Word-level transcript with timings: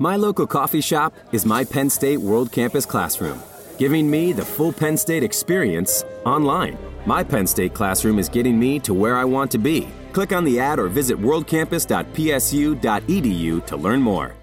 My 0.00 0.16
local 0.16 0.46
coffee 0.46 0.80
shop 0.80 1.14
is 1.30 1.46
my 1.46 1.62
Penn 1.62 1.88
State 1.88 2.18
World 2.18 2.50
Campus 2.50 2.84
classroom, 2.84 3.40
giving 3.78 4.10
me 4.10 4.32
the 4.32 4.44
full 4.44 4.72
Penn 4.72 4.96
State 4.96 5.22
experience 5.22 6.02
online. 6.26 6.76
My 7.06 7.22
Penn 7.22 7.46
State 7.46 7.74
classroom 7.74 8.18
is 8.18 8.28
getting 8.28 8.58
me 8.58 8.80
to 8.80 8.92
where 8.92 9.16
I 9.16 9.24
want 9.24 9.52
to 9.52 9.58
be. 9.58 9.86
Click 10.12 10.32
on 10.32 10.42
the 10.42 10.58
ad 10.58 10.80
or 10.80 10.88
visit 10.88 11.16
worldcampus.psu.edu 11.16 13.66
to 13.66 13.76
learn 13.76 14.00
more. 14.00 14.34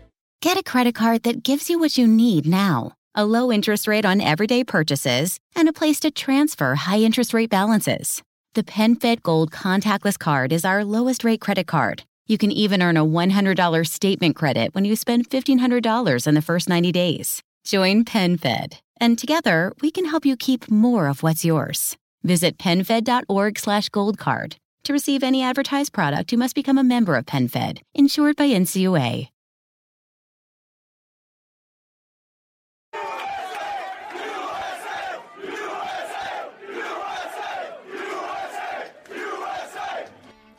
Get 0.42 0.58
a 0.58 0.64
credit 0.64 0.96
card 0.96 1.24
that 1.24 1.44
gives 1.44 1.70
you 1.70 1.80
what 1.80 1.98
you 1.98 2.08
need 2.08 2.48
now 2.48 2.94
a 3.14 3.26
low 3.26 3.52
interest 3.52 3.90
rate 3.90 4.06
on 4.06 4.22
everyday 4.22 4.64
purchases 4.64 5.38
and 5.54 5.68
a 5.68 5.74
place 5.74 6.00
to 6.00 6.12
transfer 6.12 6.76
high 6.76 7.00
interest 7.00 7.34
rate 7.34 7.50
balances. 7.50 8.24
The 8.54 8.64
PenFed 8.64 9.22
Gold 9.22 9.52
contactless 9.52 10.18
card 10.18 10.54
is 10.54 10.64
our 10.64 10.86
lowest 10.86 11.26
rate 11.26 11.42
credit 11.42 11.68
card. 11.68 12.04
You 12.28 12.38
can 12.38 12.52
even 12.52 12.82
earn 12.82 12.98
a 12.98 13.06
$100 13.06 13.88
statement 13.88 14.36
credit 14.36 14.74
when 14.74 14.86
you 14.86 14.96
spend 14.96 15.30
$1,500 15.30 16.28
in 16.28 16.34
the 16.34 16.42
first 16.42 16.70
90 16.70 16.92
days. 16.92 17.42
Join 17.64 18.06
PenFed, 18.06 18.80
and 19.00 19.18
together 19.18 19.74
we 19.82 19.92
can 19.92 20.06
help 20.06 20.26
you 20.26 20.36
keep 20.38 20.70
more 20.70 21.08
of 21.08 21.24
what's 21.24 21.46
yours. 21.46 21.98
Visit 22.24 22.58
PenFed.org 22.58 23.60
slash 23.60 23.90
goldcard. 23.90 24.56
To 24.86 24.94
receive 24.94 25.24
any 25.24 25.44
advertised 25.44 25.94
product, 25.94 26.32
you 26.32 26.38
must 26.38 26.56
become 26.56 26.78
a 26.78 26.84
member 26.84 27.16
of 27.16 27.26
PenFed, 27.26 27.82
insured 27.94 28.36
by 28.36 28.48
NCUA. 28.48 29.30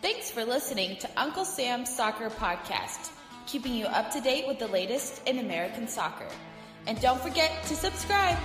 Thanks 0.03 0.33
for 0.33 0.45
listening 0.45 0.97
to 0.97 1.09
Uncle 1.17 1.45
Sam's 1.45 1.89
Soccer 1.89 2.29
Podcast, 2.29 3.13
keeping 3.47 3.73
you 3.73 3.87
up 3.87 4.11
to 4.11 4.21
date 4.21 4.49
with 4.49 4.59
the 4.59 4.67
latest 4.67 5.23
in 5.29 5.39
American 5.39 5.87
soccer. 5.87 6.27
And 6.89 7.01
don't 7.01 7.21
forget 7.21 7.63
to 7.69 7.77
subscribe. 7.77 8.37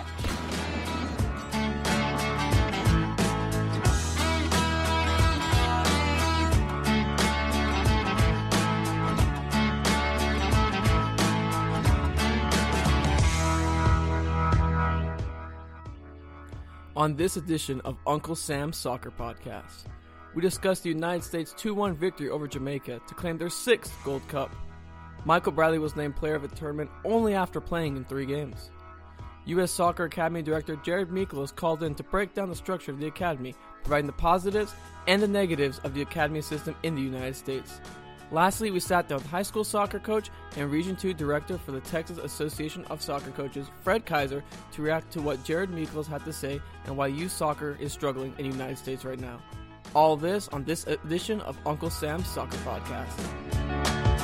On 16.96 17.16
this 17.16 17.36
edition 17.36 17.82
of 17.82 17.98
Uncle 18.06 18.36
Sam's 18.36 18.78
Soccer 18.78 19.10
Podcast, 19.10 19.86
we 20.38 20.42
discuss 20.42 20.82
the 20.82 20.90
United 20.90 21.24
States 21.24 21.52
2 21.58 21.74
1 21.74 21.96
victory 21.96 22.30
over 22.30 22.48
Jamaica 22.48 23.02
to 23.08 23.16
claim 23.16 23.40
their 23.40 23.50
sixth 23.50 23.92
Gold 24.06 24.22
Cup. 24.28 24.56
Michael 25.26 25.52
Bradley 25.52 25.80
was 25.80 25.96
named 25.96 26.16
player 26.16 26.36
of 26.36 26.44
the 26.44 26.56
tournament 26.56 26.92
only 27.04 27.34
after 27.34 27.60
playing 27.60 27.98
in 27.98 28.06
three 28.06 28.28
games. 28.28 28.70
U.S. 29.46 29.72
Soccer 29.72 30.04
Academy 30.04 30.44
Director 30.44 30.76
Jared 30.76 31.10
Micklos 31.10 31.46
is 31.46 31.52
called 31.52 31.82
in 31.82 31.96
to 31.96 32.04
break 32.04 32.36
down 32.36 32.50
the 32.50 32.56
structure 32.56 32.92
of 32.92 33.00
the 33.00 33.08
Academy, 33.08 33.56
providing 33.82 34.06
the 34.06 34.14
positives 34.14 34.76
and 35.08 35.24
the 35.24 35.28
negatives 35.28 35.80
of 35.80 35.96
the 35.96 36.04
Academy 36.04 36.42
system 36.42 36.76
in 36.84 36.94
the 36.94 37.02
United 37.02 37.36
States. 37.36 37.82
Lastly, 38.30 38.70
we 38.70 38.80
sat 38.80 39.10
down 39.10 39.18
with 39.18 39.32
high 39.32 39.42
school 39.42 39.64
soccer 39.64 39.98
coach 39.98 40.30
and 40.56 40.70
Region 40.70 40.96
2 40.96 41.16
director 41.16 41.58
for 41.58 41.72
the 41.72 41.80
Texas 41.80 42.20
Association 42.20 42.86
of 42.92 43.02
Soccer 43.02 43.32
Coaches, 43.32 43.72
Fred 43.82 44.06
Kaiser, 44.06 44.44
to 44.74 44.84
react 44.84 45.12
to 45.14 45.20
what 45.20 45.44
Jared 45.44 45.72
Micklos 45.72 46.06
had 46.06 46.24
to 46.26 46.32
say 46.32 46.62
and 46.86 46.96
why 46.96 47.08
youth 47.08 47.32
soccer 47.32 47.76
is 47.80 47.92
struggling 47.92 48.36
in 48.38 48.46
the 48.46 48.56
United 48.56 48.78
States 48.78 49.04
right 49.04 49.20
now. 49.20 49.40
All 49.96 50.16
this 50.16 50.48
on 50.50 50.64
this 50.64 50.86
edition 50.88 51.42
of 51.42 51.58
Uncle 51.66 51.90
Sam's 51.90 52.28
Soccer 52.28 52.58
Podcast. 52.58 54.18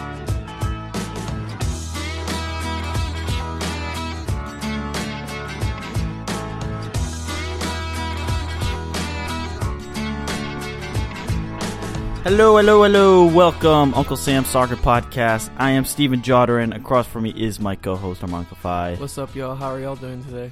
Hello, 12.24 12.56
hello, 12.56 12.84
hello. 12.84 13.26
Welcome, 13.26 13.94
Uncle 13.96 14.16
Sam's 14.16 14.48
Soccer 14.48 14.78
Podcast. 14.78 15.50
I 15.58 15.72
am 15.72 15.84
Steven 15.84 16.22
Jodderin. 16.22 16.74
Across 16.74 17.08
from 17.08 17.24
me 17.24 17.32
is 17.32 17.60
my 17.60 17.76
co-host, 17.76 18.24
Armand 18.24 18.48
Kafai. 18.50 18.98
What's 18.98 19.18
up, 19.18 19.36
y'all? 19.36 19.56
How 19.56 19.72
are 19.72 19.80
y'all 19.82 19.98
doing 19.98 20.24
today? 20.24 20.50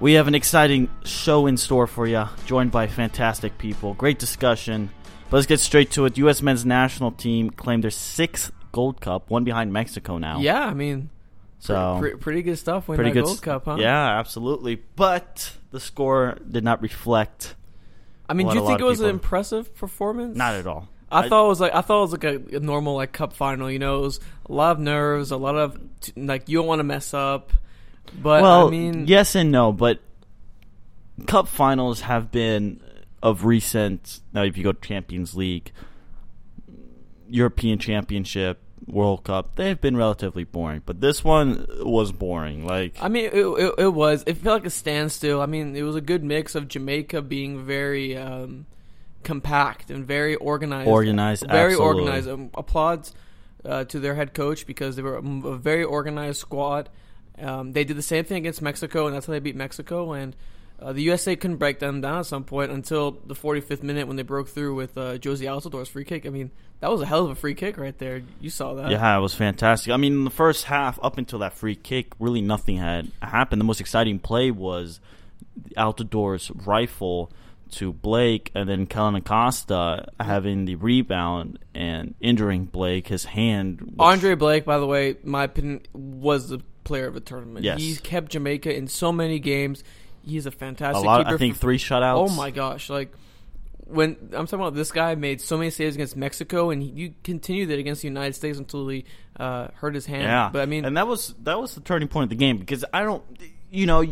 We 0.00 0.14
have 0.14 0.28
an 0.28 0.34
exciting 0.34 0.88
show 1.04 1.46
in 1.46 1.58
store 1.58 1.86
for 1.86 2.06
you, 2.06 2.24
joined 2.46 2.70
by 2.70 2.86
fantastic 2.86 3.58
people. 3.58 3.92
Great 3.92 4.18
discussion. 4.18 4.88
But 5.28 5.36
let's 5.36 5.46
get 5.46 5.60
straight 5.60 5.90
to 5.92 6.06
it. 6.06 6.16
U.S. 6.16 6.40
men's 6.40 6.64
national 6.64 7.12
team 7.12 7.50
claimed 7.50 7.84
their 7.84 7.90
sixth 7.90 8.50
Gold 8.72 9.02
Cup, 9.02 9.28
one 9.28 9.44
behind 9.44 9.74
Mexico 9.74 10.16
now. 10.16 10.40
Yeah, 10.40 10.64
I 10.64 10.72
mean, 10.72 11.10
so 11.58 11.98
pretty, 12.00 12.16
pretty 12.16 12.42
good 12.42 12.56
stuff. 12.56 12.88
Winning 12.88 12.96
pretty 12.96 13.10
that 13.10 13.20
good. 13.20 13.26
Gold 13.26 13.42
Cup, 13.42 13.64
huh? 13.66 13.76
Yeah, 13.78 14.18
absolutely. 14.18 14.76
But 14.96 15.52
the 15.70 15.80
score 15.80 16.38
did 16.50 16.64
not 16.64 16.80
reflect. 16.80 17.54
I 18.26 18.32
mean, 18.32 18.48
do 18.48 18.54
you 18.54 18.66
think 18.66 18.80
it 18.80 18.84
was 18.84 19.00
an 19.00 19.10
impressive 19.10 19.74
performance? 19.74 20.34
Not 20.34 20.54
at 20.54 20.66
all. 20.66 20.88
I, 21.12 21.28
thought 21.28 21.44
it 21.44 21.48
was 21.48 21.60
like 21.60 21.74
I 21.74 21.80
thought 21.82 21.98
it 21.98 22.10
was 22.10 22.12
like 22.12 22.24
a, 22.24 22.56
a 22.56 22.60
normal 22.60 22.94
like 22.94 23.12
cup 23.12 23.34
final. 23.34 23.70
You 23.70 23.78
know, 23.78 23.98
it 23.98 24.02
was 24.02 24.20
a 24.46 24.52
lot 24.52 24.72
of 24.72 24.78
nerves, 24.78 25.30
a 25.30 25.36
lot 25.36 25.56
of 25.56 25.78
t- 26.00 26.12
like 26.16 26.48
you 26.48 26.58
don't 26.58 26.66
want 26.66 26.78
to 26.78 26.84
mess 26.84 27.12
up. 27.12 27.52
But 28.14 28.42
well, 28.42 28.68
I 28.68 28.70
mean, 28.70 29.06
yes 29.06 29.34
and 29.34 29.50
no, 29.50 29.72
but 29.72 30.00
cup 31.26 31.48
finals 31.48 32.02
have 32.02 32.30
been 32.30 32.80
of 33.22 33.44
recent. 33.44 34.20
Now, 34.32 34.42
if 34.42 34.56
you 34.56 34.64
go 34.64 34.72
to 34.72 34.80
Champions 34.80 35.34
League, 35.34 35.72
European 37.28 37.78
Championship, 37.78 38.60
World 38.86 39.24
Cup, 39.24 39.56
they 39.56 39.68
have 39.68 39.80
been 39.80 39.96
relatively 39.96 40.44
boring. 40.44 40.82
But 40.84 41.00
this 41.00 41.22
one 41.22 41.66
was 41.80 42.12
boring. 42.12 42.66
Like, 42.66 42.96
I 43.00 43.08
mean, 43.08 43.26
it, 43.26 43.34
it, 43.34 43.74
it 43.78 43.94
was. 43.94 44.24
It 44.26 44.38
felt 44.38 44.60
like 44.60 44.66
a 44.66 44.70
standstill. 44.70 45.40
I 45.40 45.46
mean, 45.46 45.76
it 45.76 45.82
was 45.82 45.96
a 45.96 46.00
good 46.00 46.24
mix 46.24 46.54
of 46.54 46.68
Jamaica 46.68 47.22
being 47.22 47.64
very 47.64 48.16
um, 48.16 48.66
compact 49.22 49.90
and 49.90 50.06
very 50.06 50.34
organized. 50.36 50.88
Organized, 50.88 51.46
very 51.48 51.72
absolutely. 51.72 52.02
organized. 52.02 52.28
Um, 52.28 52.50
applauds 52.54 53.12
uh, 53.64 53.84
to 53.84 54.00
their 54.00 54.14
head 54.14 54.34
coach 54.34 54.66
because 54.66 54.96
they 54.96 55.02
were 55.02 55.16
a, 55.16 55.22
a 55.22 55.56
very 55.56 55.84
organized 55.84 56.40
squad. 56.40 56.88
Um, 57.42 57.72
they 57.72 57.84
did 57.84 57.96
the 57.96 58.02
same 58.02 58.24
thing 58.24 58.38
against 58.38 58.62
Mexico, 58.62 59.06
and 59.06 59.14
that's 59.16 59.26
how 59.26 59.32
they 59.32 59.38
beat 59.40 59.56
Mexico. 59.56 60.12
And 60.12 60.34
uh, 60.80 60.92
the 60.92 61.02
USA 61.02 61.36
couldn't 61.36 61.56
break 61.58 61.78
them 61.78 62.00
down 62.00 62.18
at 62.18 62.26
some 62.26 62.44
point 62.44 62.70
until 62.70 63.12
the 63.26 63.34
45th 63.34 63.82
minute 63.82 64.06
when 64.08 64.16
they 64.16 64.22
broke 64.22 64.48
through 64.48 64.74
with 64.74 64.96
uh, 64.96 65.18
Jozy 65.18 65.46
Altidore's 65.46 65.88
free 65.88 66.04
kick. 66.04 66.24
I 66.26 66.30
mean, 66.30 66.50
that 66.80 66.90
was 66.90 67.00
a 67.02 67.06
hell 67.06 67.24
of 67.24 67.30
a 67.30 67.34
free 67.34 67.54
kick 67.54 67.76
right 67.76 67.96
there. 67.98 68.22
You 68.40 68.48
saw 68.50 68.74
that. 68.74 68.90
yeah, 68.90 69.16
it 69.16 69.20
was 69.20 69.34
fantastic. 69.34 69.92
I 69.92 69.96
mean, 69.98 70.12
in 70.14 70.24
the 70.24 70.30
first 70.30 70.64
half, 70.64 70.98
up 71.02 71.18
until 71.18 71.40
that 71.40 71.52
free 71.54 71.74
kick, 71.76 72.12
really 72.18 72.40
nothing 72.40 72.76
had 72.78 73.10
happened. 73.20 73.60
The 73.60 73.64
most 73.66 73.80
exciting 73.80 74.18
play 74.18 74.50
was 74.50 75.00
Altidor's 75.76 76.50
rifle 76.50 77.30
to 77.72 77.92
Blake, 77.92 78.50
and 78.54 78.68
then 78.68 78.86
Kellyn 78.86 79.14
Acosta 79.14 80.08
having 80.18 80.64
the 80.64 80.74
rebound 80.74 81.58
and 81.74 82.14
injuring 82.20 82.64
Blake. 82.64 83.06
His 83.08 83.24
hand. 83.24 83.80
which- 83.82 83.94
Andre 83.98 84.34
Blake, 84.34 84.64
by 84.64 84.78
the 84.78 84.86
way, 84.86 85.16
my 85.22 85.44
opinion, 85.44 85.82
was 85.92 86.48
the 86.48 86.60
player 86.84 87.06
of 87.06 87.14
the 87.14 87.20
tournament. 87.20 87.64
Yes. 87.64 87.80
He 87.80 87.96
kept 87.96 88.32
Jamaica 88.32 88.74
in 88.74 88.88
so 88.88 89.12
many 89.12 89.38
games. 89.38 89.82
He's 90.22 90.46
a 90.46 90.50
a 90.50 90.52
fantastic 90.52 91.04
lot. 91.04 91.24
keeper. 91.24 91.34
I 91.34 91.38
think 91.38 91.56
three 91.56 91.78
shutouts. 91.78 92.30
Oh 92.30 92.34
my 92.34 92.50
gosh! 92.50 92.90
Like 92.90 93.12
when 93.86 94.16
I'm 94.32 94.46
talking 94.46 94.60
about 94.60 94.74
this 94.74 94.92
guy 94.92 95.14
made 95.14 95.40
so 95.40 95.56
many 95.56 95.70
saves 95.70 95.94
against 95.94 96.16
Mexico, 96.16 96.70
and 96.70 96.82
he, 96.82 96.88
you 96.88 97.14
continued 97.24 97.70
it 97.70 97.78
against 97.78 98.02
the 98.02 98.08
United 98.08 98.34
States 98.34 98.58
until 98.58 98.88
he 98.88 99.04
uh, 99.38 99.68
hurt 99.74 99.94
his 99.94 100.06
hand. 100.06 100.24
Yeah, 100.24 100.50
but 100.52 100.62
I 100.62 100.66
mean, 100.66 100.84
and 100.84 100.96
that 100.96 101.06
was 101.06 101.34
that 101.42 101.58
was 101.58 101.74
the 101.74 101.80
turning 101.80 102.08
point 102.08 102.24
of 102.24 102.30
the 102.30 102.36
game 102.36 102.58
because 102.58 102.84
I 102.92 103.02
don't, 103.02 103.22
you 103.70 103.86
know, 103.86 104.04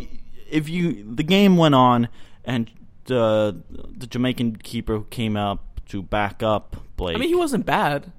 if 0.51 0.69
you 0.69 1.15
the 1.15 1.23
game 1.23 1.57
went 1.57 1.75
on 1.75 2.09
and 2.45 2.71
the 3.05 3.63
the 3.97 4.07
Jamaican 4.07 4.57
keeper 4.57 4.97
who 4.97 5.05
came 5.05 5.37
up 5.37 5.81
to 5.87 6.03
back 6.03 6.43
up 6.43 6.77
Blake. 6.97 7.17
I 7.17 7.21
mean, 7.21 7.29
he 7.29 7.35
wasn't 7.35 7.67
bad. 7.67 8.13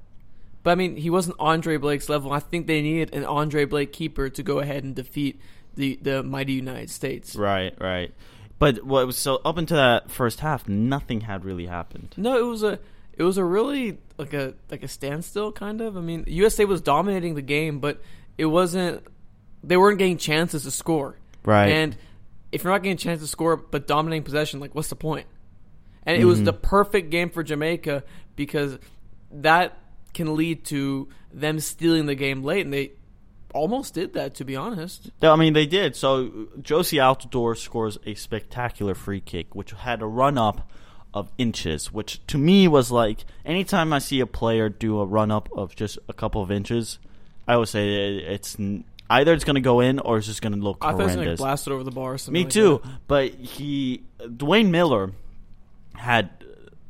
But 0.69 0.73
I 0.73 0.75
mean, 0.75 0.97
he 0.97 1.09
wasn't 1.09 1.35
Andre 1.39 1.77
Blake's 1.77 2.09
level. 2.09 2.31
I 2.31 2.37
think 2.37 2.67
they 2.67 2.83
needed 2.83 3.15
an 3.15 3.25
Andre 3.25 3.65
Blake 3.65 3.91
keeper 3.91 4.29
to 4.29 4.43
go 4.43 4.59
ahead 4.59 4.83
and 4.83 4.95
defeat 4.95 5.41
the 5.73 5.97
the 5.99 6.21
mighty 6.21 6.53
United 6.53 6.91
States. 6.91 7.35
right, 7.35 7.73
right. 7.81 8.13
But 8.59 8.83
what 8.85 9.07
was 9.07 9.17
so 9.17 9.41
up 9.43 9.57
until 9.57 9.77
that 9.77 10.11
first 10.11 10.41
half, 10.41 10.69
nothing 10.69 11.21
had 11.21 11.43
really 11.43 11.65
happened. 11.65 12.13
No, 12.17 12.37
it 12.37 12.43
was 12.43 12.61
a 12.61 12.77
it 13.17 13.23
was 13.23 13.39
a 13.39 13.43
really 13.43 13.97
like 14.19 14.35
a 14.35 14.53
like 14.69 14.83
a 14.83 14.87
standstill 14.87 15.51
kind 15.51 15.81
of. 15.81 15.97
I 15.97 16.01
mean, 16.01 16.25
USA 16.27 16.65
was 16.65 16.81
dominating 16.81 17.33
the 17.33 17.41
game, 17.41 17.79
but 17.79 17.99
it 18.37 18.45
wasn't. 18.45 19.03
They 19.63 19.75
weren't 19.75 19.97
getting 19.97 20.17
chances 20.19 20.63
to 20.65 20.71
score. 20.71 21.15
Right. 21.43 21.69
And 21.69 21.97
if 22.51 22.63
you're 22.63 22.71
not 22.71 22.83
getting 22.83 22.93
a 22.93 22.99
chance 22.99 23.21
to 23.21 23.27
score 23.27 23.57
but 23.57 23.87
dominating 23.87 24.21
possession, 24.23 24.59
like 24.59 24.75
what's 24.75 24.89
the 24.89 24.95
point? 24.95 25.25
And 26.03 26.21
it 26.21 26.25
was 26.25 26.37
Mm-hmm. 26.37 26.45
the 26.45 26.53
perfect 26.53 27.09
game 27.09 27.31
for 27.31 27.41
Jamaica 27.41 28.03
because 28.35 28.77
that 29.31 29.75
can 30.13 30.35
lead 30.35 30.63
to 30.65 31.07
them 31.33 31.59
stealing 31.59 32.05
the 32.05 32.15
game 32.15 32.43
late, 32.43 32.65
and 32.65 32.73
they 32.73 32.91
almost 33.53 33.93
did 33.93 34.13
that. 34.13 34.35
To 34.35 34.45
be 34.45 34.55
honest, 34.55 35.09
I 35.21 35.35
mean, 35.35 35.53
they 35.53 35.65
did. 35.65 35.95
So 35.95 36.27
Jozy 36.59 36.99
Altidore 36.99 37.57
scores 37.57 37.97
a 38.05 38.15
spectacular 38.15 38.95
free 38.95 39.21
kick, 39.21 39.55
which 39.55 39.71
had 39.71 40.01
a 40.01 40.05
run 40.05 40.37
up 40.37 40.69
of 41.13 41.31
inches, 41.37 41.91
which 41.91 42.25
to 42.27 42.37
me 42.37 42.67
was 42.67 42.91
like 42.91 43.25
anytime 43.45 43.93
I 43.93 43.99
see 43.99 44.19
a 44.19 44.27
player 44.27 44.69
do 44.69 44.99
a 44.99 45.05
run 45.05 45.31
up 45.31 45.49
of 45.55 45.75
just 45.75 45.97
a 46.07 46.13
couple 46.13 46.41
of 46.41 46.51
inches, 46.51 46.99
I 47.47 47.57
would 47.57 47.67
say 47.67 47.95
eh, 47.95 48.33
it's 48.33 48.59
n- 48.59 48.83
either 49.09 49.33
it's 49.33 49.43
going 49.43 49.55
to 49.55 49.61
go 49.61 49.79
in 49.79 49.97
or 49.99 50.19
it's 50.19 50.27
just 50.27 50.41
going 50.41 50.53
to 50.53 50.59
look 50.59 50.77
I 50.81 50.91
thought 50.91 50.99
he 50.99 51.05
was 51.05 51.15
gonna 51.15 51.35
blast 51.35 51.67
it 51.67 51.71
over 51.71 51.83
the 51.83 51.91
bar. 51.91 52.13
Or 52.13 52.17
something 52.19 52.33
Me 52.33 52.43
like 52.43 52.53
too. 52.53 52.81
that. 52.83 52.91
But 53.07 53.33
he, 53.33 54.03
Dwayne 54.21 54.69
Miller, 54.69 55.13
had 55.95 56.29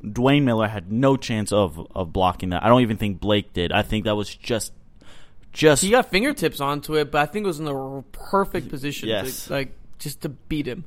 Dwayne 0.03 0.43
Miller 0.43 0.67
had 0.67 0.91
no 0.91 1.17
chance 1.17 1.51
of 1.51 1.85
of 1.95 2.13
blocking 2.13 2.49
that. 2.49 2.63
I 2.63 2.67
don't 2.67 2.81
even 2.81 2.97
think 2.97 3.19
Blake 3.19 3.53
did. 3.53 3.71
I 3.71 3.81
think 3.81 4.05
that 4.05 4.15
was 4.15 4.33
just 4.33 4.71
just 5.51 5.83
He 5.83 5.89
got 5.89 6.09
fingertips 6.09 6.59
onto 6.61 6.95
it, 6.95 7.11
but 7.11 7.21
I 7.21 7.25
think 7.25 7.43
it 7.43 7.47
was 7.47 7.59
in 7.59 7.65
the 7.65 8.03
perfect 8.11 8.69
position, 8.69 9.09
Yes. 9.09 9.47
to, 9.47 9.53
like 9.53 9.71
just 9.97 10.21
to 10.21 10.29
beat 10.29 10.67
him. 10.67 10.85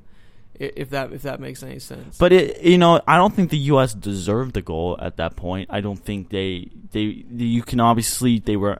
If 0.54 0.90
that 0.90 1.12
if 1.12 1.22
that 1.22 1.40
makes 1.40 1.62
any 1.62 1.78
sense. 1.78 2.18
But 2.18 2.32
it, 2.32 2.62
you 2.62 2.78
know, 2.78 3.00
I 3.08 3.16
don't 3.16 3.34
think 3.34 3.50
the 3.50 3.58
U.S. 3.58 3.94
deserved 3.94 4.54
the 4.54 4.62
goal 4.62 4.96
at 5.00 5.16
that 5.16 5.34
point. 5.34 5.70
I 5.72 5.80
don't 5.80 5.96
think 5.96 6.28
they, 6.28 6.68
they, 6.92 7.24
you 7.34 7.62
can 7.62 7.80
obviously 7.80 8.38
they 8.38 8.56
were 8.56 8.78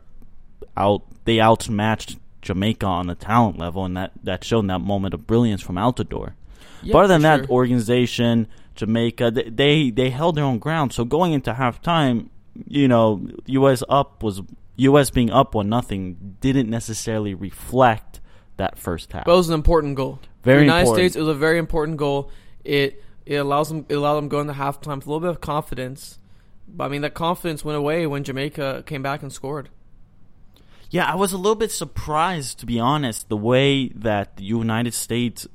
out, 0.76 1.02
they 1.24 1.40
outmatched 1.40 2.18
Jamaica 2.42 2.86
on 2.86 3.06
the 3.06 3.14
talent 3.14 3.58
level, 3.58 3.84
and 3.84 3.96
that 3.96 4.12
that 4.22 4.44
showed 4.44 4.60
in 4.60 4.66
that 4.68 4.80
moment 4.80 5.14
of 5.14 5.26
brilliance 5.26 5.62
from 5.62 5.76
Altidore. 5.76 6.34
Yeah, 6.82 6.92
but 6.92 6.98
other 7.04 7.14
than 7.14 7.22
that, 7.22 7.40
sure. 7.46 7.48
organization, 7.48 8.48
Jamaica, 8.74 9.30
they, 9.30 9.50
they 9.50 9.90
they 9.90 10.10
held 10.10 10.36
their 10.36 10.44
own 10.44 10.58
ground. 10.58 10.92
So 10.92 11.04
going 11.04 11.32
into 11.32 11.52
halftime, 11.52 12.28
you 12.66 12.88
know, 12.88 13.26
U.S. 13.46 13.82
up 13.88 14.22
was 14.22 14.42
U.S. 14.76 15.10
being 15.10 15.30
up 15.30 15.54
one 15.54 15.68
nothing 15.68 16.36
didn't 16.40 16.68
necessarily 16.68 17.34
reflect 17.34 18.20
that 18.56 18.78
first 18.78 19.12
half. 19.12 19.24
But 19.24 19.34
it 19.34 19.36
was 19.36 19.48
an 19.48 19.54
important 19.54 19.96
goal. 19.96 20.18
Very 20.42 20.58
the 20.58 20.64
United 20.64 20.80
important. 20.82 21.02
States, 21.02 21.16
it 21.16 21.20
was 21.20 21.28
a 21.28 21.38
very 21.38 21.58
important 21.58 21.96
goal. 21.96 22.30
It 22.64 23.02
it 23.26 23.36
allows 23.36 23.68
them 23.68 23.86
it 23.88 23.94
allowed 23.94 24.16
them 24.16 24.24
to 24.24 24.30
go 24.30 24.40
into 24.40 24.52
halftime 24.54 24.96
with 24.96 25.06
a 25.06 25.10
little 25.10 25.20
bit 25.20 25.30
of 25.30 25.40
confidence. 25.40 26.18
But 26.68 26.84
I 26.84 26.88
mean 26.88 27.02
that 27.02 27.14
confidence 27.14 27.64
went 27.64 27.78
away 27.78 28.06
when 28.06 28.24
Jamaica 28.24 28.84
came 28.86 29.02
back 29.02 29.22
and 29.22 29.32
scored. 29.32 29.68
Yeah, 30.90 31.10
I 31.10 31.14
was 31.14 31.32
a 31.32 31.38
little 31.38 31.54
bit 31.54 31.72
surprised, 31.72 32.58
to 32.58 32.66
be 32.66 32.78
honest, 32.78 33.30
the 33.30 33.36
way 33.36 33.88
that 33.88 34.36
the 34.36 34.44
United 34.44 34.92
States 34.92 35.48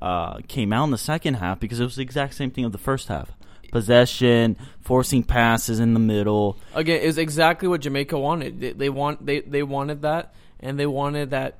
uh, 0.00 0.38
came 0.48 0.72
out 0.72 0.84
in 0.84 0.90
the 0.90 0.98
second 0.98 1.34
half 1.34 1.60
because 1.60 1.80
it 1.80 1.84
was 1.84 1.96
the 1.96 2.02
exact 2.02 2.34
same 2.34 2.50
thing 2.50 2.64
of 2.64 2.72
the 2.72 2.78
first 2.78 3.08
half. 3.08 3.32
Possession, 3.70 4.56
forcing 4.80 5.22
passes 5.22 5.78
in 5.78 5.94
the 5.94 6.00
middle. 6.00 6.58
Again, 6.74 7.00
is 7.00 7.18
exactly 7.18 7.68
what 7.68 7.80
Jamaica 7.82 8.18
wanted. 8.18 8.60
They, 8.60 8.72
they 8.72 8.88
want 8.88 9.24
they, 9.24 9.40
they 9.40 9.62
wanted 9.62 10.02
that 10.02 10.34
and 10.58 10.78
they 10.78 10.86
wanted 10.86 11.30
that 11.30 11.58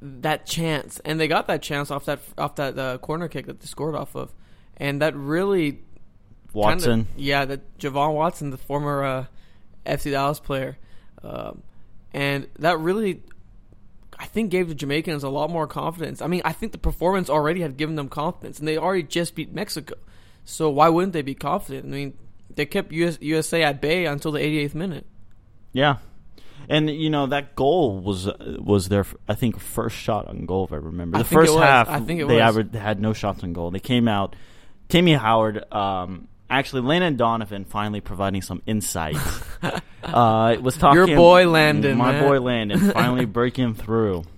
that 0.00 0.46
chance 0.46 1.00
and 1.04 1.18
they 1.18 1.28
got 1.28 1.46
that 1.48 1.62
chance 1.62 1.90
off 1.90 2.04
that 2.04 2.20
off 2.38 2.56
that 2.56 2.78
uh, 2.78 2.98
corner 2.98 3.26
kick 3.26 3.46
that 3.46 3.60
they 3.60 3.66
scored 3.66 3.96
off 3.96 4.14
of. 4.14 4.32
And 4.76 5.02
that 5.02 5.16
really 5.16 5.80
Watson. 6.52 7.06
Kinda, 7.06 7.10
yeah, 7.16 7.44
that 7.44 7.78
Je-Vaughn 7.78 8.14
Watson, 8.14 8.50
the 8.50 8.58
former 8.58 9.04
uh, 9.04 9.24
FC 9.86 10.10
Dallas 10.10 10.40
player, 10.40 10.76
um, 11.22 11.62
and 12.12 12.46
that 12.58 12.78
really, 12.78 13.22
I 14.22 14.26
think, 14.26 14.50
gave 14.52 14.68
the 14.68 14.74
Jamaicans 14.76 15.24
a 15.24 15.28
lot 15.28 15.50
more 15.50 15.66
confidence. 15.66 16.22
I 16.22 16.28
mean, 16.28 16.42
I 16.44 16.52
think 16.52 16.70
the 16.70 16.78
performance 16.78 17.28
already 17.28 17.60
had 17.60 17.76
given 17.76 17.96
them 17.96 18.08
confidence, 18.08 18.60
and 18.60 18.68
they 18.68 18.78
already 18.78 19.02
just 19.02 19.34
beat 19.34 19.52
Mexico, 19.52 19.94
so 20.44 20.70
why 20.70 20.88
wouldn't 20.88 21.12
they 21.12 21.22
be 21.22 21.34
confident? 21.34 21.86
I 21.86 21.88
mean, 21.88 22.12
they 22.54 22.64
kept 22.64 22.92
US, 22.92 23.18
USA 23.20 23.64
at 23.64 23.80
bay 23.80 24.06
until 24.06 24.30
the 24.30 24.38
88th 24.38 24.74
minute. 24.76 25.06
Yeah. 25.72 25.96
And 26.68 26.88
you 26.88 27.10
know 27.10 27.26
that 27.26 27.56
goal 27.56 27.98
was 28.00 28.28
was 28.38 28.88
their 28.88 29.04
I 29.28 29.34
think 29.34 29.58
first 29.58 29.96
shot 29.96 30.28
on 30.28 30.46
goal 30.46 30.64
if 30.66 30.72
I 30.72 30.76
remember. 30.76 31.16
I 31.16 31.22
The 31.22 31.26
it 31.26 31.28
first 31.34 31.54
half 31.56 31.88
I 31.88 31.98
think 31.98 32.20
it 32.20 32.28
they 32.28 32.34
was. 32.36 32.42
averaged, 32.42 32.74
had 32.76 33.00
no 33.00 33.12
shots 33.12 33.42
on 33.42 33.52
goal. 33.52 33.72
They 33.72 33.80
came 33.80 34.06
out 34.06 34.36
Timmy 34.88 35.14
Howard 35.14 35.64
um 35.74 36.28
actually 36.58 36.82
Landon 36.82 37.16
Donovan 37.16 37.64
finally 37.64 38.00
providing 38.00 38.42
some 38.42 38.62
insight. 38.66 39.16
uh 40.04 40.56
was 40.60 40.76
talking 40.76 40.96
Your 41.08 41.16
boy 41.16 41.48
Landon, 41.48 41.96
My 41.98 42.12
man. 42.12 42.24
boy 42.24 42.40
Landon 42.40 42.78
finally 42.92 43.24
breaking 43.38 43.74
through. 43.74 44.24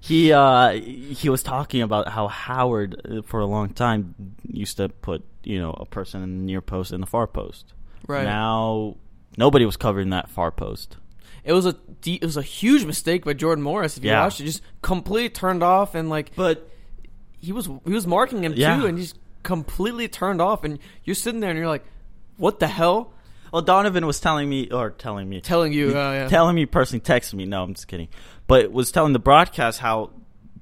He 0.00 0.32
uh 0.32 0.70
he 0.72 1.28
was 1.28 1.42
talking 1.42 1.82
about 1.82 2.06
how 2.08 2.28
Howard 2.28 3.00
uh, 3.04 3.22
for 3.22 3.40
a 3.40 3.46
long 3.46 3.70
time 3.70 4.14
used 4.46 4.76
to 4.76 4.88
put, 4.88 5.24
you 5.42 5.58
know, 5.58 5.70
a 5.72 5.84
person 5.84 6.22
in 6.22 6.38
the 6.38 6.44
near 6.44 6.60
post 6.60 6.92
and 6.92 7.02
the 7.02 7.08
far 7.08 7.26
post. 7.26 7.72
Right. 8.06 8.22
Now 8.24 8.96
nobody 9.36 9.66
was 9.66 9.76
covering 9.76 10.10
that 10.10 10.30
far 10.30 10.52
post. 10.52 10.96
It 11.42 11.52
was 11.52 11.66
a 11.66 11.74
it 12.06 12.22
was 12.22 12.36
a 12.36 12.42
huge 12.42 12.84
mistake 12.84 13.24
by 13.24 13.32
Jordan 13.32 13.64
Morris. 13.64 13.96
If 13.96 14.04
you 14.04 14.10
Yeah. 14.10 14.22
watched 14.22 14.40
it, 14.40 14.44
just 14.44 14.62
completely 14.80 15.30
turned 15.30 15.64
off 15.64 15.96
and 15.96 16.08
like 16.08 16.36
But 16.36 16.70
he 17.40 17.50
was 17.50 17.66
he 17.84 17.92
was 17.92 18.06
marking 18.06 18.44
him 18.44 18.52
Yeah. 18.56 18.76
too, 18.76 18.86
and 18.86 18.96
just 18.98 19.18
completely 19.46 20.08
turned 20.08 20.42
off. 20.42 20.64
And 20.64 20.78
you're 21.04 21.14
sitting 21.14 21.40
there 21.40 21.50
and 21.50 21.58
you're 21.58 21.68
like, 21.68 21.84
"What 22.36 22.60
the 22.60 22.68
hell?" 22.68 23.14
well, 23.52 23.62
Donovan 23.62 24.06
was 24.06 24.20
telling 24.20 24.48
me, 24.48 24.70
or 24.70 24.90
telling 24.90 25.28
me, 25.28 25.40
Telling 25.40 25.72
you, 25.72 25.98
uh, 25.98 26.12
yeah. 26.12 26.28
telling 26.28 26.54
me 26.54 26.66
personally, 26.66 27.00
texting 27.00 27.34
me. 27.34 27.46
No, 27.46 27.62
I'm 27.62 27.74
just 27.74 27.88
kidding. 27.88 28.08
But 28.46 28.70
was 28.70 28.92
telling 28.92 29.14
the 29.14 29.18
broadcast 29.18 29.78
how 29.78 30.10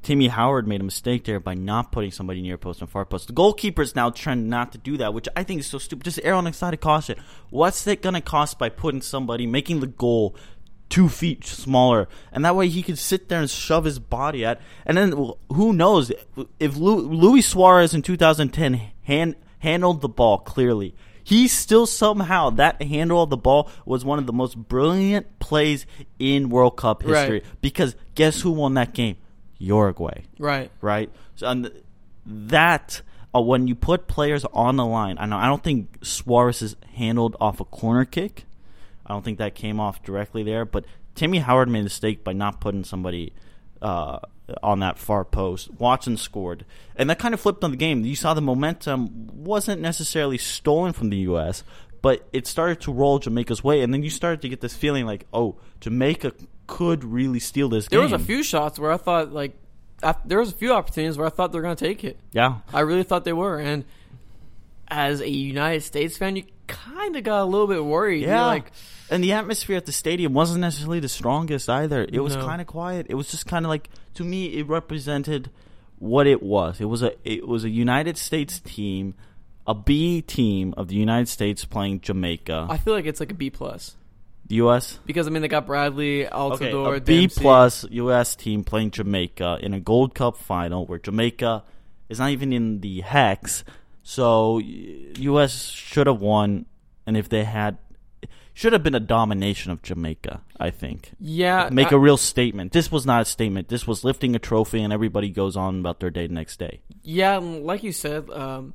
Timmy 0.05 0.29
Howard 0.29 0.69
made 0.69 0.81
a 0.81 0.85
mistake 0.85 1.25
there 1.25 1.41
by 1.41 1.55
not 1.55 1.91
putting 1.91 2.11
somebody 2.11 2.43
near 2.43 2.59
post 2.59 2.83
and 2.83 2.91
far 2.91 3.05
post. 3.05 3.27
The 3.27 3.33
goalkeeper's 3.33 3.97
now 3.97 4.11
trying 4.11 4.49
not 4.49 4.73
to 4.73 4.79
do 4.79 4.99
that, 4.99 5.15
which 5.15 5.29
I 5.35 5.43
think 5.45 5.61
is 5.61 5.67
so 5.67 5.79
stupid. 5.79 6.05
Just 6.05 6.21
err 6.23 6.35
on 6.35 6.45
the 6.45 6.53
side 6.53 6.75
of 6.75 6.81
caution. 6.81 7.19
What's 7.51 7.87
it 7.87 8.03
going 8.03 8.15
to 8.15 8.21
cost 8.21 8.59
by 8.59 8.69
putting 8.69 9.01
somebody 9.01 9.47
making 9.47 9.81
the 9.81 9.87
goal? 9.87 10.37
Two 10.91 11.09
feet 11.09 11.45
smaller, 11.45 12.09
and 12.31 12.45
that 12.45 12.55
way 12.55 12.69
he 12.69 12.83
could 12.83 12.99
sit 12.99 13.29
there 13.29 13.41
and 13.41 13.51
shove 13.51 13.85
his 13.85 13.99
body 13.99 14.45
at. 14.45 14.61
And 14.87 14.97
then 14.97 15.13
who 15.51 15.73
knows 15.73 16.13
if 16.61 16.77
Lu- 16.77 17.09
Luis 17.09 17.49
Suarez 17.49 17.95
in 17.95 18.03
2010 18.03 18.81
hand, 19.03 19.35
handled 19.59 20.03
the 20.03 20.09
ball 20.09 20.39
clearly, 20.39 20.95
he 21.25 21.49
still 21.49 21.87
somehow 21.87 22.51
that 22.51 22.81
handle 22.83 23.23
of 23.23 23.31
the 23.31 23.37
ball 23.37 23.71
was 23.87 24.05
one 24.05 24.19
of 24.19 24.27
the 24.27 24.33
most 24.33 24.57
brilliant 24.57 25.39
plays 25.41 25.87
in 26.19 26.51
World 26.51 26.77
Cup 26.77 27.03
history. 27.03 27.41
Right. 27.41 27.45
Because 27.63 27.97
guess 28.15 28.43
who 28.43 28.51
won 28.53 28.75
that 28.75 28.93
game? 28.93 29.17
Uruguay, 29.59 30.23
Right. 30.39 30.71
right? 30.83 31.11
So 31.37 31.49
and 31.49 31.73
that 32.27 33.01
uh, 33.35 33.41
when 33.41 33.67
you 33.67 33.75
put 33.75 34.07
players 34.07 34.45
on 34.53 34.77
the 34.77 34.87
line, 34.87 35.17
I 35.19 35.27
know 35.27 35.37
I 35.39 35.47
don't 35.47 35.63
think 35.65 35.99
Suarez 36.03 36.63
is 36.63 36.77
handled 36.95 37.37
off 37.41 37.59
a 37.61 37.65
corner 37.65 38.05
kick. 38.05 38.45
I 39.07 39.13
don't 39.13 39.25
think 39.25 39.39
that 39.39 39.55
came 39.55 39.81
off 39.81 40.03
directly 40.03 40.43
there, 40.43 40.65
but 40.65 40.85
Timmy 41.15 41.39
Howard 41.39 41.69
made 41.69 41.81
a 41.81 41.85
mistake 41.85 42.25
by 42.25 42.33
not 42.33 42.61
putting 42.61 42.85
somebody 42.85 43.33
uh, 43.83 44.19
on 44.63 44.81
that 44.81 44.99
far 44.99 45.25
post. 45.25 45.71
Watson 45.79 46.17
scored, 46.17 46.65
and 46.97 47.09
that 47.11 47.19
kind 47.19 47.35
of 47.35 47.41
flipped 47.41 47.63
on 47.65 47.71
the 47.71 47.77
game. 47.77 48.05
You 48.05 48.17
saw 48.17 48.35
the 48.35 48.41
momentum 48.41 49.29
wasn't 49.45 49.81
necessarily 49.83 50.39
stolen 50.39 50.93
from 50.93 51.11
the 51.11 51.19
U.S., 51.19 51.63
but 52.03 52.27
it 52.33 52.47
started 52.47 52.81
to 52.83 52.93
roll 52.93 53.19
Jamaica's 53.19 53.63
way, 53.65 53.81
and 53.83 53.93
then 53.93 54.03
you 54.03 54.11
started 54.11 54.43
to 54.43 54.49
get 54.49 54.61
this 54.61 54.75
feeling 54.75 55.07
like, 55.07 55.27
oh, 55.33 55.57
Jamaica 55.81 56.33
could 56.67 57.05
really 57.05 57.41
steal 57.41 57.69
this 57.69 57.89
There 57.89 58.01
game. 58.01 58.09
There 58.09 58.17
was 58.19 58.23
a 58.23 58.27
few 58.27 58.43
shots 58.43 58.79
where 58.79 58.91
I 58.91 58.97
thought 58.97 59.33
like 59.33 59.53
I, 60.03 60.15
there 60.25 60.39
was 60.39 60.51
a 60.51 60.55
few 60.55 60.73
opportunities 60.73 61.17
where 61.19 61.27
I 61.27 61.31
thought 61.31 61.53
they 61.53 61.59
were 61.59 61.63
going 61.63 61.77
to 61.77 61.85
take 61.85 62.05
it. 62.05 62.19
yeah, 62.33 62.59
I 62.73 62.81
really 62.81 63.03
thought 63.05 63.25
they 63.25 63.33
were, 63.33 63.59
and 63.59 63.85
as 64.89 65.21
a 65.21 65.29
United 65.31 65.83
States 65.83 66.17
fan, 66.19 66.37
you 66.37 66.45
kind 66.67 67.17
of 67.17 67.25
got 67.25 67.43
a 67.43 67.45
little 67.45 67.67
bit 67.67 67.85
worried. 67.85 68.23
You're 68.23 68.31
Yeah. 68.31 68.47
like 68.47 68.71
and 69.11 69.23
the 69.23 69.33
atmosphere 69.33 69.77
at 69.77 69.87
the 69.87 69.93
stadium 69.93 70.33
wasn't 70.33 70.61
necessarily 70.61 71.01
the 71.01 71.09
strongest 71.09 71.69
either. 71.69 72.07
It 72.11 72.21
was 72.21 72.37
No. 72.37 72.45
kind 72.45 72.61
of 72.61 72.67
quiet. 72.67 73.07
It 73.09 73.15
was 73.15 73.31
just 73.31 73.47
kind 73.47 73.65
of 73.65 73.69
like 73.69 73.91
to 74.15 74.25
me 74.25 74.47
it 74.59 74.67
represented 74.69 75.51
what 75.99 76.27
it 76.27 76.43
was. 76.43 76.81
It 76.81 76.87
was 76.87 77.03
a 77.03 77.13
it 77.29 77.47
was 77.47 77.65
a 77.65 77.71
United 77.71 78.17
States 78.19 78.61
team, 78.61 79.15
a 79.67 79.75
B 79.75 80.23
team 80.23 80.75
of 80.77 80.89
the 80.89 80.97
United 80.97 81.29
States 81.29 81.65
playing 81.65 82.01
Jamaica. 82.01 82.67
I 82.69 82.79
feel 82.79 82.95
like 82.95 83.07
it's 83.07 83.21
like 83.21 83.31
a 83.31 83.35
B 83.35 83.51
plus 83.51 83.97
US 84.49 84.99
because 85.07 85.27
I 85.27 85.31
mean 85.31 85.41
they 85.43 85.49
got 85.49 85.67
Bradley, 85.67 86.27
Okay, 86.27 86.71
Altidore, 86.71 86.99
a 86.99 87.01
B 87.01 87.29
plus 87.29 87.85
US 87.91 88.37
team 88.37 88.63
playing 88.65 88.91
Jamaica 88.91 89.59
in 89.63 89.73
a 89.73 89.81
Gold 89.81 90.15
Cup 90.15 90.37
final 90.37 90.85
where 90.87 90.99
Jamaica 90.99 91.63
is 92.11 92.19
not 92.19 92.31
even 92.31 92.53
in 92.53 92.81
the 92.81 93.01
hex. 93.01 93.65
So 94.03 94.59
US 94.59 95.63
should 95.71 96.07
have 96.07 96.21
won, 96.21 96.67
and 97.07 97.17
if 97.17 97.31
they 97.31 97.45
had, 97.45 97.79
should 98.55 98.73
have 98.73 98.83
been 98.85 98.95
a 98.95 99.01
domination 99.01 99.73
of 99.73 99.83
Jamaica. 99.83 100.41
I 100.59 100.71
think 100.71 101.11
Yeah, 101.19 101.69
make 101.73 101.93
I- 101.93 101.97
a 101.97 101.99
real 101.99 102.17
statement. 102.17 102.73
This 102.73 102.91
was 102.91 103.05
not 103.05 103.23
a 103.23 103.25
statement. 103.25 103.69
This 103.69 103.87
was 103.87 104.05
lifting 104.05 104.35
a 104.37 104.39
trophy, 104.39 104.81
and 104.81 104.93
everybody 104.93 105.29
goes 105.29 105.57
on 105.57 105.81
about 105.81 105.99
their 106.01 106.11
day 106.11 106.27
the 106.29 106.35
next 106.35 106.59
day. 106.59 106.81
Yeah, 107.03 107.39
like 107.39 107.83
you 107.83 107.93
said, 107.93 108.31
um, 108.31 108.75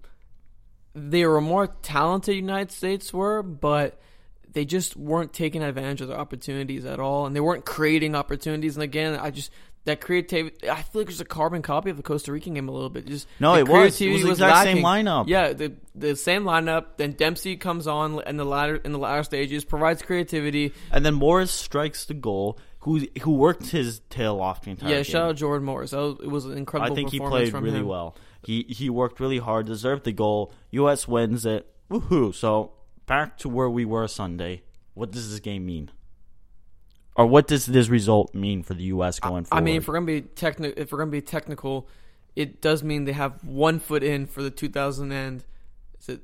they 0.94 1.26
were 1.26 1.40
more 1.42 1.68
talented. 1.82 2.36
United 2.36 2.72
States 2.72 3.14
were, 3.14 3.42
but 3.42 4.00
they 4.52 4.66
just 4.66 4.98
weren't 4.98 5.32
taking 5.32 5.64
advantage 5.64 6.02
of 6.02 6.08
their 6.10 6.18
opportunities 6.18 6.84
at 6.84 7.00
all, 7.00 7.26
and 7.26 7.36
they 7.36 7.40
weren't 7.40 7.66
creating 7.66 8.16
opportunities. 8.16 8.76
And 8.76 8.84
again, 8.84 9.18
I 9.18 9.30
just 9.30 9.52
that 9.86 10.02
creativity. 10.02 10.70
I 10.70 10.82
feel 10.82 11.02
like 11.02 11.10
it's 11.10 11.20
a 11.20 11.26
carbon 11.26 11.62
copy 11.62 11.90
of 11.90 11.98
the 11.98 12.04
Costa 12.04 12.32
Rican 12.32 12.54
game 12.54 12.68
a 12.70 12.72
little 12.72 12.90
bit. 12.90 13.06
Just 13.08 13.28
No, 13.40 13.56
it 13.56 13.68
was. 13.68 14.00
It 14.02 14.10
was 14.12 14.24
the 14.24 14.32
exact 14.32 14.64
same 14.64 14.78
lineup. 14.84 15.26
Yeah, 15.28 15.54
the 15.54 15.74
the 15.96 16.16
same 16.16 16.44
lineup. 16.44 16.86
Then 16.98 17.14
Dempsey 17.14 17.58
comes 17.58 17.88
on 17.88 18.22
in 18.28 18.38
the 18.38 18.46
latter 18.46 18.76
in 18.76 18.92
the 18.92 19.00
latter 19.00 19.24
stages, 19.24 19.64
provides 19.66 20.02
creativity. 20.02 20.74
And 20.92 21.06
then 21.06 21.16
Morris 21.16 21.52
strikes 21.52 22.06
the 22.06 22.14
goal. 22.14 22.60
Who 22.84 23.06
who 23.24 23.32
worked 23.32 23.68
his 23.72 24.00
tail 24.10 24.40
off 24.40 24.62
the 24.64 24.72
entire 24.72 24.90
Yeah, 24.90 24.96
game. 24.98 25.04
shout 25.04 25.30
out 25.32 25.36
Jordan 25.36 25.66
Morris. 25.66 25.92
Was, 25.92 26.16
it 26.24 26.30
was 26.30 26.46
an 26.46 26.58
incredible. 26.58 26.92
I 26.92 26.96
think 26.96 27.10
he 27.12 27.20
played 27.20 27.52
really 27.54 27.80
him. 27.80 27.88
well. 27.88 28.16
He 28.44 28.64
he 28.70 28.90
worked 28.90 29.20
really 29.20 29.40
hard, 29.40 29.66
deserved 29.66 30.06
the 30.06 30.14
goal. 30.14 30.54
U.S. 30.72 31.06
wins 31.08 31.46
it. 31.46 31.68
Woohoo! 31.92 32.34
So 32.34 32.72
back 33.06 33.38
to 33.40 33.50
where 33.50 33.70
we 33.70 33.84
were 33.84 34.08
Sunday. 34.08 34.62
What 34.94 35.12
does 35.12 35.30
this 35.32 35.40
game 35.42 35.66
mean? 35.66 35.92
Or 37.16 37.26
what 37.26 37.48
does 37.48 37.66
this 37.66 37.90
result 37.90 38.34
mean 38.34 38.64
for 38.64 38.74
the 38.74 38.84
U.S. 38.84 39.20
going 39.20 39.44
forward? 39.46 39.62
I 39.62 39.64
mean, 39.64 39.76
if 39.78 39.88
we're 39.88 39.96
gonna 39.96 40.06
be 40.06 40.22
techni- 40.22 40.74
if 40.78 40.92
we're 40.92 41.00
gonna 41.00 41.12
be 41.12 41.22
technical, 41.22 41.88
it 42.36 42.62
does 42.62 42.84
mean 42.84 43.06
they 43.06 43.12
have 43.14 43.44
one 43.44 43.80
foot 43.80 44.04
in 44.04 44.26
for 44.26 44.42
the 44.42 44.50
2000 44.52 45.12
and 45.12 45.44
is 46.00 46.10
it 46.10 46.22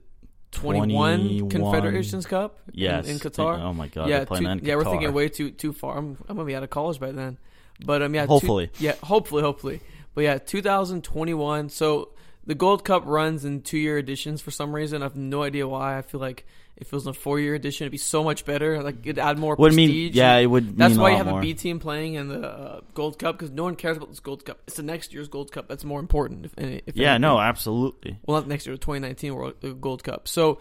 21, 0.52 1.20
21. 1.20 1.50
Confederations 1.50 2.26
Cup? 2.26 2.60
in- 2.68 2.74
Yes. 2.80 3.08
in, 3.10 3.18
Qatar. 3.20 3.60
Oh 3.60 3.74
my 3.74 3.88
God, 3.88 4.08
Yeah, 4.08 4.18
they're 4.20 4.26
playing 4.26 4.60
too- 4.60 4.66
yeah, 4.66 4.76
we're 4.76 4.86
thinking 4.86 5.12
way 5.14 5.28
too 5.28 5.52
too 5.52 5.74
far. 5.74 5.98
I'm, 5.98 6.18
I'm 6.30 6.36
gonna 6.38 6.46
be 6.46 6.56
out 6.56 6.64
of 6.64 6.70
college 6.70 7.00
by 7.00 7.12
then, 7.12 7.38
but 7.86 8.02
um, 8.02 8.16
yeah, 8.16 8.24
two- 8.26 8.30
Hopefully. 8.30 8.70
yeah, 8.80 8.94
hopefully, 9.04 9.42
hopefully, 9.44 9.82
but 10.14 10.22
yeah, 10.24 10.38
2021. 10.38 11.70
So 11.70 12.10
the 12.46 12.56
Gold 12.56 12.86
Cup 12.86 13.04
runs 13.06 13.44
in 13.44 13.62
two 13.62 13.78
year 13.78 13.98
editions 13.98 14.42
for 14.42 14.52
some 14.52 14.74
reason. 14.74 15.02
I 15.02 15.06
have 15.06 15.16
no 15.18 15.44
idea 15.44 15.68
why. 15.68 15.98
I 15.98 16.02
feel 16.04 16.22
like 16.22 16.46
if 16.78 16.88
it 16.88 16.92
was 16.94 17.08
a 17.08 17.14
four 17.14 17.40
year 17.40 17.56
edition, 17.56 17.86
it'd 17.86 17.92
be 17.92 17.98
so 17.98 18.24
much 18.24 18.44
better. 18.46 18.84
Like 18.84 18.98
it'd 19.04 19.18
add 19.20 19.38
more 19.40 19.56
Would 19.56 19.70
prestige. 19.74 19.90
mean, 19.90 20.12
yeah, 20.14 20.36
it 20.38 20.46
would. 20.48 20.78
That's 20.78 20.98
why 20.98 21.12
you 21.12 21.18
have 21.18 21.28
more. 21.28 21.40
a 21.40 21.42
B 21.42 21.54
team 21.54 21.80
playing 21.80 22.16
in 22.16 22.28
the 22.28 22.48
uh, 22.48 22.82
Gold 22.94 23.18
Cup 23.18 23.38
because 23.38 23.52
no 23.52 23.64
one 23.64 23.76
cares 23.76 23.96
about 23.98 24.10
this 24.10 24.20
Gold 24.20 24.44
Cup. 24.46 24.60
It's 24.68 24.76
the 24.78 24.84
next 24.84 25.14
year's 25.14 25.28
Gold 25.30 25.52
Cup 25.52 25.68
that's 25.68 25.84
more 25.86 26.00
important. 26.00 26.46
If, 26.46 26.54
if 26.58 26.96
Yeah, 26.98 27.08
anything. 27.14 27.22
no, 27.22 27.40
absolutely. 27.40 28.20
well, 28.26 28.40
not 28.42 28.48
next 28.50 28.66
year, 28.66 28.76
the 28.76 28.80
2019 28.80 29.34
World 29.36 29.82
Gold 29.82 30.04
Cup. 30.04 30.28
So 30.28 30.60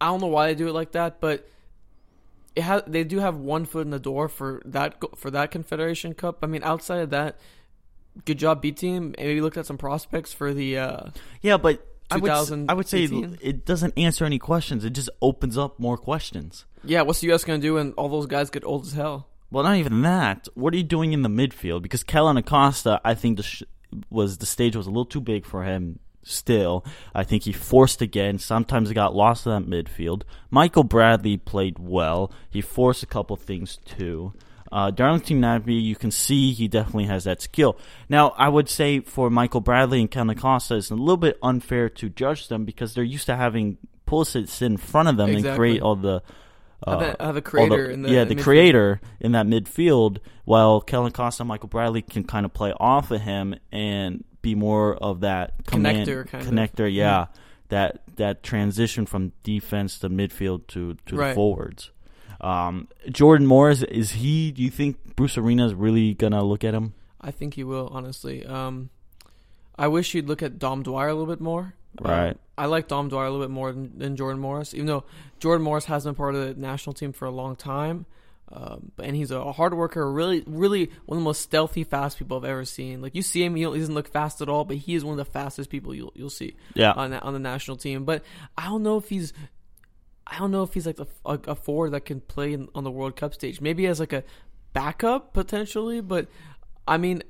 I 0.00 0.06
don't 0.06 0.20
know 0.20 0.26
why 0.28 0.48
they 0.48 0.54
do 0.54 0.66
it 0.68 0.72
like 0.72 0.92
that, 0.92 1.20
but 1.20 1.46
it 2.56 2.62
has. 2.62 2.82
They 2.86 3.04
do 3.04 3.18
have 3.20 3.36
one 3.36 3.66
foot 3.66 3.82
in 3.82 3.90
the 3.90 4.00
door 4.00 4.28
for 4.28 4.60
that 4.64 4.96
for 5.16 5.30
that 5.30 5.50
Confederation 5.52 6.14
Cup. 6.14 6.38
I 6.42 6.46
mean, 6.46 6.64
outside 6.64 6.98
of 7.02 7.10
that, 7.10 7.38
good 8.24 8.38
job 8.38 8.60
B 8.60 8.72
team. 8.72 9.14
Maybe 9.16 9.40
looked 9.40 9.56
at 9.56 9.66
some 9.66 9.78
prospects 9.78 10.32
for 10.32 10.52
the. 10.52 10.78
Uh, 10.78 11.10
Yeah, 11.42 11.58
but 11.58 11.86
I 12.10 12.16
would, 12.18 12.30
I 12.68 12.74
would 12.74 12.88
say 12.88 13.04
it 13.40 13.64
doesn't 13.64 13.94
answer 13.96 14.24
any 14.24 14.38
questions. 14.38 14.84
It 14.84 14.90
just 14.90 15.10
opens 15.22 15.56
up 15.56 15.78
more 15.78 15.96
questions. 15.96 16.64
yeah, 16.84 17.02
what's 17.02 17.20
the 17.20 17.28
U.S. 17.28 17.44
going 17.44 17.60
to 17.60 17.66
do 17.66 17.74
when 17.74 17.92
all 17.92 18.08
those 18.08 18.26
guys 18.26 18.50
get 18.50 18.64
old 18.64 18.86
as 18.86 18.92
hell? 18.92 19.28
Well, 19.50 19.64
not 19.64 19.76
even 19.76 20.02
that. 20.02 20.48
What 20.54 20.72
are 20.74 20.76
you 20.76 20.82
doing 20.84 21.12
in 21.12 21.22
the 21.22 21.28
midfield? 21.28 21.82
Because 21.82 22.04
Kellyn 22.04 22.36
Acosta, 22.36 23.00
I 23.04 23.14
think 23.14 23.36
the 23.36 23.42
sh- 23.42 23.62
was 24.08 24.38
the 24.38 24.46
stage 24.46 24.76
was 24.76 24.86
a 24.86 24.90
little 24.90 25.04
too 25.04 25.20
big 25.20 25.44
for 25.44 25.64
him. 25.64 25.98
Still, 26.22 26.84
I 27.14 27.24
think 27.24 27.44
he 27.44 27.52
forced 27.52 28.02
again. 28.02 28.38
Sometimes 28.38 28.88
he 28.88 28.94
got 28.94 29.14
lost 29.14 29.46
in 29.46 29.52
that 29.52 29.66
midfield. 29.68 30.22
Michael 30.50 30.84
Bradley 30.84 31.38
played 31.38 31.78
well. 31.78 32.30
He 32.50 32.60
forced 32.60 33.02
a 33.02 33.06
couple 33.06 33.36
things 33.36 33.78
too. 33.86 34.34
Uh, 34.72 34.90
Darlington 34.90 35.40
Nagbe, 35.40 35.82
you 35.82 35.96
can 35.96 36.10
see 36.10 36.52
he 36.52 36.68
definitely 36.68 37.06
has 37.06 37.24
that 37.24 37.42
skill. 37.42 37.76
Now, 38.08 38.30
I 38.38 38.48
would 38.48 38.68
say 38.68 39.00
for 39.00 39.28
Michael 39.30 39.60
Bradley 39.60 40.00
and 40.00 40.10
Kellyn 40.10 40.30
Acosta, 40.30 40.76
it's 40.76 40.90
a 40.90 40.94
little 40.94 41.16
bit 41.16 41.38
unfair 41.42 41.88
to 41.88 42.08
judge 42.08 42.48
them 42.48 42.64
because 42.64 42.94
they're 42.94 43.02
used 43.04 43.26
to 43.26 43.36
having 43.36 43.78
Pulisic 44.06 44.48
sit 44.48 44.66
in 44.66 44.76
front 44.76 45.08
of 45.08 45.16
them 45.16 45.30
and 45.30 45.56
create 45.56 45.82
all 45.82 45.96
the 45.96 46.22
Have 46.86 47.02
a- 47.02 47.20
uh, 47.22 47.26
have 47.26 47.36
a 47.36 47.42
creator 47.42 47.90
in 47.90 48.02
the- 48.02 48.10
yeah 48.10 48.22
in 48.22 48.28
the 48.28 48.34
midfield. 48.36 48.42
creator 48.42 49.00
in 49.20 49.32
that 49.32 49.46
midfield, 49.46 50.18
while 50.44 50.80
Kellyn 50.80 51.12
Costa 51.12 51.42
and 51.42 51.48
Michael 51.48 51.68
Bradley 51.68 52.02
can 52.02 52.24
kind 52.24 52.46
of 52.46 52.52
play 52.54 52.72
off 52.78 53.10
of 53.10 53.20
him 53.20 53.54
and 53.72 54.24
be 54.40 54.54
more 54.54 54.94
of 54.96 55.20
that 55.20 55.66
command, 55.66 56.08
Connector, 56.08 56.26
kind 56.28 56.46
of. 56.46 56.52
connector, 56.52 56.92
yeah, 56.92 57.26
that 57.68 58.02
that 58.16 58.42
transition 58.42 59.04
from 59.06 59.32
defense 59.42 59.98
to 59.98 60.08
midfield 60.08 60.66
to 60.68 60.94
to 61.06 61.16
the 61.16 61.34
forwards. 61.34 61.90
Um, 62.40 62.88
Jordan 63.10 63.46
Morris 63.46 63.82
is 63.82 64.12
he? 64.12 64.50
Do 64.52 64.62
you 64.62 64.70
think 64.70 65.16
Bruce 65.16 65.36
Arena 65.36 65.66
is 65.66 65.74
really 65.74 66.14
gonna 66.14 66.42
look 66.42 66.64
at 66.64 66.74
him? 66.74 66.94
I 67.20 67.30
think 67.30 67.54
he 67.54 67.64
will, 67.64 67.88
honestly. 67.92 68.46
Um, 68.46 68.90
I 69.76 69.88
wish 69.88 70.12
he'd 70.12 70.26
look 70.26 70.42
at 70.42 70.58
Dom 70.58 70.82
Dwyer 70.82 71.08
a 71.08 71.14
little 71.14 71.26
bit 71.32 71.40
more. 71.40 71.74
Right. 72.00 72.30
Um, 72.30 72.38
I 72.56 72.66
like 72.66 72.88
Dom 72.88 73.08
Dwyer 73.08 73.26
a 73.26 73.30
little 73.30 73.44
bit 73.46 73.52
more 73.52 73.72
than, 73.72 73.98
than 73.98 74.16
Jordan 74.16 74.40
Morris, 74.40 74.74
even 74.74 74.86
though 74.86 75.04
Jordan 75.38 75.64
Morris 75.64 75.86
hasn't 75.86 76.14
been 76.16 76.18
part 76.18 76.34
of 76.34 76.46
the 76.46 76.60
national 76.60 76.92
team 76.94 77.12
for 77.12 77.24
a 77.26 77.30
long 77.30 77.56
time. 77.56 78.06
Um, 78.52 78.90
and 79.02 79.14
he's 79.14 79.30
a 79.30 79.52
hard 79.52 79.74
worker, 79.74 80.10
really, 80.10 80.42
really 80.46 80.90
one 81.06 81.16
of 81.18 81.22
the 81.22 81.24
most 81.24 81.40
stealthy, 81.40 81.84
fast 81.84 82.18
people 82.18 82.36
I've 82.36 82.44
ever 82.44 82.64
seen. 82.64 83.00
Like 83.00 83.14
you 83.14 83.22
see 83.22 83.44
him, 83.44 83.54
he 83.54 83.62
he 83.64 83.78
doesn't 83.78 83.94
look 83.94 84.08
fast 84.08 84.40
at 84.40 84.48
all, 84.48 84.64
but 84.64 84.76
he 84.76 84.94
is 84.94 85.04
one 85.04 85.12
of 85.18 85.24
the 85.24 85.30
fastest 85.30 85.70
people 85.70 85.94
you'll 85.94 86.12
you'll 86.16 86.30
see 86.30 86.56
Yeah. 86.74 86.92
on 86.92 87.10
that, 87.12 87.22
on 87.22 87.32
the 87.32 87.38
national 87.38 87.76
team. 87.76 88.04
But 88.04 88.24
I 88.58 88.66
don't 88.66 88.82
know 88.82 88.96
if 88.96 89.08
he's, 89.08 89.32
I 90.30 90.38
don't 90.38 90.50
know 90.50 90.62
if 90.62 90.72
he's 90.74 90.86
like 90.86 91.00
a, 91.00 91.06
a, 91.26 91.38
a 91.48 91.54
forward 91.54 91.90
that 91.90 92.04
can 92.04 92.20
play 92.20 92.52
in, 92.52 92.68
on 92.74 92.84
the 92.84 92.90
World 92.90 93.16
Cup 93.16 93.34
stage. 93.34 93.60
Maybe 93.60 93.86
as 93.86 93.98
like 94.00 94.12
a 94.12 94.22
backup 94.72 95.34
potentially, 95.34 96.00
but 96.00 96.28
I 96.86 96.96
mean, 96.96 97.22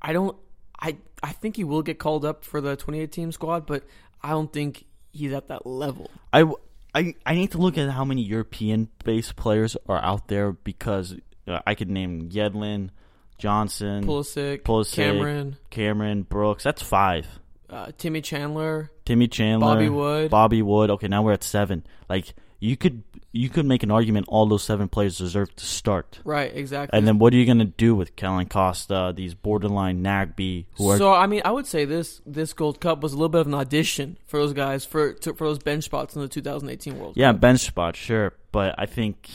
I 0.00 0.12
don't. 0.12 0.36
I 0.80 0.96
I 1.22 1.32
think 1.32 1.56
he 1.56 1.64
will 1.64 1.82
get 1.82 1.98
called 1.98 2.24
up 2.24 2.44
for 2.44 2.60
the 2.60 2.76
28 2.76 3.10
team 3.12 3.32
squad, 3.32 3.66
but 3.66 3.84
I 4.22 4.30
don't 4.30 4.52
think 4.52 4.84
he's 5.12 5.32
at 5.32 5.48
that 5.48 5.66
level. 5.66 6.10
I, 6.32 6.50
I, 6.94 7.14
I 7.24 7.34
need 7.34 7.52
to 7.52 7.58
look 7.58 7.78
at 7.78 7.90
how 7.90 8.04
many 8.04 8.22
European 8.22 8.88
based 9.04 9.36
players 9.36 9.76
are 9.88 10.02
out 10.02 10.28
there 10.28 10.52
because 10.52 11.16
uh, 11.46 11.60
I 11.66 11.74
could 11.74 11.90
name 11.90 12.30
Yedlin, 12.30 12.90
Johnson, 13.38 14.04
Pulisic, 14.04 14.62
Pulisic, 14.62 14.94
Cameron, 14.94 15.56
Cameron 15.70 16.22
Brooks. 16.22 16.64
That's 16.64 16.82
five. 16.82 17.26
Uh, 17.72 17.90
Timmy 17.96 18.20
Chandler. 18.20 18.90
Timmy 19.04 19.28
Chandler, 19.28 19.66
Bobby 19.66 19.88
Wood. 19.88 20.30
Bobby 20.30 20.62
Wood. 20.62 20.90
Okay, 20.90 21.08
now 21.08 21.22
we're 21.22 21.32
at 21.32 21.42
seven. 21.42 21.84
Like 22.08 22.34
you 22.60 22.76
could 22.76 23.02
you 23.32 23.48
could 23.48 23.64
make 23.64 23.82
an 23.82 23.90
argument 23.90 24.26
all 24.28 24.46
those 24.46 24.62
seven 24.62 24.88
players 24.88 25.16
deserve 25.16 25.56
to 25.56 25.64
start. 25.64 26.20
Right, 26.22 26.54
exactly. 26.54 26.96
And 26.96 27.08
then 27.08 27.18
what 27.18 27.32
are 27.32 27.36
you 27.36 27.46
gonna 27.46 27.64
do 27.64 27.94
with 27.94 28.14
Kellyn 28.14 28.46
Costa, 28.48 29.12
these 29.16 29.34
borderline 29.34 30.02
Nagbe 30.02 30.66
who 30.76 30.96
so 30.98 31.12
I 31.12 31.26
mean, 31.26 31.42
I 31.44 31.50
would 31.50 31.66
say 31.66 31.84
this 31.86 32.20
this 32.26 32.52
Gold 32.52 32.78
Cup 32.80 33.02
was 33.02 33.14
a 33.14 33.16
little 33.16 33.30
bit 33.30 33.40
of 33.40 33.46
an 33.46 33.54
audition 33.54 34.18
for 34.26 34.38
those 34.38 34.52
guys 34.52 34.84
for 34.84 35.14
to, 35.14 35.32
for 35.34 35.46
those 35.46 35.58
bench 35.58 35.84
spots 35.84 36.14
in 36.14 36.20
the 36.22 36.28
2018 36.28 36.98
World 36.98 37.14
yeah 37.16 37.32
Cup. 37.32 37.40
bench 37.40 37.60
spot 37.60 37.96
sure, 37.96 38.34
but 38.52 38.74
I 38.78 38.84
think 38.86 39.30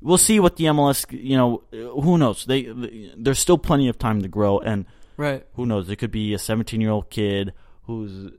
we'll 0.00 0.18
see 0.18 0.40
what 0.40 0.56
the 0.56 0.64
MLS. 0.64 1.06
You 1.12 1.36
know, 1.36 1.62
who 1.70 2.16
knows? 2.18 2.44
They, 2.46 2.62
they 2.62 3.12
there's 3.16 3.38
still 3.38 3.58
plenty 3.58 3.88
of 3.88 3.98
time 3.98 4.22
to 4.22 4.28
grow, 4.28 4.58
and 4.58 4.86
Right. 5.16 5.46
who 5.54 5.66
knows? 5.66 5.88
It 5.88 5.96
could 5.96 6.10
be 6.10 6.34
a 6.34 6.38
17 6.38 6.80
year 6.80 6.90
old 6.90 7.10
kid 7.10 7.52
who's 7.84 8.32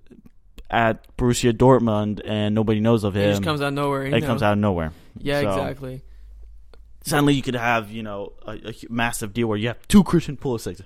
at 0.70 1.16
Borussia 1.18 1.54
Dortmund 1.54 2.22
and 2.26 2.54
nobody 2.54 2.80
knows 2.80 3.04
of 3.04 3.16
It 3.16 3.22
him. 3.24 3.30
just 3.32 3.44
comes 3.44 3.62
out 3.62 3.70
of 3.70 3.74
nowhere. 3.74 4.04
it 4.06 4.12
know. 4.12 4.28
comes 4.28 4.44
out 4.44 4.54
of 4.54 4.60
nowhere. 4.60 4.92
Yeah, 5.18 5.42
So- 5.42 5.50
exactly. 5.50 6.02
suddenly 7.06 7.34
you 7.36 7.42
could 7.42 7.56
have 7.56 7.90
you 7.90 8.04
know 8.04 8.34
a, 8.46 8.52
a 8.70 8.74
massive 8.90 9.34
deal 9.34 9.48
where 9.48 9.58
you 9.58 9.68
have 9.70 9.88
two 9.88 10.04
Christian 10.04 10.36
Pulisic. 10.38 10.82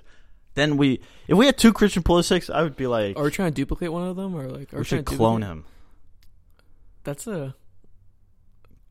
Then 0.54 0.76
we, 0.76 1.00
if 1.28 1.36
we 1.38 1.46
had 1.46 1.56
two 1.56 1.72
Christian 1.72 2.02
Pulisics, 2.02 2.48
I 2.52 2.62
would 2.62 2.76
be 2.76 2.86
like, 2.86 3.16
Are 3.18 3.24
we 3.24 3.30
trying 3.30 3.50
to 3.52 3.54
duplicate 3.54 3.90
one 3.90 4.06
of 4.06 4.16
them, 4.16 4.34
or 4.34 4.48
like? 4.50 4.72
Are 4.74 4.78
we 4.78 4.84
should 4.84 5.04
trying 5.04 5.04
to 5.06 5.16
clone 5.16 5.40
duplicate- 5.40 5.56
him, 5.58 5.64
That's 7.04 7.26
a. 7.26 7.54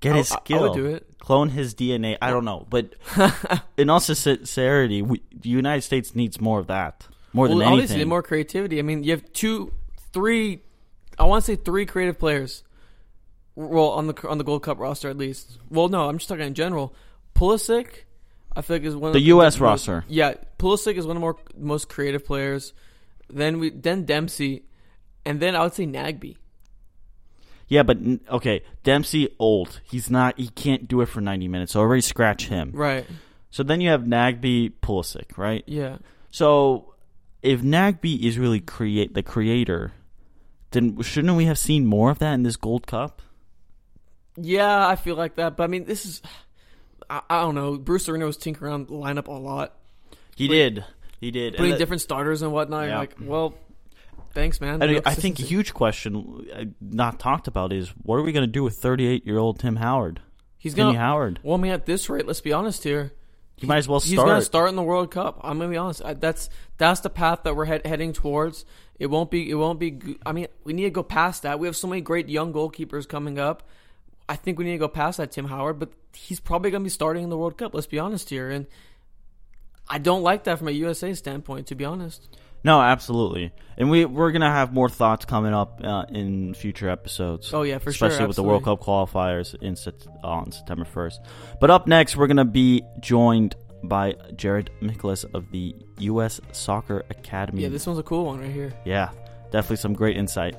get 0.01 0.15
his 0.15 0.31
I- 0.31 0.35
I 0.35 0.39
skill, 0.39 0.61
would 0.63 0.73
do 0.73 0.85
it. 0.87 1.07
clone 1.19 1.49
his 1.49 1.73
DNA. 1.73 2.17
I 2.21 2.29
don't 2.31 2.43
know, 2.45 2.67
but 2.69 2.93
in 3.77 3.89
all 3.89 3.99
sincerity, 4.01 5.01
we, 5.01 5.21
the 5.33 5.49
United 5.49 5.81
States 5.83 6.13
needs 6.15 6.41
more 6.41 6.59
of 6.59 6.67
that, 6.67 7.07
more 7.33 7.47
well, 7.47 7.57
than 7.59 7.67
obviously, 7.67 7.95
anything. 7.95 8.09
more 8.09 8.21
creativity. 8.23 8.77
I 8.79 8.81
mean, 8.81 9.03
you 9.03 9.11
have 9.11 9.31
two, 9.33 9.71
three. 10.11 10.61
I 11.17 11.23
want 11.25 11.45
to 11.45 11.51
say 11.51 11.55
three 11.55 11.85
creative 11.85 12.19
players. 12.19 12.63
Well, 13.55 13.89
on 13.89 14.07
the 14.07 14.27
on 14.27 14.37
the 14.37 14.43
Gold 14.43 14.63
Cup 14.63 14.79
roster 14.79 15.09
at 15.09 15.17
least. 15.17 15.57
Well, 15.69 15.87
no, 15.89 16.07
I'm 16.09 16.17
just 16.17 16.29
talking 16.29 16.45
in 16.47 16.53
general. 16.53 16.95
Pulisic, 17.35 17.87
I 18.55 18.61
feel 18.61 18.77
like 18.77 18.83
is 18.83 18.95
one 18.95 19.11
The 19.11 19.17
of 19.19 19.23
the 19.23 19.27
US 19.35 19.55
most- 19.55 19.59
roster. 19.59 20.05
Yeah, 20.07 20.35
Pulisic 20.57 20.95
is 20.95 21.05
one 21.05 21.17
of 21.17 21.21
the 21.21 21.21
more 21.21 21.37
most 21.57 21.89
creative 21.89 22.25
players. 22.25 22.73
Then 23.29 23.59
we 23.59 23.69
then 23.69 24.05
Dempsey, 24.05 24.63
and 25.25 25.39
then 25.39 25.55
I 25.55 25.63
would 25.63 25.73
say 25.73 25.85
Nagbe. 25.85 26.37
Yeah, 27.71 27.83
but 27.83 27.99
okay, 28.29 28.63
Dempsey 28.83 29.29
old. 29.39 29.79
He's 29.85 30.09
not. 30.09 30.37
He 30.37 30.49
can't 30.49 30.89
do 30.89 30.99
it 30.99 31.05
for 31.05 31.21
ninety 31.21 31.47
minutes. 31.47 31.71
So 31.71 31.79
already 31.79 32.01
scratch 32.01 32.47
him. 32.47 32.71
Right. 32.73 33.05
So 33.49 33.63
then 33.63 33.79
you 33.79 33.89
have 33.91 34.01
Nagbe, 34.01 34.73
Pulisic, 34.81 35.37
right? 35.37 35.63
Yeah. 35.67 35.99
So 36.31 36.95
if 37.41 37.61
Nagbe 37.61 38.21
is 38.21 38.37
really 38.37 38.59
create 38.59 39.13
the 39.13 39.23
creator, 39.23 39.93
then 40.71 41.01
shouldn't 41.01 41.33
we 41.37 41.45
have 41.45 41.57
seen 41.57 41.85
more 41.85 42.11
of 42.11 42.19
that 42.19 42.33
in 42.33 42.43
this 42.43 42.57
Gold 42.57 42.87
Cup? 42.87 43.21
Yeah, 44.35 44.85
I 44.85 44.97
feel 44.97 45.15
like 45.15 45.35
that. 45.35 45.55
But 45.55 45.63
I 45.63 45.67
mean, 45.67 45.85
this 45.85 46.05
is. 46.05 46.21
I, 47.09 47.21
I 47.29 47.41
don't 47.41 47.55
know. 47.55 47.77
Bruce 47.77 48.09
Arena 48.09 48.25
was 48.25 48.35
tinkering 48.35 48.69
around 48.69 48.87
the 48.89 48.95
lineup 48.95 49.27
a 49.27 49.31
lot, 49.31 49.77
He 50.35 50.49
did. 50.49 50.83
He 51.21 51.31
did. 51.31 51.55
putting 51.55 51.71
that- 51.71 51.77
different 51.77 52.01
starters 52.01 52.41
and 52.41 52.51
whatnot. 52.51 52.89
Yeah. 52.89 52.97
Like, 52.97 53.15
well, 53.21 53.53
thanks, 54.33 54.59
man. 54.59 54.79
No 54.79 55.01
I 55.05 55.13
think 55.13 55.39
a 55.39 55.43
huge 55.43 55.73
question 55.73 56.47
uh, 56.53 56.65
not 56.79 57.19
talked 57.19 57.47
about 57.47 57.71
is 57.71 57.89
what 58.01 58.17
are 58.17 58.23
we 58.23 58.31
going 58.31 58.45
to 58.45 58.51
do 58.51 58.63
with 58.63 58.75
38 58.75 59.25
year 59.25 59.37
old 59.37 59.59
Tim 59.59 59.77
Howard? 59.77 60.21
he's 60.61 60.75
gonna. 60.75 60.97
Howard. 60.97 61.39
Well, 61.43 61.57
I 61.57 61.61
mean, 61.61 61.71
at 61.71 61.85
this 61.85 62.09
rate, 62.09 62.27
let's 62.27 62.41
be 62.41 62.53
honest 62.53 62.83
here. 62.83 63.13
He 63.55 63.67
might 63.67 63.77
as 63.77 63.87
well 63.87 63.99
start. 63.99 64.09
He's 64.09 64.19
gonna 64.19 64.41
start 64.41 64.69
in 64.69 64.75
the 64.75 64.83
World 64.83 65.11
Cup. 65.11 65.39
I'm 65.43 65.57
gonna 65.57 65.69
be 65.69 65.77
honest. 65.77 66.03
I, 66.03 66.13
that's 66.13 66.49
that's 66.77 67.01
the 67.01 67.09
path 67.09 67.43
that 67.43 67.55
we're 67.55 67.65
head, 67.65 67.85
heading 67.85 68.13
towards. 68.13 68.65
It 68.97 69.07
won't 69.07 69.29
be. 69.29 69.49
It 69.49 69.55
won't 69.55 69.79
be. 69.79 70.17
I 70.25 70.31
mean, 70.31 70.47
we 70.63 70.73
need 70.73 70.83
to 70.83 70.89
go 70.91 71.03
past 71.03 71.43
that. 71.43 71.59
We 71.59 71.67
have 71.67 71.75
so 71.75 71.87
many 71.87 72.01
great 72.01 72.29
young 72.29 72.53
goalkeepers 72.53 73.07
coming 73.07 73.39
up. 73.39 73.67
I 74.29 74.35
think 74.35 74.57
we 74.57 74.65
need 74.65 74.73
to 74.73 74.77
go 74.77 74.87
past 74.87 75.17
that 75.17 75.31
Tim 75.31 75.45
Howard, 75.45 75.79
but 75.79 75.91
he's 76.13 76.39
probably 76.39 76.71
gonna 76.71 76.83
be 76.83 76.89
starting 76.89 77.23
in 77.23 77.29
the 77.29 77.37
World 77.37 77.57
Cup. 77.57 77.73
Let's 77.73 77.87
be 77.87 77.99
honest 77.99 78.29
here. 78.29 78.49
And 78.49 78.67
I 79.89 79.97
don't 79.97 80.23
like 80.23 80.45
that 80.45 80.57
from 80.57 80.67
a 80.67 80.71
USA 80.71 81.13
standpoint, 81.13 81.67
to 81.67 81.75
be 81.75 81.85
honest. 81.85 82.29
No, 82.63 82.79
absolutely, 82.81 83.51
and 83.77 83.89
we 83.89 84.05
we're 84.05 84.31
gonna 84.31 84.51
have 84.51 84.73
more 84.73 84.89
thoughts 84.89 85.25
coming 85.25 85.53
up 85.53 85.81
uh, 85.83 86.05
in 86.09 86.53
future 86.53 86.89
episodes. 86.89 87.53
Oh 87.53 87.63
yeah, 87.63 87.79
for 87.79 87.85
sure. 87.85 88.07
especially 88.07 88.17
sure, 88.17 88.27
with 88.27 88.35
the 88.35 88.43
World. 88.43 88.63
Cup 88.63 88.81
qualifiers 88.81 89.55
in 89.61 89.75
Sep- 89.75 89.95
on 90.23 90.51
September 90.51 90.85
first. 90.85 91.21
But 91.59 91.71
up 91.71 91.87
next, 91.87 92.15
we're 92.15 92.27
gonna 92.27 92.45
be 92.45 92.83
joined 92.99 93.55
by 93.83 94.15
Jared 94.35 94.69
Micklos 94.81 95.25
of 95.33 95.49
the 95.51 95.75
U.S. 95.99 96.39
Soccer 96.51 97.03
Academy. 97.09 97.63
Yeah, 97.63 97.69
this 97.69 97.87
one's 97.87 97.99
a 97.99 98.03
cool 98.03 98.25
one 98.25 98.39
right 98.39 98.51
here. 98.51 98.73
Yeah, 98.85 99.09
definitely 99.51 99.77
some 99.77 99.93
great 99.93 100.17
insight. 100.17 100.55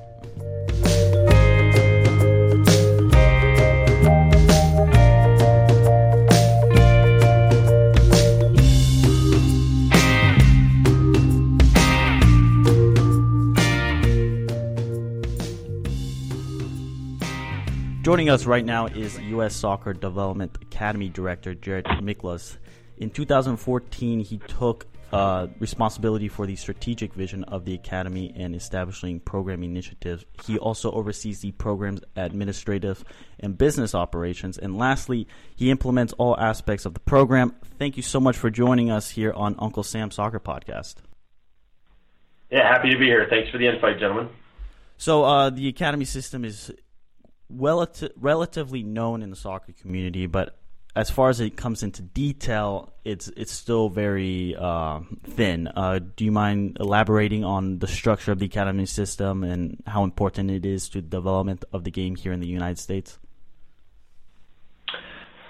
Joining 18.03 18.29
us 18.29 18.45
right 18.45 18.65
now 18.65 18.87
is 18.87 19.17
U.S. 19.17 19.55
Soccer 19.55 19.93
Development 19.93 20.53
Academy 20.61 21.07
Director 21.07 21.55
Jared 21.55 21.85
Micklos. 21.85 22.57
In 22.97 23.09
2014, 23.09 24.19
he 24.19 24.39
took 24.39 24.87
uh, 25.13 25.47
responsibility 25.59 26.27
for 26.27 26.45
the 26.45 26.57
strategic 26.57 27.13
vision 27.13 27.45
of 27.45 27.63
the 27.63 27.73
academy 27.73 28.33
and 28.35 28.55
establishing 28.55 29.21
program 29.21 29.63
initiatives. 29.63 30.25
He 30.45 30.57
also 30.57 30.91
oversees 30.91 31.39
the 31.39 31.53
program's 31.53 32.01
administrative 32.17 33.05
and 33.39 33.57
business 33.57 33.95
operations. 33.95 34.57
And 34.57 34.77
lastly, 34.77 35.25
he 35.55 35.71
implements 35.71 36.11
all 36.17 36.37
aspects 36.37 36.85
of 36.85 36.95
the 36.95 36.99
program. 36.99 37.55
Thank 37.79 37.95
you 37.95 38.03
so 38.03 38.19
much 38.19 38.35
for 38.35 38.49
joining 38.49 38.91
us 38.91 39.11
here 39.11 39.31
on 39.31 39.55
Uncle 39.59 39.83
Sam 39.83 40.11
Soccer 40.11 40.41
Podcast. 40.41 40.95
Yeah, 42.51 42.67
happy 42.67 42.89
to 42.89 42.97
be 42.97 43.05
here. 43.05 43.27
Thanks 43.29 43.49
for 43.49 43.57
the 43.57 43.67
invite, 43.67 43.97
gentlemen. 43.97 44.27
So, 44.97 45.23
uh, 45.23 45.49
the 45.49 45.69
academy 45.69 46.05
system 46.05 46.43
is 46.43 46.69
relatively 47.55 48.83
known 48.83 49.21
in 49.21 49.29
the 49.29 49.35
soccer 49.35 49.73
community, 49.73 50.27
but 50.27 50.57
as 50.95 51.09
far 51.09 51.29
as 51.29 51.39
it 51.39 51.57
comes 51.57 51.81
into 51.81 52.01
detail, 52.01 52.93
it's 53.03 53.27
it's 53.35 53.51
still 53.51 53.89
very 53.89 54.55
uh, 54.55 54.99
thin. 55.23 55.67
Uh, 55.67 55.99
do 56.15 56.23
you 56.23 56.31
mind 56.31 56.77
elaborating 56.79 57.43
on 57.43 57.79
the 57.79 57.87
structure 57.87 58.31
of 58.31 58.39
the 58.39 58.45
academy 58.45 58.85
system 58.85 59.43
and 59.43 59.81
how 59.87 60.03
important 60.03 60.51
it 60.51 60.65
is 60.65 60.89
to 60.89 61.01
the 61.01 61.07
development 61.07 61.65
of 61.73 61.83
the 61.83 61.91
game 61.91 62.15
here 62.15 62.31
in 62.31 62.39
the 62.39 62.47
United 62.47 62.77
States? 62.77 63.17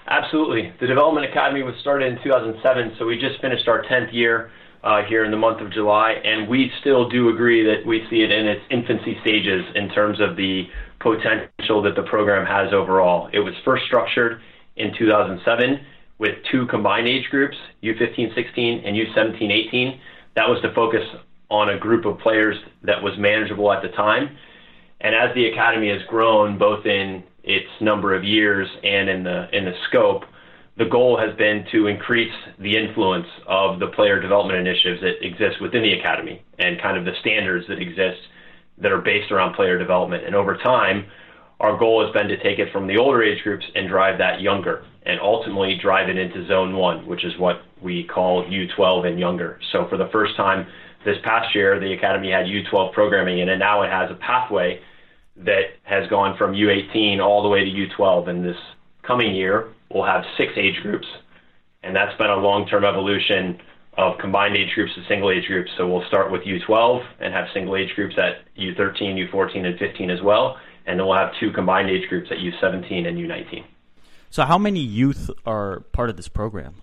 Absolutely. 0.06 0.72
The 0.80 0.86
Development 0.86 1.26
Academy 1.30 1.62
was 1.62 1.74
started 1.80 2.12
in 2.12 2.22
2007, 2.22 2.96
so 2.98 3.06
we 3.06 3.18
just 3.18 3.40
finished 3.40 3.68
our 3.68 3.82
10th 3.84 4.12
year 4.12 4.50
uh, 4.82 5.02
here 5.08 5.24
in 5.24 5.30
the 5.30 5.36
month 5.36 5.62
of 5.62 5.72
July, 5.72 6.12
and 6.12 6.46
we 6.46 6.70
still 6.80 7.08
do 7.08 7.30
agree 7.30 7.64
that 7.64 7.86
we 7.86 8.04
see 8.10 8.22
it 8.22 8.30
in 8.30 8.46
its 8.46 8.60
infancy 8.70 9.16
stages 9.22 9.64
in 9.74 9.88
terms 9.88 10.20
of 10.20 10.36
the 10.36 10.68
potential 11.04 11.82
that 11.82 11.94
the 11.94 12.02
program 12.02 12.46
has 12.46 12.72
overall. 12.72 13.28
It 13.32 13.38
was 13.38 13.54
first 13.64 13.84
structured 13.84 14.40
in 14.76 14.92
2007 14.98 15.78
with 16.18 16.36
two 16.50 16.66
combined 16.66 17.06
age 17.06 17.28
groups, 17.30 17.56
U15 17.82 18.34
16 18.34 18.82
and 18.84 18.96
U17 18.96 19.52
18. 19.68 20.00
That 20.34 20.48
was 20.48 20.60
to 20.62 20.74
focus 20.74 21.02
on 21.50 21.68
a 21.68 21.78
group 21.78 22.06
of 22.06 22.18
players 22.18 22.56
that 22.82 23.02
was 23.02 23.12
manageable 23.18 23.72
at 23.72 23.82
the 23.82 23.88
time. 23.90 24.36
And 25.00 25.14
as 25.14 25.34
the 25.34 25.46
academy 25.46 25.90
has 25.90 26.00
grown, 26.08 26.58
both 26.58 26.86
in 26.86 27.22
its 27.44 27.68
number 27.80 28.14
of 28.14 28.24
years 28.24 28.66
and 28.82 29.08
in 29.08 29.22
the 29.22 29.48
in 29.56 29.66
the 29.66 29.74
scope, 29.88 30.24
the 30.78 30.86
goal 30.86 31.18
has 31.18 31.36
been 31.36 31.64
to 31.72 31.86
increase 31.86 32.34
the 32.58 32.76
influence 32.76 33.28
of 33.46 33.78
the 33.78 33.88
player 33.88 34.20
development 34.20 34.66
initiatives 34.66 35.02
that 35.02 35.24
exist 35.24 35.60
within 35.60 35.82
the 35.82 35.92
academy 35.92 36.42
and 36.58 36.80
kind 36.80 36.96
of 36.96 37.04
the 37.04 37.12
standards 37.20 37.66
that 37.68 37.78
exist 37.78 38.18
that 38.78 38.92
are 38.92 39.00
based 39.00 39.30
around 39.30 39.54
player 39.54 39.78
development. 39.78 40.24
And 40.24 40.34
over 40.34 40.56
time, 40.56 41.06
our 41.60 41.76
goal 41.78 42.04
has 42.04 42.12
been 42.12 42.28
to 42.28 42.36
take 42.42 42.58
it 42.58 42.72
from 42.72 42.86
the 42.86 42.96
older 42.96 43.22
age 43.22 43.42
groups 43.42 43.64
and 43.74 43.88
drive 43.88 44.18
that 44.18 44.40
younger 44.40 44.84
and 45.06 45.20
ultimately 45.20 45.78
drive 45.80 46.08
it 46.08 46.16
into 46.16 46.46
zone 46.46 46.76
one, 46.76 47.06
which 47.06 47.24
is 47.24 47.38
what 47.38 47.62
we 47.82 48.04
call 48.04 48.44
U12 48.44 49.06
and 49.06 49.18
younger. 49.18 49.60
So 49.72 49.86
for 49.88 49.96
the 49.96 50.08
first 50.10 50.36
time 50.36 50.66
this 51.04 51.18
past 51.22 51.54
year, 51.54 51.78
the 51.78 51.92
Academy 51.92 52.30
had 52.30 52.46
U12 52.46 52.92
programming 52.92 53.38
in 53.38 53.48
it. 53.48 53.56
Now 53.58 53.82
it 53.82 53.90
has 53.90 54.10
a 54.10 54.14
pathway 54.14 54.80
that 55.36 55.74
has 55.82 56.08
gone 56.08 56.36
from 56.36 56.52
U18 56.52 57.20
all 57.20 57.42
the 57.42 57.48
way 57.48 57.64
to 57.64 57.70
U12. 57.70 58.28
And 58.28 58.44
this 58.44 58.56
coming 59.02 59.34
year, 59.34 59.68
we'll 59.92 60.04
have 60.04 60.24
six 60.38 60.52
age 60.56 60.80
groups. 60.82 61.06
And 61.82 61.94
that's 61.94 62.16
been 62.16 62.30
a 62.30 62.36
long 62.36 62.66
term 62.66 62.84
evolution 62.84 63.60
of 63.96 64.18
combined 64.18 64.56
age 64.56 64.74
groups 64.74 64.92
to 64.94 65.04
single 65.08 65.30
age 65.30 65.46
groups. 65.46 65.70
So 65.76 65.86
we'll 65.86 66.06
start 66.08 66.30
with 66.30 66.42
U12 66.42 67.04
and 67.20 67.32
have 67.32 67.46
single 67.54 67.76
age 67.76 67.94
groups 67.94 68.16
at 68.18 68.44
U13, 68.56 69.30
U14, 69.30 69.64
and 69.64 69.78
15 69.78 70.10
as 70.10 70.20
well. 70.22 70.56
And 70.86 70.98
then 70.98 71.06
we'll 71.06 71.16
have 71.16 71.30
two 71.40 71.50
combined 71.52 71.90
age 71.90 72.08
groups 72.08 72.30
at 72.30 72.38
U17 72.38 73.06
and 73.06 73.16
U19. 73.18 73.64
So, 74.30 74.44
how 74.44 74.58
many 74.58 74.80
youth 74.80 75.30
are 75.46 75.80
part 75.92 76.10
of 76.10 76.16
this 76.16 76.28
program? 76.28 76.74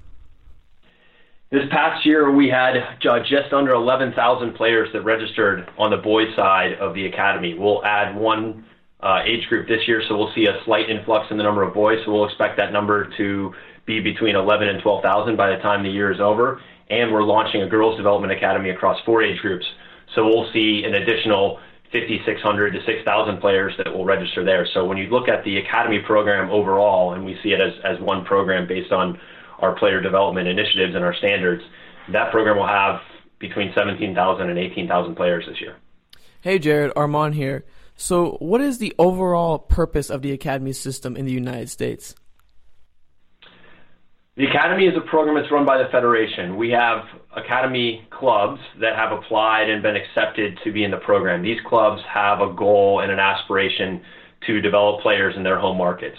This 1.52 1.64
past 1.70 2.06
year, 2.06 2.32
we 2.32 2.48
had 2.48 2.76
just 3.02 3.52
under 3.52 3.74
11,000 3.74 4.54
players 4.54 4.88
that 4.94 5.02
registered 5.02 5.70
on 5.78 5.92
the 5.92 5.98
boys' 5.98 6.34
side 6.34 6.76
of 6.80 6.96
the 6.96 7.08
academy. 7.08 7.54
We'll 7.56 7.84
add 7.84 8.16
one 8.16 8.64
uh, 9.02 9.20
age 9.26 9.48
group 9.50 9.68
this 9.68 9.86
year, 9.86 10.02
so 10.08 10.18
we'll 10.18 10.34
see 10.34 10.46
a 10.46 10.64
slight 10.64 10.90
influx 10.90 11.28
in 11.30 11.36
the 11.36 11.44
number 11.44 11.62
of 11.62 11.74
boys. 11.74 12.00
So 12.06 12.14
we'll 12.14 12.26
expect 12.26 12.56
that 12.58 12.72
number 12.72 13.10
to 13.18 13.54
be 13.86 14.00
between 14.00 14.38
11 14.38 14.70
and 14.70 14.82
12,000 14.82 15.36
by 15.36 15.50
the 15.50 15.58
time 15.58 15.84
the 15.84 15.90
year 15.90 16.10
is 16.10 16.22
over 16.22 16.62
and 16.92 17.12
we're 17.12 17.24
launching 17.24 17.62
a 17.64 17.68
girls 17.68 17.98
development 17.98 18.34
academy 18.34 18.70
across 18.70 19.00
four 19.06 19.24
age 19.24 19.40
groups. 19.40 19.66
So 20.14 20.26
we'll 20.26 20.52
see 20.52 20.84
an 20.86 20.94
additional 20.94 21.60
5,600 21.92 22.72
to 22.72 22.80
6,000 22.86 23.40
players 23.40 23.74
that 23.78 23.94
will 23.94 24.06
register 24.06 24.44
there. 24.44 24.68
So 24.74 24.86
when 24.86 24.98
you 24.98 25.08
look 25.08 25.28
at 25.28 25.44
the 25.44 25.58
academy 25.58 26.00
program 26.06 26.50
overall, 26.52 27.14
and 27.14 27.26
we 27.26 27.38
see 27.42 27.50
it 27.50 27.62
as, 27.62 27.74
as 27.84 28.00
one 28.02 28.26
program 28.26 28.68
based 28.68 28.92
on 28.92 29.20
our 29.60 29.76
player 29.78 30.02
development 30.02 30.48
initiatives 30.48 30.96
and 30.96 31.04
our 31.04 31.16
standards, 31.16 31.64
that 32.12 32.32
program 32.32 32.58
will 32.58 32.68
have 32.68 33.00
between 33.40 33.72
17,000 33.76 34.50
and 34.50 34.60
18,000 34.60 35.16
players 35.16 35.46
this 35.48 35.60
year. 35.60 35.76
Hey, 36.42 36.60
Jared, 36.60 36.92
Armand 36.96 37.36
here. 37.36 37.66
So, 37.96 38.38
what 38.40 38.62
is 38.62 38.80
the 38.80 38.96
overall 38.98 39.60
purpose 39.60 40.10
of 40.10 40.22
the 40.22 40.32
academy 40.32 40.74
system 40.74 41.16
in 41.16 41.26
the 41.26 41.32
United 41.32 41.70
States? 41.70 42.16
The 44.42 44.48
Academy 44.48 44.88
is 44.88 44.98
a 44.98 45.02
program 45.02 45.36
that's 45.36 45.52
run 45.52 45.68
by 45.68 45.78
the 45.78 45.88
Federation. 45.92 46.58
We 46.58 46.72
have 46.72 47.04
Academy 47.36 48.08
clubs 48.10 48.60
that 48.80 48.96
have 48.96 49.12
applied 49.12 49.70
and 49.70 49.84
been 49.84 49.96
accepted 49.96 50.58
to 50.64 50.72
be 50.72 50.84
in 50.84 50.90
the 50.90 50.98
program. 50.98 51.44
These 51.44 51.60
clubs 51.68 52.02
have 52.12 52.42
a 52.42 52.52
goal 52.52 53.02
and 53.02 53.12
an 53.12 53.20
aspiration 53.20 54.02
to 54.48 54.60
develop 54.60 55.04
players 55.04 55.36
in 55.38 55.44
their 55.44 55.60
home 55.60 55.78
markets. 55.78 56.18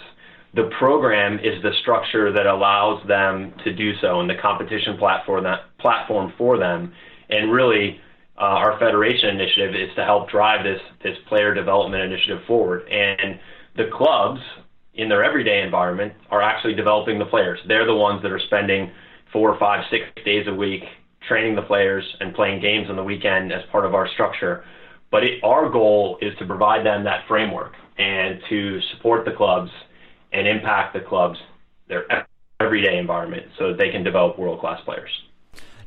The 0.53 0.69
program 0.79 1.37
is 1.39 1.61
the 1.63 1.73
structure 1.81 2.31
that 2.31 2.45
allows 2.45 3.05
them 3.09 3.53
to 3.65 3.73
do 3.75 3.91
so 3.99 4.21
and 4.21 4.29
the 4.29 4.37
competition 4.41 4.95
platform, 4.97 5.43
that, 5.43 5.77
platform 5.79 6.31
for 6.37 6.57
them. 6.57 6.93
And 7.29 7.51
really, 7.51 7.99
uh, 8.37 8.55
our 8.55 8.79
federation 8.79 9.31
initiative 9.31 9.75
is 9.75 9.93
to 9.97 10.05
help 10.05 10.29
drive 10.29 10.63
this, 10.63 10.79
this 11.03 11.17
player 11.27 11.53
development 11.53 12.01
initiative 12.03 12.39
forward. 12.47 12.87
And 12.87 13.37
the 13.75 13.89
clubs 13.91 14.39
in 14.95 15.09
their 15.09 15.23
everyday 15.23 15.61
environment 15.61 16.13
are 16.29 16.41
actually 16.41 16.75
developing 16.75 17.19
the 17.19 17.25
players. 17.25 17.59
They're 17.67 17.85
the 17.85 17.95
ones 17.95 18.21
that 18.23 18.31
are 18.31 18.39
spending 18.39 18.91
four, 19.31 19.57
five, 19.57 19.85
six 19.89 20.05
days 20.23 20.47
a 20.47 20.53
week 20.53 20.83
training 21.27 21.55
the 21.55 21.61
players 21.61 22.03
and 22.19 22.35
playing 22.35 22.61
games 22.61 22.89
on 22.89 22.95
the 22.95 23.03
weekend 23.03 23.51
as 23.51 23.63
part 23.71 23.85
of 23.85 23.95
our 23.95 24.07
structure. 24.09 24.63
But 25.11 25.23
it, 25.23 25.43
our 25.43 25.69
goal 25.69 26.17
is 26.21 26.37
to 26.39 26.45
provide 26.45 26.85
them 26.85 27.03
that 27.05 27.27
framework 27.27 27.73
and 27.97 28.39
to 28.49 28.79
support 28.93 29.25
the 29.25 29.31
clubs 29.31 29.71
and 30.31 30.47
impact 30.47 30.93
the 30.93 30.99
clubs, 30.99 31.39
their 31.87 32.05
everyday 32.59 32.97
environment, 32.97 33.45
so 33.57 33.69
that 33.69 33.77
they 33.77 33.91
can 33.91 34.03
develop 34.03 34.37
world 34.37 34.59
class 34.59 34.81
players. 34.83 35.11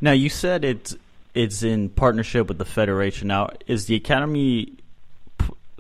Now, 0.01 0.13
you 0.13 0.29
said 0.29 0.65
it's 0.65 0.97
it's 1.35 1.63
in 1.63 1.91
partnership 1.91 2.49
with 2.49 2.59
the 2.59 2.65
federation. 2.65 3.29
Now, 3.29 3.51
is 3.67 3.87
the 3.87 3.95
academy 3.95 4.79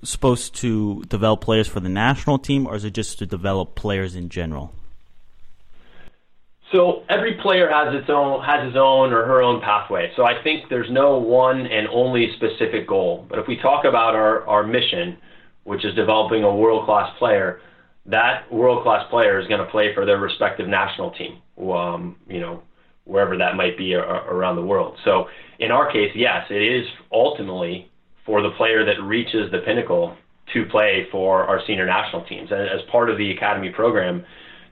supposed 0.06 0.54
to 0.56 1.02
develop 1.08 1.40
players 1.40 1.68
for 1.68 1.80
the 1.80 1.88
national 1.88 2.38
team, 2.38 2.66
or 2.66 2.76
is 2.76 2.84
it 2.84 2.94
just 2.94 3.18
to 3.18 3.26
develop 3.26 3.74
players 3.74 4.14
in 4.14 4.28
general? 4.28 4.72
So 6.72 7.04
every 7.08 7.34
player 7.34 7.70
has 7.70 7.94
its 7.94 8.10
own 8.10 8.42
has 8.44 8.66
his 8.66 8.76
own 8.76 9.12
or 9.12 9.24
her 9.24 9.40
own 9.40 9.60
pathway. 9.60 10.12
So 10.16 10.24
I 10.24 10.42
think 10.42 10.68
there's 10.68 10.90
no 10.90 11.16
one 11.18 11.66
and 11.66 11.86
only 11.88 12.32
specific 12.36 12.88
goal. 12.88 13.24
But 13.28 13.38
if 13.38 13.46
we 13.46 13.56
talk 13.56 13.84
about 13.84 14.14
our, 14.14 14.46
our 14.46 14.66
mission, 14.66 15.16
which 15.64 15.84
is 15.84 15.94
developing 15.94 16.42
a 16.42 16.54
world 16.54 16.84
class 16.84 17.16
player, 17.18 17.60
that 18.06 18.52
world 18.52 18.82
class 18.82 19.08
player 19.10 19.38
is 19.38 19.46
going 19.46 19.64
to 19.64 19.70
play 19.70 19.94
for 19.94 20.04
their 20.04 20.18
respective 20.18 20.66
national 20.68 21.12
team, 21.12 21.38
um, 21.70 22.16
you 22.28 22.40
know, 22.40 22.62
wherever 23.04 23.38
that 23.38 23.54
might 23.54 23.78
be 23.78 23.94
around 23.94 24.56
the 24.56 24.62
world. 24.62 24.96
So 25.04 25.28
in 25.60 25.70
our 25.70 25.90
case, 25.90 26.10
yes, 26.14 26.46
it 26.50 26.62
is 26.62 26.86
ultimately 27.12 27.90
for 28.26 28.42
the 28.42 28.50
player 28.50 28.84
that 28.84 29.00
reaches 29.02 29.50
the 29.50 29.58
pinnacle 29.58 30.16
to 30.52 30.66
play 30.66 31.06
for 31.10 31.44
our 31.44 31.60
senior 31.66 31.86
national 31.86 32.24
teams. 32.24 32.50
And 32.50 32.60
as 32.60 32.80
part 32.90 33.08
of 33.08 33.18
the 33.18 33.30
academy 33.30 33.70
program, 33.70 34.24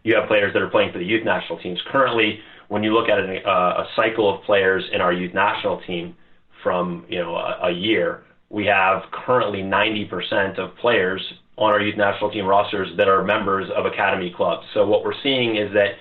you 0.02 0.14
have 0.16 0.28
players 0.28 0.52
that 0.52 0.62
are 0.62 0.68
playing 0.68 0.92
for 0.92 0.98
the 0.98 1.04
youth 1.04 1.24
national 1.24 1.58
teams. 1.60 1.80
Currently, 1.90 2.40
when 2.68 2.82
you 2.82 2.92
look 2.92 3.08
at 3.08 3.18
a, 3.18 3.42
uh, 3.48 3.84
a 3.84 3.86
cycle 3.96 4.34
of 4.34 4.42
players 4.44 4.84
in 4.92 5.00
our 5.00 5.12
youth 5.12 5.34
national 5.34 5.80
team 5.82 6.16
from 6.62 7.04
you 7.08 7.18
know 7.18 7.36
a, 7.36 7.68
a 7.68 7.70
year, 7.70 8.24
we 8.50 8.66
have 8.66 9.02
currently 9.12 9.62
90% 9.62 10.58
of 10.58 10.76
players 10.76 11.20
on 11.56 11.72
our 11.72 11.80
youth 11.80 11.96
national 11.96 12.30
team 12.30 12.46
rosters 12.46 12.88
that 12.96 13.08
are 13.08 13.24
members 13.24 13.70
of 13.76 13.86
academy 13.86 14.32
clubs. 14.36 14.66
So 14.74 14.86
what 14.86 15.04
we're 15.04 15.20
seeing 15.22 15.56
is 15.56 15.72
that 15.74 15.92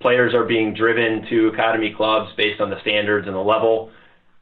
players 0.00 0.34
are 0.34 0.44
being 0.44 0.74
driven 0.74 1.26
to 1.28 1.48
academy 1.48 1.92
clubs 1.96 2.30
based 2.36 2.60
on 2.60 2.70
the 2.70 2.80
standards 2.80 3.26
and 3.26 3.34
the 3.34 3.40
level. 3.40 3.90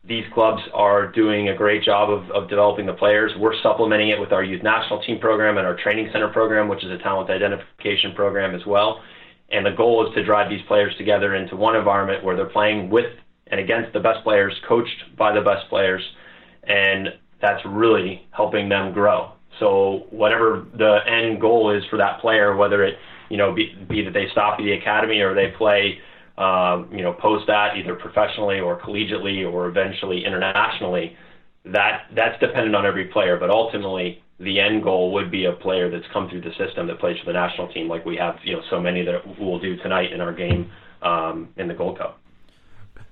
These 0.05 0.25
clubs 0.35 0.61
are 0.75 1.07
doing 1.13 1.51
a 1.51 1.57
great 1.57 1.85
job 1.85 2.11
of, 2.11 2.29
of 2.33 2.49
developing 2.49 2.87
the 2.87 2.93
players. 2.93 3.33
We're 3.39 3.55
supplementing 3.63 4.09
it 4.09 4.19
with 4.19 4.33
our 4.33 4.43
youth 4.43 4.63
national 4.63 5.01
team 5.03 5.21
program 5.21 5.59
and 5.59 5.67
our 5.67 5.77
training 5.77 6.09
center 6.13 6.29
program, 6.29 6.69
which 6.69 6.83
is 6.83 6.91
a 6.91 6.99
talent 6.99 7.31
identification 7.31 8.13
program 8.13 8.53
as 8.55 8.67
well. 8.67 9.01
And 9.51 9.65
the 9.65 9.71
goal 9.71 10.07
is 10.09 10.15
to 10.15 10.25
drive 10.25 10.51
these 10.51 10.63
players 10.67 10.93
together 10.97 11.37
into 11.37 11.55
one 11.55 11.77
environment 11.77 12.25
where 12.25 12.35
they're 12.35 12.47
playing 12.47 12.91
with 12.91 13.13
and 13.49 13.61
against 13.61 13.93
the 13.93 14.01
best 14.01 14.25
players, 14.25 14.55
coached 14.67 15.17
by 15.17 15.33
the 15.33 15.41
best 15.41 15.69
players, 15.69 16.03
and 16.65 17.09
that's 17.41 17.63
really 17.67 18.27
helping 18.33 18.69
them 18.69 18.93
grow. 18.93 19.33
So 19.61 20.07
whatever 20.11 20.67
the 20.77 21.01
end 21.07 21.41
goal 21.41 21.71
is 21.71 21.85
for 21.91 21.97
that 21.99 22.21
player, 22.21 22.57
whether 22.57 22.83
it 22.83 22.97
you 23.29 23.37
know 23.37 23.53
be, 23.53 23.75
be 23.89 24.03
that 24.03 24.15
they 24.15 24.27
stop 24.33 24.59
at 24.59 24.65
the 24.65 24.73
academy 24.73 25.21
or 25.21 25.35
they 25.35 25.49
play 25.57 25.99
um, 26.39 26.89
you 26.93 27.03
know 27.03 27.13
post 27.13 27.47
that 27.47 27.77
either 27.77 27.95
professionally 27.95 28.61
or 28.61 28.79
collegiately 28.79 29.51
or 29.51 29.69
eventually 29.69 30.25
internationally, 30.25 31.17
that 31.65 32.07
that's 32.15 32.39
dependent 32.41 32.75
on 32.75 32.87
every 32.87 33.07
player. 33.07 33.37
But 33.37 33.51
ultimately, 33.51 34.23
the 34.39 34.61
end 34.61 34.83
goal 34.83 35.13
would 35.13 35.31
be 35.31 35.45
a 35.45 35.53
player 35.53 35.91
that's 35.91 36.11
come 36.13 36.29
through 36.29 36.41
the 36.41 36.53
system 36.59 36.87
that 36.89 36.99
plays 36.99 37.19
for 37.19 37.27
the 37.27 37.33
national 37.33 37.73
team, 37.73 37.89
like 37.89 38.05
we 38.05 38.17
have 38.17 38.37
you 38.45 38.55
know 38.55 38.63
so 38.71 38.81
many 38.81 39.05
that 39.05 39.39
will 39.39 39.59
do 39.59 39.77
tonight 39.77 40.13
in 40.13 40.21
our 40.21 40.33
game 40.33 40.71
um, 41.03 41.49
in 41.57 41.69
the 41.69 41.75
Gold 41.75 41.99
Cup. 41.99 42.19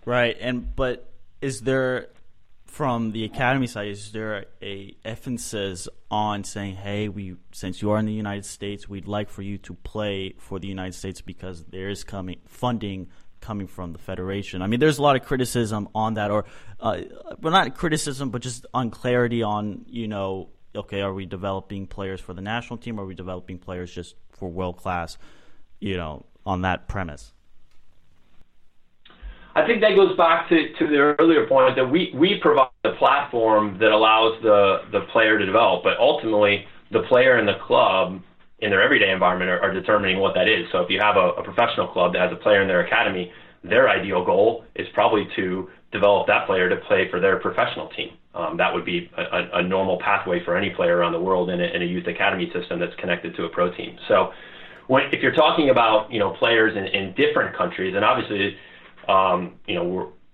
Right, 0.05 0.37
and 0.41 0.75
but 0.75 1.11
is 1.41 1.61
there 1.61 2.09
from 2.71 3.11
the 3.11 3.25
academy 3.25 3.67
side, 3.67 3.89
is 3.89 4.13
there 4.13 4.47
a 4.63 4.97
emphasis 5.05 5.89
on 6.09 6.45
saying, 6.45 6.77
"Hey, 6.77 7.09
we 7.09 7.35
since 7.51 7.83
you 7.83 7.91
are 7.91 7.99
in 7.99 8.07
the 8.07 8.13
United 8.13 8.45
States, 8.45 8.89
we'd 8.89 9.09
like 9.09 9.29
for 9.29 9.43
you 9.43 9.59
to 9.59 9.75
play 9.75 10.35
for 10.39 10.61
the 10.61 10.69
United 10.69 10.95
States 10.95 11.21
because 11.21 11.65
there 11.65 11.89
is 11.89 12.05
coming 12.05 12.39
funding 12.47 13.09
coming 13.41 13.67
from 13.67 13.93
the 13.93 13.99
federation." 13.99 14.63
I 14.63 14.69
mean, 14.69 14.79
there's 14.79 14.99
a 14.99 15.03
lot 15.03 15.17
of 15.17 15.25
criticism 15.25 15.89
on 15.97 16.15
that, 16.15 16.31
or 16.31 16.45
uh, 16.79 17.03
well, 17.41 17.53
not 17.53 17.75
criticism, 17.75 18.31
but 18.31 18.41
just 18.41 18.65
unclarity 18.73 19.43
on 19.43 19.85
you 19.89 20.07
know, 20.07 20.51
okay, 20.75 21.01
are 21.01 21.13
we 21.13 21.27
developing 21.27 21.89
players 21.89 22.21
for 22.21 22.35
the 22.35 22.43
national 22.43 22.79
team? 22.79 23.01
Or 23.01 23.03
are 23.03 23.07
we 23.07 23.17
developing 23.17 23.59
players 23.59 23.93
just 23.93 24.15
for 24.31 24.49
world 24.49 24.77
class? 24.77 25.19
You 25.81 25.97
know, 25.97 26.25
on 26.47 26.63
that 26.63 26.87
premise. 26.87 27.33
I 29.55 29.67
think 29.67 29.81
that 29.81 29.97
goes 29.97 30.17
back 30.17 30.49
to, 30.49 30.73
to 30.79 30.87
the 30.87 31.17
earlier 31.19 31.47
point 31.47 31.75
that 31.77 31.87
we, 31.87 32.13
we 32.15 32.39
provide 32.41 32.69
the 32.85 32.93
platform 32.99 33.79
that 33.81 33.91
allows 33.91 34.41
the, 34.43 34.83
the 34.93 35.01
player 35.13 35.39
to 35.39 35.47
develop, 35.47 35.83
but 35.83 35.99
ultimately 35.99 36.65
the 36.93 37.03
player 37.09 37.37
and 37.37 37.49
the 37.49 37.59
club 37.67 38.21
in 38.61 38.71
their 38.71 38.83
everyday 38.83 39.11
environment 39.11 39.51
are, 39.51 39.61
are 39.61 39.73
determining 39.73 40.21
what 40.21 40.35
that 40.35 40.47
is. 40.47 40.67
So 40.71 40.79
if 40.83 40.91
you 40.91 41.01
have 41.01 41.17
a, 41.17 41.31
a 41.31 41.43
professional 41.43 41.89
club 41.89 42.13
that 42.13 42.23
has 42.23 42.33
a 42.33 42.37
player 42.37 42.63
in 42.63 42.69
their 42.69 42.87
academy, 42.87 43.33
their 43.65 43.89
ideal 43.89 44.25
goal 44.25 44.65
is 44.77 44.87
probably 44.95 45.27
to 45.37 45.69
develop 45.93 46.27
that 46.29 46.47
player 46.47 46.69
to 46.69 46.77
play 46.87 47.11
for 47.11 47.21
their 47.21 47.39
professional 47.41 47.89
team. 47.89 48.11
Um, 48.35 48.57
that 48.59 48.73
would 48.73 48.85
be 48.85 49.11
a, 49.17 49.59
a, 49.59 49.63
normal 49.63 49.99
pathway 49.99 50.45
for 50.45 50.57
any 50.57 50.71
player 50.71 50.97
around 50.99 51.13
the 51.13 51.21
world 51.21 51.51
in 51.51 51.61
a, 51.61 51.65
in 51.65 51.83
a 51.83 51.85
youth 51.85 52.07
academy 52.07 52.49
system 52.55 52.79
that's 52.79 52.95
connected 52.95 53.35
to 53.35 53.45
a 53.45 53.49
pro 53.49 53.75
team. 53.75 53.99
So 54.07 54.31
when, 54.87 55.13
if 55.13 55.21
you're 55.21 55.35
talking 55.35 55.71
about 55.71 56.13
you 56.13 56.21
know 56.21 56.31
players 56.39 56.77
in, 56.77 56.85
in 56.87 57.13
different 57.15 57.57
countries, 57.57 57.97
and 57.97 58.05
obviously 58.05 58.57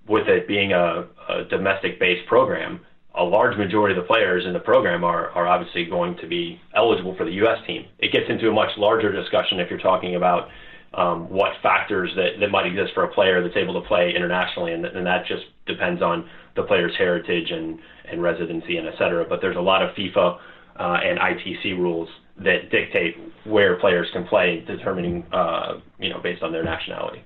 with 0.08 0.28
it 0.28 0.46
being 0.48 0.72
a, 0.72 1.08
domestic-based 1.50 2.26
program, 2.28 2.80
a 3.16 3.24
large 3.24 3.56
majority 3.56 3.98
of 3.98 4.02
the 4.02 4.06
players 4.06 4.44
in 4.46 4.52
the 4.52 4.60
program 4.60 5.02
are, 5.02 5.30
obviously 5.46 5.84
going 5.84 6.16
to 6.18 6.26
be 6.28 6.60
eligible 6.74 7.16
for 7.16 7.24
the 7.24 7.32
U.S. 7.32 7.58
team. 7.66 7.86
It 7.98 8.12
gets 8.12 8.26
into 8.28 8.48
a 8.48 8.52
much 8.52 8.70
larger 8.76 9.10
discussion 9.10 9.58
if 9.58 9.70
you're 9.70 9.80
talking 9.80 10.14
about 10.14 10.48
um, 10.94 11.28
what 11.28 11.52
factors 11.62 12.10
that, 12.16 12.46
might 12.50 12.66
exist 12.66 12.92
for 12.94 13.04
a 13.04 13.12
player 13.12 13.42
that's 13.42 13.56
able 13.56 13.80
to 13.80 13.86
play 13.88 14.12
internationally, 14.14 14.72
and, 14.72 14.84
that 14.84 15.26
just 15.26 15.44
depends 15.66 16.00
on 16.00 16.28
the 16.54 16.62
player's 16.62 16.94
heritage 16.96 17.50
and, 17.50 17.78
and 18.10 18.22
residency 18.22 18.76
and 18.76 18.86
et 18.86 18.94
cetera. 18.98 19.24
But 19.28 19.40
there's 19.40 19.56
a 19.56 19.60
lot 19.60 19.82
of 19.82 19.94
FIFA 19.94 20.38
uh, 20.78 20.98
and 21.02 21.18
ITC 21.18 21.78
rules 21.78 22.08
that 22.38 22.70
dictate 22.70 23.16
where 23.44 23.76
players 23.76 24.08
can 24.12 24.26
play, 24.26 24.64
determining, 24.66 25.24
uh, 25.32 25.80
you 25.98 26.10
know, 26.10 26.20
based 26.22 26.42
on 26.42 26.52
their 26.52 26.64
nationality. 26.64 27.24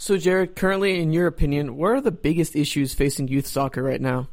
So, 0.00 0.16
Jared, 0.16 0.56
currently, 0.56 0.98
in 0.98 1.12
your 1.12 1.26
opinion, 1.26 1.76
what 1.76 1.90
are 1.90 2.00
the 2.00 2.10
biggest 2.10 2.56
issues 2.56 2.94
facing 2.94 3.28
youth 3.28 3.46
soccer 3.46 3.82
right 3.82 4.00
now? 4.00 4.28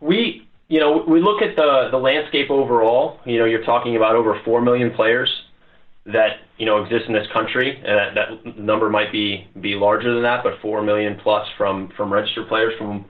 We, 0.00 0.48
you 0.68 0.80
know, 0.80 1.04
we 1.06 1.20
look 1.20 1.42
at 1.42 1.54
the 1.54 1.90
the 1.90 1.98
landscape 1.98 2.50
overall. 2.50 3.20
You 3.26 3.38
know, 3.38 3.44
you're 3.44 3.64
talking 3.64 3.96
about 3.96 4.16
over 4.16 4.40
four 4.46 4.62
million 4.62 4.92
players 4.92 5.30
that 6.06 6.38
you 6.56 6.64
know 6.64 6.82
exist 6.82 7.04
in 7.06 7.12
this 7.12 7.26
country, 7.34 7.76
and 7.76 7.84
that, 7.84 8.14
that 8.14 8.58
number 8.58 8.88
might 8.88 9.12
be 9.12 9.46
be 9.60 9.74
larger 9.74 10.14
than 10.14 10.22
that, 10.22 10.42
but 10.42 10.54
four 10.62 10.80
million 10.80 11.20
plus 11.22 11.46
from 11.58 11.92
from 11.94 12.10
registered 12.10 12.48
players 12.48 12.72
from 12.78 13.04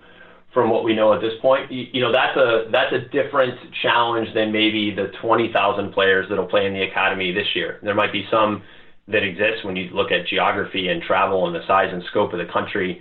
from 0.52 0.68
what 0.68 0.82
we 0.82 0.96
know 0.96 1.12
at 1.12 1.20
this 1.20 1.34
point. 1.40 1.70
You, 1.70 1.86
you 1.92 2.00
know, 2.00 2.10
that's 2.10 2.36
a 2.36 2.66
that's 2.72 2.92
a 2.92 3.08
different 3.10 3.56
challenge 3.82 4.34
than 4.34 4.50
maybe 4.50 4.92
the 4.92 5.12
20,000 5.22 5.92
players 5.92 6.26
that'll 6.28 6.46
play 6.46 6.66
in 6.66 6.74
the 6.74 6.82
academy 6.82 7.30
this 7.30 7.46
year. 7.54 7.78
There 7.84 7.94
might 7.94 8.10
be 8.10 8.26
some 8.32 8.64
that 9.12 9.22
exists 9.22 9.64
when 9.64 9.76
you 9.76 9.90
look 9.90 10.10
at 10.10 10.26
geography 10.26 10.88
and 10.88 11.02
travel 11.02 11.46
and 11.46 11.54
the 11.54 11.66
size 11.66 11.90
and 11.92 12.02
scope 12.10 12.32
of 12.32 12.38
the 12.38 12.52
country. 12.52 13.00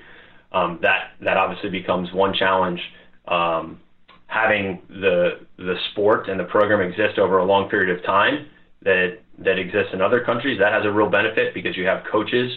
Um, 0.52 0.80
that 0.82 1.12
that 1.22 1.38
obviously 1.38 1.70
becomes 1.70 2.12
one 2.14 2.34
challenge. 2.34 2.80
Um, 3.28 3.80
having 4.28 4.82
the 4.90 5.42
the 5.58 5.76
sport 5.92 6.30
and 6.30 6.40
the 6.40 6.46
program 6.46 6.82
exist 6.82 7.20
over 7.20 7.40
a 7.40 7.46
long 7.46 7.70
period 7.70 7.98
of 7.98 8.04
time 8.06 8.48
that 8.84 9.20
that 9.40 9.58
exists 9.58 9.90
in 9.94 10.02
other 10.02 10.24
countries 10.24 10.60
that 10.60 10.72
has 10.72 10.86
a 10.86 10.92
real 10.92 11.10
benefit 11.10 11.54
because 11.54 11.76
you 11.76 11.86
have 11.86 12.04
coaches 12.12 12.52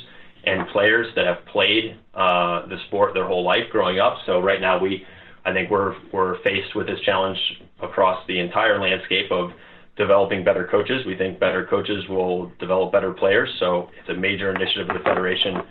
and 0.44 0.68
players 0.68 1.06
that 1.16 1.26
have 1.26 1.44
played 1.46 1.96
uh, 2.14 2.66
the 2.66 2.76
sport 2.86 3.14
their 3.14 3.26
whole 3.26 3.44
life 3.44 3.64
growing 3.70 3.98
up. 3.98 4.18
So 4.26 4.40
right 4.40 4.60
now 4.60 4.78
we 4.78 5.04
I 5.44 5.52
think 5.52 5.70
we're 5.70 5.94
we're 6.12 6.42
faced 6.42 6.74
with 6.74 6.86
this 6.86 7.00
challenge 7.00 7.38
across 7.82 8.24
the 8.26 8.38
entire 8.38 8.80
landscape 8.80 9.30
of 9.30 9.50
developing 9.96 10.44
better 10.44 10.66
coaches. 10.70 11.06
We 11.06 11.16
think 11.16 11.38
better 11.38 11.66
coaches 11.66 12.04
will 12.08 12.50
develop 12.58 12.92
better 12.92 13.12
players. 13.12 13.48
So 13.60 13.88
it's 13.98 14.08
a 14.08 14.14
major 14.14 14.54
initiative 14.54 14.88
of 14.90 14.96
the 14.96 15.04
Federation 15.04 15.62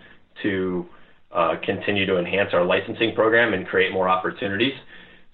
to 0.44 0.86
uh, 1.32 1.56
continue 1.64 2.06
to 2.06 2.18
enhance 2.18 2.50
our 2.54 2.64
licensing 2.64 3.14
program 3.16 3.54
and 3.54 3.68
create 3.68 3.92
more 3.92 4.08
opportunities. 4.08 4.74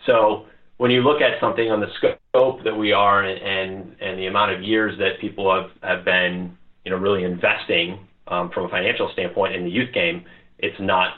So 0.05 0.45
when 0.77 0.91
you 0.91 1.01
look 1.01 1.21
at 1.21 1.39
something 1.39 1.69
on 1.69 1.81
the 1.81 1.87
scope 1.97 2.63
that 2.63 2.75
we 2.75 2.93
are 2.93 3.23
and 3.23 3.95
and 3.99 4.17
the 4.17 4.27
amount 4.27 4.53
of 4.53 4.63
years 4.63 4.97
that 4.97 5.19
people 5.19 5.53
have, 5.53 5.71
have 5.83 6.05
been 6.05 6.57
you 6.85 6.91
know 6.91 6.97
really 6.97 7.23
investing 7.23 8.07
um, 8.27 8.49
from 8.51 8.65
a 8.65 8.69
financial 8.69 9.09
standpoint 9.13 9.55
in 9.55 9.63
the 9.63 9.69
youth 9.69 9.93
game, 9.93 10.23
it's 10.57 10.79
not 10.79 11.15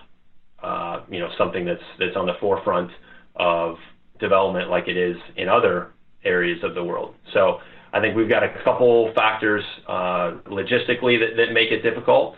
uh, 0.64 1.02
you 1.10 1.20
know 1.20 1.30
something 1.38 1.64
that's 1.64 1.84
that's 2.00 2.16
on 2.16 2.26
the 2.26 2.34
forefront 2.40 2.92
of 3.36 3.76
development 4.20 4.70
like 4.70 4.88
it 4.88 4.98
is 4.98 5.16
in 5.38 5.48
other 5.48 5.92
areas 6.24 6.64
of 6.64 6.76
the 6.76 6.84
world. 6.84 7.16
So 7.34 7.60
I 7.94 8.00
think 8.00 8.16
we've 8.16 8.30
got 8.30 8.44
a 8.44 8.50
couple 8.64 9.12
factors 9.14 9.64
uh, 9.88 10.38
logistically 10.48 11.20
that, 11.20 11.36
that 11.38 11.54
make 11.54 11.72
it 11.72 11.82
difficult. 11.82 12.36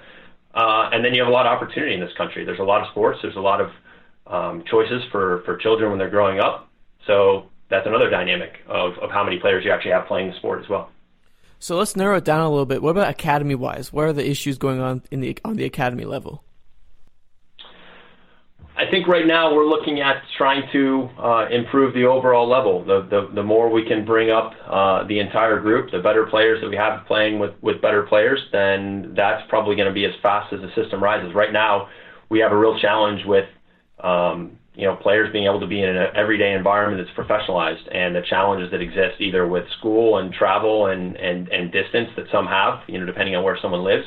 Uh, 0.53 0.89
and 0.91 1.03
then 1.03 1.13
you 1.13 1.21
have 1.21 1.29
a 1.29 1.33
lot 1.33 1.45
of 1.45 1.51
opportunity 1.51 1.93
in 1.93 1.99
this 1.99 2.13
country. 2.17 2.45
There's 2.45 2.59
a 2.59 2.63
lot 2.63 2.81
of 2.81 2.87
sports. 2.91 3.19
There's 3.21 3.35
a 3.35 3.41
lot 3.41 3.59
of 3.61 3.69
um, 4.27 4.63
choices 4.69 5.03
for, 5.11 5.41
for 5.45 5.57
children 5.57 5.89
when 5.89 5.99
they're 5.99 6.09
growing 6.09 6.39
up. 6.39 6.69
So 7.07 7.49
that's 7.69 7.87
another 7.87 8.09
dynamic 8.09 8.59
of, 8.67 8.93
of 8.99 9.09
how 9.09 9.23
many 9.23 9.39
players 9.39 9.65
you 9.65 9.71
actually 9.71 9.91
have 9.91 10.05
playing 10.07 10.29
the 10.29 10.37
sport 10.37 10.63
as 10.63 10.69
well. 10.69 10.89
So 11.59 11.77
let's 11.77 11.95
narrow 11.95 12.17
it 12.17 12.25
down 12.25 12.41
a 12.41 12.49
little 12.49 12.65
bit. 12.65 12.81
What 12.81 12.91
about 12.91 13.09
academy 13.09 13.55
wise? 13.55 13.93
What 13.93 14.05
are 14.05 14.13
the 14.13 14.29
issues 14.29 14.57
going 14.57 14.79
on 14.79 15.01
in 15.11 15.21
the 15.21 15.37
on 15.45 15.55
the 15.55 15.63
academy 15.63 16.03
level? 16.03 16.43
I 18.83 18.91
think 18.91 19.07
right 19.07 19.25
now 19.25 19.53
we're 19.53 19.65
looking 19.65 20.01
at 20.01 20.23
trying 20.37 20.63
to 20.73 21.09
uh, 21.17 21.47
improve 21.49 21.93
the 21.93 22.03
overall 22.03 22.49
level. 22.49 22.83
The, 22.83 23.07
the, 23.09 23.33
the 23.33 23.43
more 23.43 23.69
we 23.69 23.87
can 23.87 24.03
bring 24.03 24.29
up 24.29 24.51
uh, 24.67 25.07
the 25.07 25.19
entire 25.19 25.61
group, 25.61 25.91
the 25.91 25.99
better 25.99 26.25
players 26.25 26.59
that 26.61 26.69
we 26.69 26.75
have 26.75 27.05
playing 27.05 27.39
with, 27.39 27.51
with 27.61 27.81
better 27.81 28.03
players, 28.03 28.41
then 28.51 29.13
that's 29.15 29.41
probably 29.47 29.77
going 29.77 29.87
to 29.87 29.93
be 29.93 30.03
as 30.03 30.11
fast 30.21 30.51
as 30.51 30.59
the 30.59 30.69
system 30.75 31.01
rises. 31.01 31.33
Right 31.33 31.53
now, 31.53 31.87
we 32.29 32.39
have 32.39 32.51
a 32.51 32.57
real 32.57 32.77
challenge 32.79 33.21
with 33.25 33.45
um, 34.03 34.57
you 34.75 34.85
know 34.85 34.97
players 34.97 35.31
being 35.31 35.45
able 35.45 35.61
to 35.61 35.67
be 35.67 35.81
in 35.81 35.87
an 35.87 36.07
everyday 36.13 36.53
environment 36.53 37.07
that's 37.07 37.17
professionalized, 37.17 37.87
and 37.95 38.13
the 38.13 38.23
challenges 38.29 38.69
that 38.71 38.81
exist 38.81 39.21
either 39.21 39.47
with 39.47 39.63
school 39.77 40.17
and 40.17 40.33
travel 40.33 40.87
and, 40.87 41.15
and, 41.15 41.47
and 41.49 41.71
distance 41.71 42.09
that 42.17 42.25
some 42.33 42.47
have, 42.47 42.81
you 42.87 42.99
know, 42.99 43.05
depending 43.05 43.35
on 43.35 43.43
where 43.45 43.57
someone 43.61 43.83
lives 43.83 44.05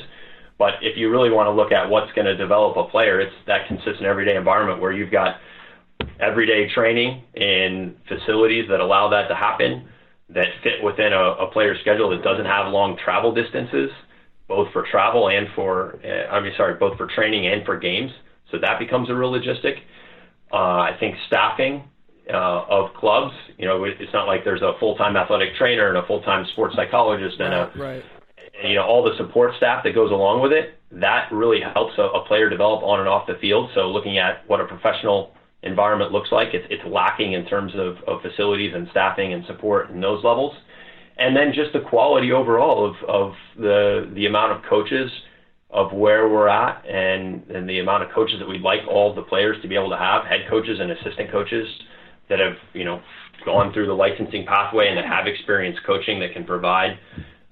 but 0.57 0.75
if 0.81 0.97
you 0.97 1.11
really 1.11 1.29
want 1.29 1.47
to 1.47 1.51
look 1.51 1.71
at 1.71 1.89
what's 1.89 2.11
going 2.13 2.25
to 2.25 2.35
develop 2.35 2.77
a 2.77 2.89
player, 2.89 3.19
it's 3.19 3.35
that 3.45 3.67
consistent 3.67 4.03
everyday 4.03 4.35
environment 4.35 4.81
where 4.81 4.91
you've 4.91 5.11
got 5.11 5.35
everyday 6.19 6.67
training 6.73 7.23
in 7.35 7.95
facilities 8.07 8.67
that 8.69 8.79
allow 8.79 9.09
that 9.09 9.27
to 9.27 9.35
happen, 9.35 9.87
that 10.29 10.47
fit 10.63 10.83
within 10.83 11.13
a, 11.13 11.45
a 11.45 11.51
player's 11.51 11.79
schedule 11.81 12.09
that 12.09 12.23
doesn't 12.23 12.45
have 12.45 12.71
long 12.71 12.97
travel 13.03 13.33
distances, 13.33 13.91
both 14.47 14.71
for 14.73 14.85
travel 14.89 15.29
and 15.29 15.47
for, 15.55 15.99
uh, 16.03 16.33
I 16.33 16.39
mean, 16.39 16.53
sorry, 16.57 16.75
both 16.75 16.97
for 16.97 17.07
training 17.07 17.47
and 17.47 17.65
for 17.65 17.77
games. 17.77 18.11
So 18.51 18.57
that 18.59 18.79
becomes 18.79 19.09
a 19.09 19.15
real 19.15 19.31
logistic. 19.31 19.77
Uh, 20.51 20.55
I 20.55 20.97
think 20.99 21.15
staffing 21.27 21.83
uh, 22.33 22.65
of 22.69 22.93
clubs, 22.95 23.33
you 23.57 23.65
know, 23.65 23.83
it's 23.83 24.13
not 24.13 24.27
like 24.27 24.43
there's 24.43 24.61
a 24.61 24.73
full-time 24.79 25.15
athletic 25.15 25.55
trainer 25.57 25.89
and 25.89 25.97
a 25.97 26.07
full-time 26.07 26.45
sports 26.53 26.75
psychologist 26.75 27.39
and 27.39 27.53
a, 27.53 27.71
right. 27.75 28.03
You 28.63 28.75
know, 28.75 28.83
all 28.83 29.03
the 29.03 29.15
support 29.17 29.53
staff 29.57 29.83
that 29.83 29.93
goes 29.93 30.11
along 30.11 30.41
with 30.41 30.51
it. 30.51 30.79
That 30.91 31.29
really 31.31 31.59
helps 31.61 31.93
a, 31.97 32.03
a 32.03 32.25
player 32.27 32.49
develop 32.49 32.83
on 32.83 32.99
and 32.99 33.09
off 33.09 33.27
the 33.27 33.35
field. 33.39 33.69
So 33.75 33.89
looking 33.89 34.17
at 34.17 34.47
what 34.47 34.61
a 34.61 34.65
professional 34.65 35.33
environment 35.63 36.11
looks 36.11 36.31
like, 36.31 36.53
it's, 36.53 36.65
it's 36.69 36.83
lacking 36.87 37.33
in 37.33 37.45
terms 37.45 37.73
of, 37.75 37.97
of 38.07 38.21
facilities 38.21 38.73
and 38.73 38.87
staffing 38.91 39.33
and 39.33 39.45
support 39.45 39.89
in 39.89 39.99
those 39.99 40.23
levels 40.23 40.55
and 41.17 41.35
then 41.35 41.51
just 41.53 41.73
the 41.73 41.79
quality 41.79 42.31
overall 42.31 42.85
of, 42.85 42.95
of 43.09 43.33
the 43.57 44.11
the 44.13 44.25
amount 44.25 44.51
of 44.51 44.63
coaches 44.69 45.09
of 45.69 45.91
where 45.91 46.29
we're 46.29 46.47
at 46.47 46.85
and, 46.87 47.43
and 47.49 47.67
the 47.67 47.79
amount 47.79 48.01
of 48.01 48.09
coaches 48.11 48.37
that 48.39 48.47
we'd 48.47 48.61
like 48.61 48.79
all 48.89 49.13
the 49.13 49.21
players 49.23 49.61
to 49.61 49.67
be 49.67 49.75
able 49.75 49.89
to 49.89 49.97
have, 49.97 50.23
head 50.23 50.41
coaches 50.49 50.79
and 50.79 50.91
assistant 50.91 51.29
coaches 51.29 51.67
that 52.29 52.39
have, 52.39 52.53
you 52.73 52.85
know, 52.85 53.01
gone 53.45 53.73
through 53.73 53.85
the 53.85 53.93
licensing 53.93 54.45
pathway 54.45 54.87
and 54.87 54.97
that 54.97 55.05
have 55.05 55.27
experience 55.27 55.77
coaching 55.85 56.19
that 56.21 56.31
can 56.31 56.45
provide 56.45 56.97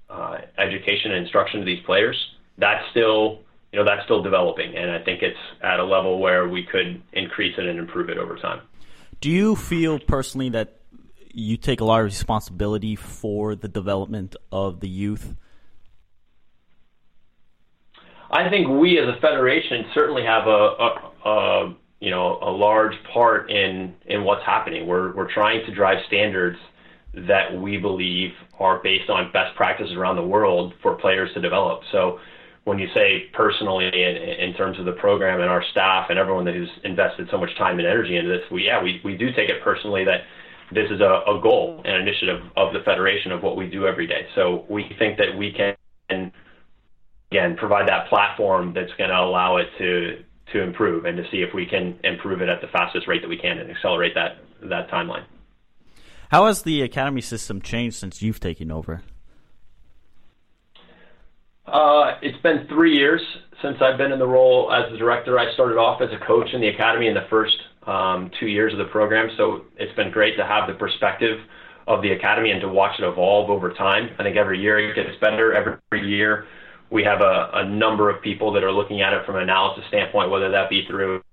uh, 0.09 0.37
education 0.57 1.11
and 1.11 1.23
instruction 1.23 1.59
to 1.59 1.65
these 1.65 1.83
players. 1.85 2.15
That's 2.57 2.83
still, 2.91 3.39
you 3.71 3.79
know, 3.79 3.85
that's 3.85 4.03
still 4.05 4.21
developing, 4.21 4.75
and 4.75 4.91
I 4.91 5.03
think 5.03 5.21
it's 5.21 5.37
at 5.61 5.79
a 5.79 5.83
level 5.83 6.19
where 6.19 6.47
we 6.47 6.63
could 6.63 7.01
increase 7.13 7.55
it 7.57 7.65
and 7.65 7.79
improve 7.79 8.09
it 8.09 8.17
over 8.17 8.37
time. 8.37 8.61
Do 9.21 9.29
you 9.29 9.55
feel 9.55 9.99
personally 9.99 10.49
that 10.49 10.79
you 11.31 11.57
take 11.57 11.81
a 11.81 11.85
lot 11.85 11.99
of 11.99 12.05
responsibility 12.05 12.95
for 12.95 13.55
the 13.55 13.67
development 13.67 14.35
of 14.51 14.79
the 14.79 14.87
youth? 14.87 15.35
I 18.31 18.49
think 18.49 18.67
we 18.67 18.97
as 18.99 19.07
a 19.07 19.19
federation 19.19 19.85
certainly 19.93 20.23
have 20.23 20.47
a, 20.47 20.49
a, 20.49 21.29
a 21.29 21.75
you 21.99 22.11
know 22.11 22.39
a 22.41 22.51
large 22.51 22.95
part 23.13 23.49
in 23.49 23.93
in 24.05 24.23
what's 24.23 24.45
happening. 24.45 24.87
We're 24.87 25.15
we're 25.15 25.31
trying 25.31 25.65
to 25.65 25.73
drive 25.73 25.97
standards 26.07 26.57
that 27.27 27.55
we 27.59 27.77
believe 27.77 28.31
are 28.59 28.81
based 28.83 29.09
on 29.09 29.31
best 29.31 29.55
practices 29.55 29.93
around 29.95 30.15
the 30.15 30.23
world 30.23 30.73
for 30.81 30.95
players 30.95 31.29
to 31.33 31.41
develop. 31.41 31.81
So 31.91 32.19
when 32.65 32.79
you 32.79 32.87
say 32.93 33.25
personally 33.33 33.87
in, 33.87 34.15
in 34.15 34.53
terms 34.55 34.79
of 34.79 34.85
the 34.85 34.93
program 34.93 35.39
and 35.39 35.49
our 35.49 35.63
staff 35.71 36.07
and 36.09 36.19
everyone 36.19 36.45
who's 36.47 36.69
invested 36.83 37.27
so 37.31 37.37
much 37.37 37.55
time 37.57 37.79
and 37.79 37.87
energy 37.87 38.17
into 38.17 38.29
this, 38.29 38.41
we 38.51 38.65
yeah 38.65 38.81
we, 38.81 39.01
we 39.03 39.15
do 39.15 39.31
take 39.31 39.49
it 39.49 39.63
personally 39.63 40.03
that 40.03 40.21
this 40.73 40.89
is 40.89 40.99
a, 40.99 41.21
a 41.27 41.39
goal 41.41 41.81
and 41.85 41.95
initiative 41.95 42.41
of 42.57 42.73
the 42.73 42.79
federation 42.83 43.31
of 43.31 43.43
what 43.43 43.55
we 43.55 43.69
do 43.69 43.85
every 43.85 44.07
day. 44.07 44.25
So 44.33 44.65
we 44.67 44.89
think 44.97 45.17
that 45.17 45.37
we 45.37 45.51
can 45.51 45.75
again 47.31 47.55
provide 47.55 47.87
that 47.87 48.07
platform 48.09 48.73
that's 48.73 48.93
going 48.97 49.09
to 49.09 49.19
allow 49.19 49.57
it 49.57 49.67
to 49.77 50.23
to 50.53 50.61
improve 50.61 51.05
and 51.05 51.17
to 51.17 51.23
see 51.31 51.37
if 51.37 51.53
we 51.53 51.65
can 51.65 51.99
improve 52.03 52.41
it 52.41 52.49
at 52.49 52.61
the 52.61 52.67
fastest 52.67 53.07
rate 53.07 53.21
that 53.21 53.27
we 53.27 53.37
can 53.37 53.59
and 53.59 53.69
accelerate 53.69 54.13
that 54.15 54.37
that 54.69 54.89
timeline. 54.89 55.25
How 56.35 56.47
has 56.47 56.63
the 56.63 56.81
academy 56.81 57.21
system 57.21 57.61
changed 57.61 57.95
since 57.95 58.21
you've 58.21 58.41
taken 58.41 58.69
over? 58.69 59.01
Uh, 61.65 62.17
it's 62.21 62.37
been 62.43 62.67
three 62.67 62.93
years 62.93 63.21
since 63.61 63.77
I've 63.79 63.97
been 63.97 64.11
in 64.11 64.19
the 64.19 64.27
role 64.27 64.69
as 64.69 64.91
the 64.91 64.97
director. 64.97 65.39
I 65.39 65.53
started 65.53 65.77
off 65.77 66.01
as 66.01 66.09
a 66.11 66.25
coach 66.25 66.49
in 66.51 66.59
the 66.59 66.67
academy 66.67 67.07
in 67.07 67.13
the 67.13 67.25
first 67.29 67.55
um, 67.87 68.29
two 68.37 68.47
years 68.47 68.73
of 68.73 68.79
the 68.79 68.91
program. 68.91 69.29
So 69.37 69.61
it's 69.77 69.95
been 69.95 70.11
great 70.11 70.35
to 70.35 70.45
have 70.45 70.67
the 70.67 70.73
perspective 70.73 71.39
of 71.87 72.01
the 72.01 72.11
academy 72.11 72.51
and 72.51 72.59
to 72.59 72.67
watch 72.67 72.99
it 72.99 73.05
evolve 73.05 73.49
over 73.49 73.71
time. 73.71 74.09
I 74.19 74.23
think 74.23 74.35
every 74.35 74.59
year 74.59 74.77
it 74.77 74.93
gets 74.93 75.17
better. 75.21 75.53
Every 75.53 76.05
year 76.05 76.47
we 76.89 77.01
have 77.05 77.21
a, 77.21 77.49
a 77.53 77.65
number 77.65 78.09
of 78.09 78.21
people 78.21 78.51
that 78.51 78.63
are 78.65 78.73
looking 78.73 79.01
at 79.01 79.13
it 79.13 79.25
from 79.25 79.37
an 79.37 79.43
analysis 79.43 79.85
standpoint, 79.87 80.29
whether 80.29 80.51
that 80.51 80.69
be 80.69 80.85
through 80.85 81.23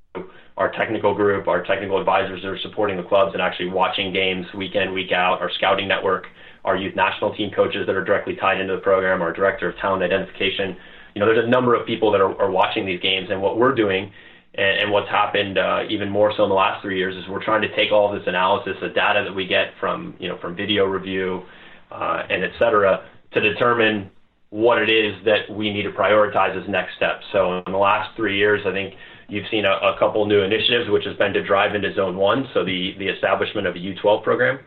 our 0.56 0.70
technical 0.72 1.14
group, 1.14 1.48
our 1.48 1.64
technical 1.64 1.98
advisors 1.98 2.42
that 2.42 2.48
are 2.48 2.58
supporting 2.58 2.96
the 2.96 3.02
clubs 3.02 3.32
and 3.32 3.42
actually 3.42 3.68
watching 3.68 4.12
games 4.12 4.46
week 4.54 4.74
in, 4.74 4.92
week 4.92 5.12
out, 5.12 5.40
our 5.40 5.50
scouting 5.50 5.88
network, 5.88 6.26
our 6.64 6.76
youth 6.76 6.94
national 6.94 7.34
team 7.34 7.50
coaches 7.50 7.86
that 7.86 7.96
are 7.96 8.04
directly 8.04 8.36
tied 8.36 8.60
into 8.60 8.74
the 8.74 8.80
program, 8.80 9.22
our 9.22 9.32
director 9.32 9.68
of 9.68 9.76
talent 9.78 10.02
identification. 10.02 10.76
You 11.14 11.20
know, 11.20 11.26
there's 11.26 11.44
a 11.44 11.48
number 11.48 11.74
of 11.74 11.86
people 11.86 12.12
that 12.12 12.20
are, 12.20 12.40
are 12.40 12.50
watching 12.50 12.86
these 12.86 13.00
games, 13.00 13.28
and 13.30 13.40
what 13.40 13.58
we're 13.58 13.74
doing 13.74 14.12
and, 14.54 14.80
and 14.80 14.92
what's 14.92 15.08
happened 15.08 15.58
uh, 15.58 15.84
even 15.88 16.10
more 16.10 16.32
so 16.36 16.44
in 16.44 16.48
the 16.48 16.54
last 16.54 16.82
three 16.82 16.98
years 16.98 17.16
is 17.16 17.28
we're 17.28 17.44
trying 17.44 17.62
to 17.62 17.74
take 17.74 17.90
all 17.90 18.12
this 18.12 18.22
analysis, 18.26 18.74
the 18.80 18.88
data 18.88 19.24
that 19.24 19.34
we 19.34 19.46
get 19.46 19.72
from 19.80 20.14
you 20.18 20.28
know 20.28 20.38
from 20.38 20.54
video 20.54 20.84
review 20.84 21.42
uh, 21.90 22.22
and 22.28 22.44
et 22.44 22.52
cetera, 22.58 23.08
to 23.32 23.40
determine 23.40 24.10
what 24.50 24.78
it 24.78 24.90
is 24.90 25.14
that 25.24 25.50
we 25.50 25.72
need 25.72 25.84
to 25.84 25.90
prioritize 25.90 26.60
as 26.60 26.68
next 26.68 26.94
steps. 26.96 27.24
So 27.32 27.62
in 27.66 27.72
the 27.72 27.78
last 27.78 28.14
three 28.16 28.36
years, 28.36 28.60
I 28.66 28.72
think 28.72 28.94
you've 29.32 29.48
seen 29.50 29.64
a, 29.64 29.96
couple 29.98 30.24
new 30.26 30.42
initiatives, 30.42 30.90
which 30.90 31.04
has 31.04 31.16
been 31.16 31.32
to 31.32 31.42
drive 31.42 31.74
into 31.74 31.92
Zone 31.94 32.16
One, 32.16 32.48
so 32.54 32.64
the 32.64 32.94
the 32.98 33.08
establishment 33.08 33.66
of 33.66 33.74
a 33.74 33.78
U12 33.78 34.22
program 34.22 34.60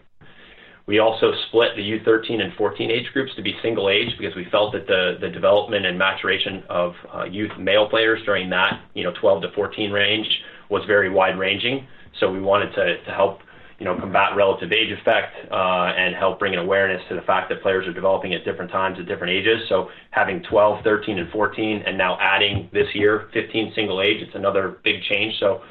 we 0.87 0.99
also 0.99 1.31
split 1.47 1.75
the 1.75 1.81
U13 1.81 2.41
and 2.41 2.53
14 2.53 2.91
age 2.91 3.07
groups 3.11 3.33
to 3.35 3.41
be 3.41 3.55
single 3.63 3.89
age 3.89 4.09
because 4.19 4.35
we 4.35 4.45
felt 4.51 4.71
that 4.73 4.85
the, 4.85 5.29
development 5.29 5.85
and 5.85 5.97
maturation 5.97 6.63
of 6.69 6.93
uh, 7.13 7.23
youth 7.23 7.51
male 7.57 7.89
players 7.89 8.21
during 8.23 8.49
that, 8.51 8.81
you 8.93 9.03
know, 9.03 9.11
12 9.19 9.41
to 9.43 9.51
14 9.55 9.91
range 9.91 10.27
was 10.69 10.83
very 10.85 11.09
wide 11.09 11.39
ranging. 11.39 11.87
So 12.19 12.31
we 12.31 12.39
wanted 12.39 12.73
to 12.75 13.11
help, 13.11 13.39
you 13.79 13.85
know, 13.85 13.97
combat 13.99 14.35
relative 14.35 14.71
age 14.71 14.91
effect 14.91 15.35
uh, 15.51 15.91
and 15.97 16.15
help 16.15 16.39
bring 16.39 16.53
an 16.53 16.59
awareness 16.59 17.01
to 17.09 17.15
the 17.15 17.21
fact 17.21 17.49
that 17.49 17.61
players 17.61 17.85
are 17.87 17.93
developing 17.93 18.33
at 18.33 18.45
different 18.45 18.71
times 18.71 18.97
at 18.99 19.05
different 19.05 19.31
ages. 19.31 19.67
So 19.67 19.89
having 20.11 20.41
12, 20.43 20.83
13, 20.83 21.19
and 21.19 21.29
14, 21.31 21.83
and 21.85 21.97
now 21.97 22.17
adding 22.19 22.69
this 22.71 22.87
year 22.93 23.29
15 23.33 23.73
single 23.75 24.01
age, 24.01 24.21
it's 24.21 24.35
another 24.35 24.77
big 24.83 25.01
change. 25.03 25.33
So 25.39 25.61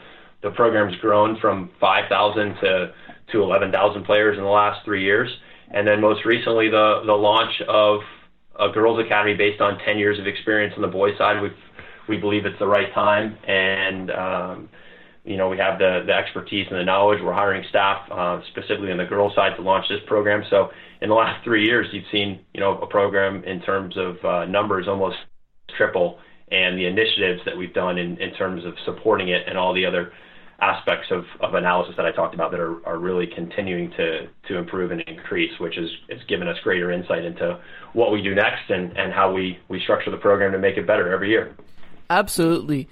the 0.42 0.50
program's 0.50 0.96
grown 0.96 1.38
from 1.40 1.70
5,000 1.80 2.56
to 2.62 2.92
to 3.32 3.42
11,000 3.42 4.04
players 4.04 4.36
in 4.36 4.44
the 4.44 4.50
last 4.50 4.84
three 4.84 5.02
years. 5.02 5.30
And 5.70 5.88
then 5.88 5.98
most 6.02 6.26
recently, 6.26 6.68
the, 6.68 7.02
the 7.06 7.14
launch 7.14 7.58
of 7.66 8.00
a 8.60 8.68
girls' 8.70 9.00
academy 9.04 9.34
based 9.34 9.62
on 9.62 9.78
10 9.78 9.96
years 9.96 10.18
of 10.18 10.26
experience 10.26 10.74
on 10.76 10.82
the 10.82 10.88
boys' 10.88 11.16
side. 11.18 11.40
We 11.40 11.50
we 12.06 12.18
believe 12.18 12.44
it's 12.44 12.58
the 12.58 12.66
right 12.66 12.92
time, 12.92 13.36
and 13.48 14.10
um, 14.10 14.68
you 15.24 15.36
know 15.36 15.48
we 15.48 15.58
have 15.58 15.78
the 15.78 16.02
the 16.06 16.12
expertise 16.12 16.66
and 16.70 16.78
the 16.78 16.84
knowledge. 16.84 17.20
We're 17.22 17.32
hiring 17.32 17.64
staff 17.68 18.10
uh, 18.10 18.40
specifically 18.50 18.92
on 18.92 18.98
the 18.98 19.04
girls' 19.04 19.34
side 19.34 19.56
to 19.56 19.62
launch 19.62 19.86
this 19.88 20.00
program. 20.06 20.44
So 20.50 20.70
in 21.00 21.08
the 21.08 21.14
last 21.14 21.42
three 21.44 21.64
years, 21.64 21.86
you've 21.92 22.04
seen 22.12 22.40
you 22.52 22.60
know 22.60 22.78
a 22.78 22.86
program 22.86 23.44
in 23.44 23.60
terms 23.62 23.96
of 23.96 24.24
uh, 24.24 24.44
numbers 24.46 24.86
almost 24.88 25.16
triple, 25.76 26.18
and 26.50 26.78
the 26.78 26.86
initiatives 26.86 27.40
that 27.46 27.56
we've 27.56 27.74
done 27.74 27.98
in, 27.98 28.18
in 28.20 28.34
terms 28.34 28.64
of 28.64 28.74
supporting 28.84 29.28
it 29.28 29.42
and 29.46 29.58
all 29.58 29.74
the 29.74 29.86
other 29.86 30.12
aspects 30.60 31.08
of, 31.10 31.24
of 31.40 31.54
analysis 31.54 31.94
that 31.96 32.06
I 32.06 32.12
talked 32.12 32.34
about 32.34 32.50
that 32.52 32.60
are, 32.60 32.86
are 32.86 32.98
really 32.98 33.26
continuing 33.26 33.90
to, 33.92 34.28
to 34.48 34.56
improve 34.56 34.92
and 34.92 35.00
increase, 35.02 35.50
which 35.58 35.76
is 35.76 35.90
it's 36.08 36.24
given 36.24 36.48
us 36.48 36.56
greater 36.62 36.90
insight 36.90 37.24
into 37.24 37.60
what 37.92 38.12
we 38.12 38.22
do 38.22 38.34
next 38.34 38.70
and, 38.70 38.96
and 38.96 39.12
how 39.12 39.32
we, 39.32 39.58
we 39.68 39.80
structure 39.80 40.10
the 40.10 40.16
program 40.16 40.52
to 40.52 40.58
make 40.58 40.76
it 40.76 40.86
better 40.86 41.12
every 41.12 41.30
year. 41.30 41.54
Absolutely. 42.08 42.88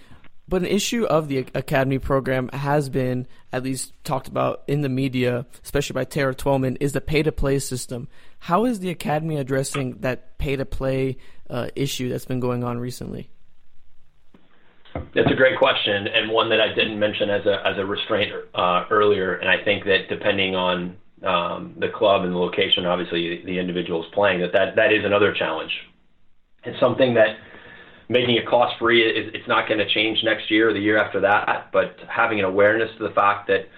But 0.53 0.61
an 0.61 0.69
issue 0.69 1.07
of 1.07 1.29
the 1.29 1.47
academy 1.55 1.99
program 1.99 2.51
has 2.53 2.91
been, 2.91 3.27
at 3.55 3.63
least 3.63 3.95
talked 4.05 4.29
about 4.29 4.65
in 4.67 4.83
the 4.83 4.91
media, 4.91 5.47
especially 5.65 5.95
by 5.95 6.05
Taylor 6.05 6.35
Twellman, 6.35 6.77
is 6.79 6.93
the 6.93 7.01
pay 7.01 7.23
to 7.23 7.33
play 7.33 7.59
system. 7.59 8.07
How 8.39 8.67
is 8.67 8.81
the 8.81 8.91
academy 8.91 9.39
addressing 9.39 10.01
that 10.01 10.37
pay 10.37 10.57
to 10.57 10.67
play 10.67 11.17
uh, 11.49 11.69
issue 11.75 12.11
that's 12.11 12.27
been 12.27 12.39
going 12.39 12.65
on 12.65 12.79
recently? 12.79 13.31
That's 14.93 15.31
a 15.31 15.35
great 15.35 15.59
question, 15.59 16.07
and 16.07 16.31
one 16.31 16.51
that 16.51 16.61
I 16.61 16.75
didn't 16.75 16.99
mention 16.99 17.31
as 17.31 17.47
a 17.47 17.67
as 17.67 17.79
a 17.79 17.87
restraint 17.87 18.35
uh, 18.55 18.85
earlier. 18.91 19.37
And 19.37 19.49
I 19.49 19.65
think 19.65 19.87
that 19.87 20.11
depending 20.11 20.55
on 20.55 20.99
um, 21.23 21.77
the 21.79 21.89
club 21.89 22.25
and 22.25 22.35
the 22.35 22.39
location, 22.39 22.85
obviously 22.85 23.43
the 23.47 23.59
individual 23.59 24.05
is 24.05 24.11
playing, 24.13 24.43
that, 24.43 24.53
that 24.53 24.77
that 24.77 24.93
is 24.93 25.03
another 25.03 25.33
challenge. 25.33 25.73
It's 26.65 26.79
something 26.79 27.15
that 27.15 27.39
making 28.09 28.37
it 28.37 28.47
cost 28.47 28.79
free 28.79 29.03
is 29.03 29.31
it's 29.35 29.49
not 29.49 29.69
going 29.69 29.79
to 29.79 29.89
change 29.89 30.19
next 30.25 30.51
year 30.51 30.71
or 30.71 30.73
the 30.73 30.81
year 30.81 30.99
after 30.99 31.21
that. 31.21 31.69
But 31.73 31.97
having 32.09 32.39
an 32.39 32.45
awareness 32.45 32.91
to 32.99 33.09
the 33.09 33.15
fact 33.15 33.49
that 33.49 33.69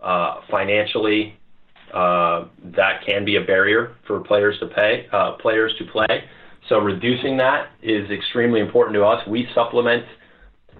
uh, 0.00 0.40
financially 0.50 1.36
uh, 1.92 2.46
that 2.76 3.04
can 3.06 3.24
be 3.24 3.36
a 3.36 3.40
barrier 3.40 3.96
for 4.06 4.20
players 4.20 4.58
to 4.60 4.66
pay 4.66 5.06
uh, 5.12 5.32
players 5.32 5.72
to 5.78 5.84
play. 5.86 6.24
So 6.68 6.78
reducing 6.78 7.36
that 7.38 7.70
is 7.82 8.08
extremely 8.10 8.60
important 8.60 8.94
to 8.94 9.04
us. 9.04 9.26
We 9.26 9.48
supplement 9.54 10.04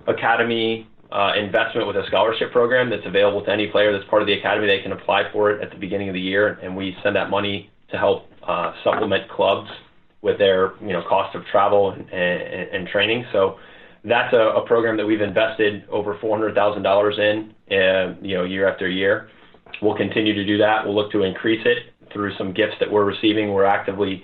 academy 0.06 0.88
uh, 1.10 1.32
investment 1.36 1.86
with 1.86 1.96
a 1.96 2.06
scholarship 2.06 2.52
program 2.52 2.88
that's 2.90 3.06
available 3.06 3.44
to 3.44 3.50
any 3.50 3.66
player 3.66 3.92
that's 3.92 4.08
part 4.08 4.22
of 4.22 4.26
the 4.26 4.34
academy. 4.34 4.66
They 4.66 4.80
can 4.82 4.92
apply 4.92 5.32
for 5.32 5.50
it 5.50 5.62
at 5.62 5.70
the 5.70 5.76
beginning 5.76 6.08
of 6.08 6.14
the 6.14 6.20
year, 6.20 6.60
and 6.62 6.76
we 6.76 6.96
send 7.02 7.16
that 7.16 7.30
money 7.30 7.70
to 7.90 7.98
help 7.98 8.28
uh, 8.46 8.72
supplement 8.84 9.28
clubs 9.28 9.68
with 10.22 10.38
their 10.38 10.74
you 10.80 10.92
know 10.92 11.02
cost 11.08 11.34
of 11.34 11.44
travel 11.46 11.90
and, 11.90 12.08
and, 12.10 12.68
and 12.74 12.88
training. 12.88 13.24
So 13.32 13.56
that's 14.04 14.32
a, 14.32 14.60
a, 14.60 14.66
program 14.66 14.96
that 14.96 15.06
we've 15.06 15.20
invested 15.20 15.84
over 15.90 16.16
four 16.20 16.36
hundred 16.36 16.54
thousand 16.54 16.82
dollars 16.82 17.18
in, 17.18 17.54
uh, 17.70 18.14
you 18.22 18.36
know, 18.36 18.44
year 18.44 18.68
after 18.68 18.88
year. 18.88 19.28
We'll 19.82 19.96
continue 19.96 20.34
to 20.34 20.44
do 20.44 20.58
that. 20.58 20.84
We'll 20.84 20.94
look 20.94 21.12
to 21.12 21.22
increase 21.22 21.64
it 21.64 21.92
through 22.12 22.34
some 22.36 22.52
gifts 22.52 22.74
that 22.80 22.90
we're 22.90 23.04
receiving. 23.04 23.52
We're 23.52 23.64
actively 23.64 24.22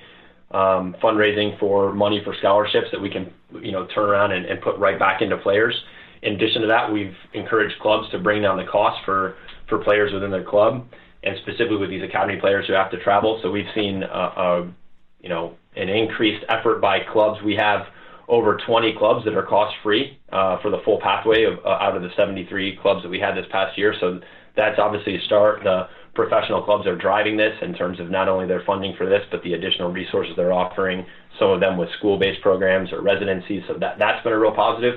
um, 0.52 0.96
fundraising 1.02 1.58
for 1.58 1.92
money 1.92 2.20
for 2.24 2.34
scholarships 2.38 2.86
that 2.92 3.00
we 3.00 3.10
can, 3.10 3.32
you 3.62 3.72
know, 3.72 3.86
turn 3.94 4.08
around 4.08 4.32
and, 4.32 4.46
and 4.46 4.60
put 4.60 4.78
right 4.78 4.98
back 4.98 5.22
into 5.22 5.36
players. 5.38 5.74
In 6.22 6.34
addition 6.34 6.62
to 6.62 6.68
that, 6.68 6.90
we've 6.90 7.14
encouraged 7.34 7.78
clubs 7.80 8.10
to 8.10 8.18
bring 8.18 8.42
down 8.42 8.56
the 8.56 8.64
cost 8.64 9.04
for, 9.04 9.36
for 9.68 9.78
players 9.78 10.12
within 10.12 10.30
their 10.30 10.44
club, 10.44 10.86
and 11.22 11.36
specifically 11.42 11.76
with 11.76 11.90
these 11.90 12.02
academy 12.02 12.40
players 12.40 12.66
who 12.66 12.72
have 12.72 12.90
to 12.90 12.98
travel. 13.02 13.38
So 13.42 13.50
we've 13.50 13.70
seen, 13.74 14.02
a, 14.02 14.06
a, 14.06 14.72
you 15.20 15.28
know, 15.28 15.56
an 15.76 15.88
increased 15.88 16.44
effort 16.48 16.80
by 16.80 17.00
clubs. 17.12 17.42
We 17.42 17.54
have 17.56 17.86
over 18.28 18.58
20 18.66 18.94
clubs 18.98 19.24
that 19.24 19.34
are 19.34 19.44
cost 19.44 19.74
free 19.82 20.18
uh, 20.32 20.60
for 20.60 20.70
the 20.70 20.78
full 20.84 21.00
pathway 21.00 21.44
of, 21.44 21.58
uh, 21.64 21.68
out 21.68 21.96
of 21.96 22.02
the 22.02 22.10
73 22.16 22.78
clubs 22.82 23.02
that 23.02 23.08
we 23.08 23.20
had 23.20 23.36
this 23.36 23.46
past 23.50 23.78
year. 23.78 23.94
So 24.00 24.20
that's 24.56 24.78
obviously 24.78 25.16
a 25.16 25.20
start. 25.22 25.62
The 25.62 25.88
professional 26.14 26.62
clubs 26.62 26.86
are 26.86 26.96
driving 26.96 27.36
this 27.36 27.54
in 27.62 27.74
terms 27.74 28.00
of 28.00 28.10
not 28.10 28.28
only 28.28 28.46
their 28.46 28.62
funding 28.66 28.96
for 28.96 29.08
this, 29.08 29.22
but 29.30 29.42
the 29.42 29.52
additional 29.52 29.92
resources 29.92 30.34
they're 30.34 30.52
offering. 30.52 31.06
Some 31.38 31.50
of 31.50 31.60
them 31.60 31.76
with 31.76 31.88
school-based 31.98 32.40
programs 32.40 32.92
or 32.92 33.02
residencies. 33.02 33.62
So 33.68 33.74
that 33.74 33.98
that's 33.98 34.24
been 34.24 34.32
a 34.32 34.38
real 34.38 34.54
positive. 34.54 34.94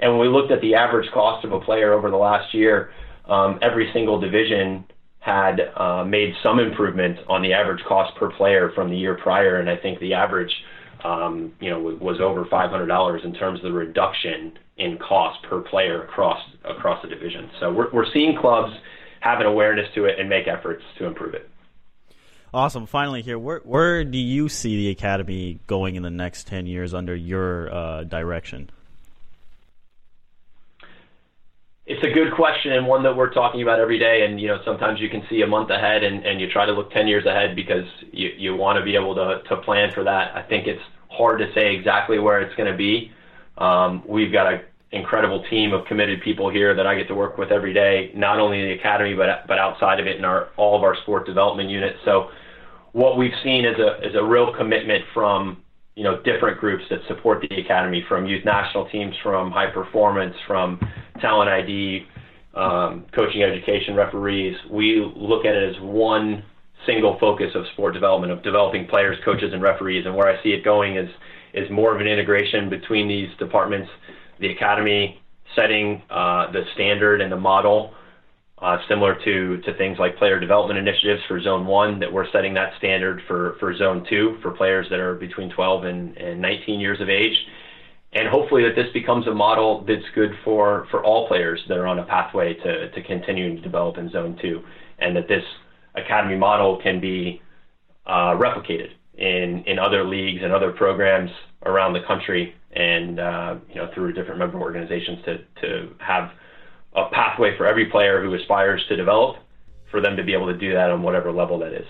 And 0.00 0.12
when 0.12 0.20
we 0.20 0.28
looked 0.28 0.50
at 0.50 0.60
the 0.60 0.74
average 0.74 1.10
cost 1.12 1.44
of 1.44 1.52
a 1.52 1.60
player 1.60 1.92
over 1.92 2.10
the 2.10 2.16
last 2.16 2.52
year, 2.54 2.90
um, 3.26 3.58
every 3.62 3.90
single 3.92 4.18
division 4.18 4.84
had 5.24 5.72
uh, 5.76 6.04
made 6.04 6.34
some 6.42 6.58
improvement 6.58 7.18
on 7.28 7.40
the 7.40 7.54
average 7.54 7.82
cost 7.88 8.14
per 8.18 8.30
player 8.32 8.70
from 8.74 8.90
the 8.90 8.96
year 8.96 9.14
prior, 9.14 9.58
and 9.58 9.70
I 9.70 9.76
think 9.76 9.98
the 10.00 10.12
average, 10.12 10.52
um, 11.02 11.54
you 11.60 11.70
know, 11.70 11.80
was 11.80 12.20
over 12.20 12.44
$500 12.44 13.24
in 13.24 13.32
terms 13.32 13.58
of 13.60 13.64
the 13.64 13.72
reduction 13.72 14.52
in 14.76 14.98
cost 14.98 15.42
per 15.48 15.62
player 15.62 16.02
across 16.02 16.38
across 16.64 17.00
the 17.00 17.08
division. 17.08 17.48
So 17.58 17.72
we're 17.72 17.90
we're 17.90 18.12
seeing 18.12 18.36
clubs 18.38 18.74
have 19.20 19.40
an 19.40 19.46
awareness 19.46 19.86
to 19.94 20.04
it 20.04 20.18
and 20.18 20.28
make 20.28 20.46
efforts 20.46 20.82
to 20.98 21.06
improve 21.06 21.32
it. 21.32 21.48
Awesome. 22.52 22.86
Finally, 22.86 23.22
here, 23.22 23.38
where 23.38 23.60
where 23.60 24.04
do 24.04 24.18
you 24.18 24.50
see 24.50 24.76
the 24.76 24.90
academy 24.90 25.58
going 25.66 25.94
in 25.94 26.02
the 26.02 26.10
next 26.10 26.46
ten 26.48 26.66
years 26.66 26.92
under 26.92 27.16
your 27.16 27.72
uh, 27.74 28.04
direction? 28.04 28.68
It's 31.86 32.02
a 32.02 32.10
good 32.10 32.32
question 32.32 32.72
and 32.72 32.86
one 32.86 33.02
that 33.02 33.14
we're 33.14 33.32
talking 33.32 33.60
about 33.60 33.78
every 33.78 33.98
day. 33.98 34.24
And 34.24 34.40
you 34.40 34.48
know, 34.48 34.58
sometimes 34.64 35.00
you 35.00 35.10
can 35.10 35.22
see 35.28 35.42
a 35.42 35.46
month 35.46 35.68
ahead, 35.68 36.02
and, 36.02 36.24
and 36.24 36.40
you 36.40 36.50
try 36.50 36.64
to 36.64 36.72
look 36.72 36.90
ten 36.92 37.06
years 37.06 37.26
ahead 37.26 37.54
because 37.54 37.84
you 38.10 38.30
you 38.38 38.56
want 38.56 38.78
to 38.78 38.84
be 38.84 38.94
able 38.94 39.14
to 39.14 39.42
to 39.48 39.56
plan 39.58 39.92
for 39.92 40.02
that. 40.04 40.34
I 40.34 40.42
think 40.42 40.66
it's 40.66 40.82
hard 41.10 41.38
to 41.40 41.52
say 41.52 41.74
exactly 41.74 42.18
where 42.18 42.40
it's 42.40 42.54
going 42.56 42.70
to 42.72 42.76
be. 42.76 43.12
Um, 43.58 44.02
we've 44.08 44.32
got 44.32 44.52
an 44.52 44.60
incredible 44.92 45.44
team 45.50 45.74
of 45.74 45.84
committed 45.84 46.22
people 46.22 46.48
here 46.48 46.74
that 46.74 46.86
I 46.86 46.94
get 46.94 47.06
to 47.08 47.14
work 47.14 47.36
with 47.36 47.52
every 47.52 47.74
day, 47.74 48.12
not 48.14 48.40
only 48.40 48.60
in 48.60 48.68
the 48.68 48.72
academy 48.72 49.14
but 49.14 49.46
but 49.46 49.58
outside 49.58 50.00
of 50.00 50.06
it 50.06 50.16
in 50.16 50.24
our 50.24 50.48
all 50.56 50.76
of 50.76 50.82
our 50.82 50.96
sport 51.02 51.26
development 51.26 51.68
units. 51.68 51.98
So 52.06 52.30
what 52.92 53.18
we've 53.18 53.36
seen 53.42 53.66
is 53.66 53.78
a 53.78 54.08
is 54.08 54.14
a 54.14 54.24
real 54.24 54.54
commitment 54.56 55.04
from 55.12 55.62
you 55.96 56.02
know, 56.02 56.20
different 56.22 56.58
groups 56.58 56.82
that 56.90 56.98
support 57.06 57.44
the 57.48 57.60
academy, 57.60 58.04
from 58.08 58.26
youth 58.26 58.44
national 58.44 58.88
teams, 58.88 59.14
from 59.22 59.52
high 59.52 59.70
performance, 59.70 60.34
from 60.46 60.80
talent 61.20 61.50
ID, 61.50 62.06
um, 62.54 63.06
coaching 63.14 63.42
education, 63.42 63.94
referees. 63.94 64.56
We 64.70 65.04
look 65.16 65.44
at 65.44 65.54
it 65.54 65.74
as 65.74 65.82
one 65.82 66.44
single 66.86 67.18
focus 67.18 67.50
of 67.54 67.64
sport 67.72 67.94
development, 67.94 68.32
of 68.32 68.42
developing 68.42 68.86
players, 68.86 69.16
coaches, 69.24 69.52
and 69.52 69.62
referees. 69.62 70.06
And 70.06 70.14
where 70.14 70.28
I 70.28 70.42
see 70.42 70.50
it 70.50 70.64
going 70.64 70.96
is 70.96 71.10
is 71.52 71.70
more 71.70 71.94
of 71.94 72.00
an 72.00 72.08
integration 72.08 72.68
between 72.68 73.06
these 73.06 73.28
departments, 73.38 73.88
the 74.40 74.50
academy 74.50 75.20
setting 75.54 76.02
uh, 76.10 76.50
the 76.50 76.64
standard 76.74 77.20
and 77.20 77.30
the 77.30 77.36
model 77.36 77.94
uh, 78.58 78.78
similar 78.88 79.14
to, 79.24 79.60
to 79.60 79.74
things 79.76 79.98
like 79.98 80.16
player 80.16 80.40
development 80.40 80.78
initiatives 80.78 81.20
for 81.28 81.40
Zone 81.40 81.66
1, 81.66 82.00
that 82.00 82.12
we're 82.12 82.30
setting 82.30 82.54
that 82.54 82.72
standard 82.78 83.20
for, 83.28 83.56
for 83.60 83.76
Zone 83.76 84.06
2 84.08 84.38
for 84.42 84.52
players 84.52 84.86
that 84.90 84.98
are 84.98 85.14
between 85.14 85.50
12 85.50 85.84
and, 85.84 86.16
and 86.16 86.40
19 86.40 86.80
years 86.80 87.00
of 87.00 87.08
age. 87.08 87.36
And 88.14 88.28
hopefully 88.28 88.62
that 88.62 88.76
this 88.76 88.92
becomes 88.92 89.26
a 89.26 89.34
model 89.34 89.84
that's 89.86 90.04
good 90.14 90.30
for, 90.44 90.86
for 90.90 91.02
all 91.04 91.26
players 91.26 91.60
that 91.68 91.76
are 91.76 91.86
on 91.86 91.98
a 91.98 92.04
pathway 92.04 92.54
to, 92.54 92.90
to 92.90 93.02
continue 93.02 93.56
to 93.56 93.60
develop 93.60 93.98
in 93.98 94.10
Zone 94.10 94.38
2, 94.40 94.62
and 95.00 95.16
that 95.16 95.26
this 95.26 95.42
academy 95.96 96.36
model 96.36 96.80
can 96.80 97.00
be 97.00 97.42
uh, 98.06 98.36
replicated 98.36 98.90
in, 99.14 99.64
in 99.66 99.78
other 99.78 100.04
leagues 100.04 100.42
and 100.42 100.52
other 100.52 100.70
programs 100.70 101.30
around 101.66 101.92
the 101.92 102.02
country 102.06 102.54
and 102.72 103.20
uh, 103.20 103.56
you 103.68 103.76
know 103.76 103.88
through 103.94 104.12
different 104.12 104.38
member 104.38 104.58
organizations 104.58 105.18
to, 105.24 105.38
to 105.60 105.94
have– 105.98 106.30
a 106.94 107.08
pathway 107.10 107.56
for 107.56 107.66
every 107.66 107.86
player 107.86 108.22
who 108.22 108.34
aspires 108.34 108.84
to 108.88 108.96
develop 108.96 109.36
for 109.90 110.00
them 110.00 110.16
to 110.16 110.22
be 110.22 110.32
able 110.32 110.46
to 110.46 110.56
do 110.56 110.72
that 110.72 110.90
on 110.90 111.02
whatever 111.02 111.32
level 111.32 111.58
that 111.58 111.72
is. 111.72 111.86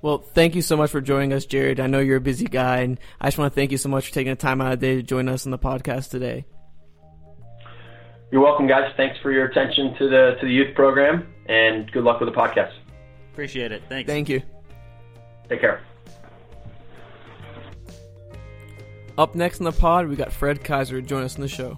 Well, 0.00 0.18
thank 0.18 0.54
you 0.54 0.62
so 0.62 0.76
much 0.76 0.90
for 0.90 1.00
joining 1.00 1.32
us, 1.32 1.44
Jared. 1.44 1.80
I 1.80 1.88
know 1.88 1.98
you're 1.98 2.18
a 2.18 2.20
busy 2.20 2.46
guy, 2.46 2.78
and 2.78 3.00
I 3.20 3.26
just 3.26 3.38
want 3.38 3.52
to 3.52 3.54
thank 3.54 3.72
you 3.72 3.78
so 3.78 3.88
much 3.88 4.08
for 4.08 4.14
taking 4.14 4.30
the 4.30 4.36
time 4.36 4.60
out 4.60 4.72
of 4.72 4.80
the 4.80 4.86
day 4.86 4.96
to 4.96 5.02
join 5.02 5.28
us 5.28 5.44
on 5.44 5.50
the 5.50 5.58
podcast 5.58 6.10
today. 6.10 6.44
You're 8.30 8.42
welcome, 8.42 8.68
guys. 8.68 8.92
Thanks 8.96 9.18
for 9.22 9.32
your 9.32 9.46
attention 9.46 9.94
to 9.98 10.08
the 10.08 10.36
to 10.40 10.46
the 10.46 10.52
youth 10.52 10.74
program, 10.74 11.26
and 11.46 11.90
good 11.90 12.04
luck 12.04 12.20
with 12.20 12.32
the 12.32 12.38
podcast. 12.38 12.72
Appreciate 13.32 13.72
it. 13.72 13.82
Thanks. 13.88 14.06
Thank 14.06 14.28
you. 14.28 14.42
Take 15.48 15.60
care. 15.60 15.82
Up 19.16 19.34
next 19.34 19.58
in 19.58 19.64
the 19.64 19.72
pod, 19.72 20.06
we 20.06 20.14
got 20.14 20.32
Fred 20.32 20.62
Kaiser 20.62 21.00
to 21.00 21.06
join 21.06 21.24
us 21.24 21.36
in 21.36 21.42
the 21.42 21.48
show. 21.48 21.76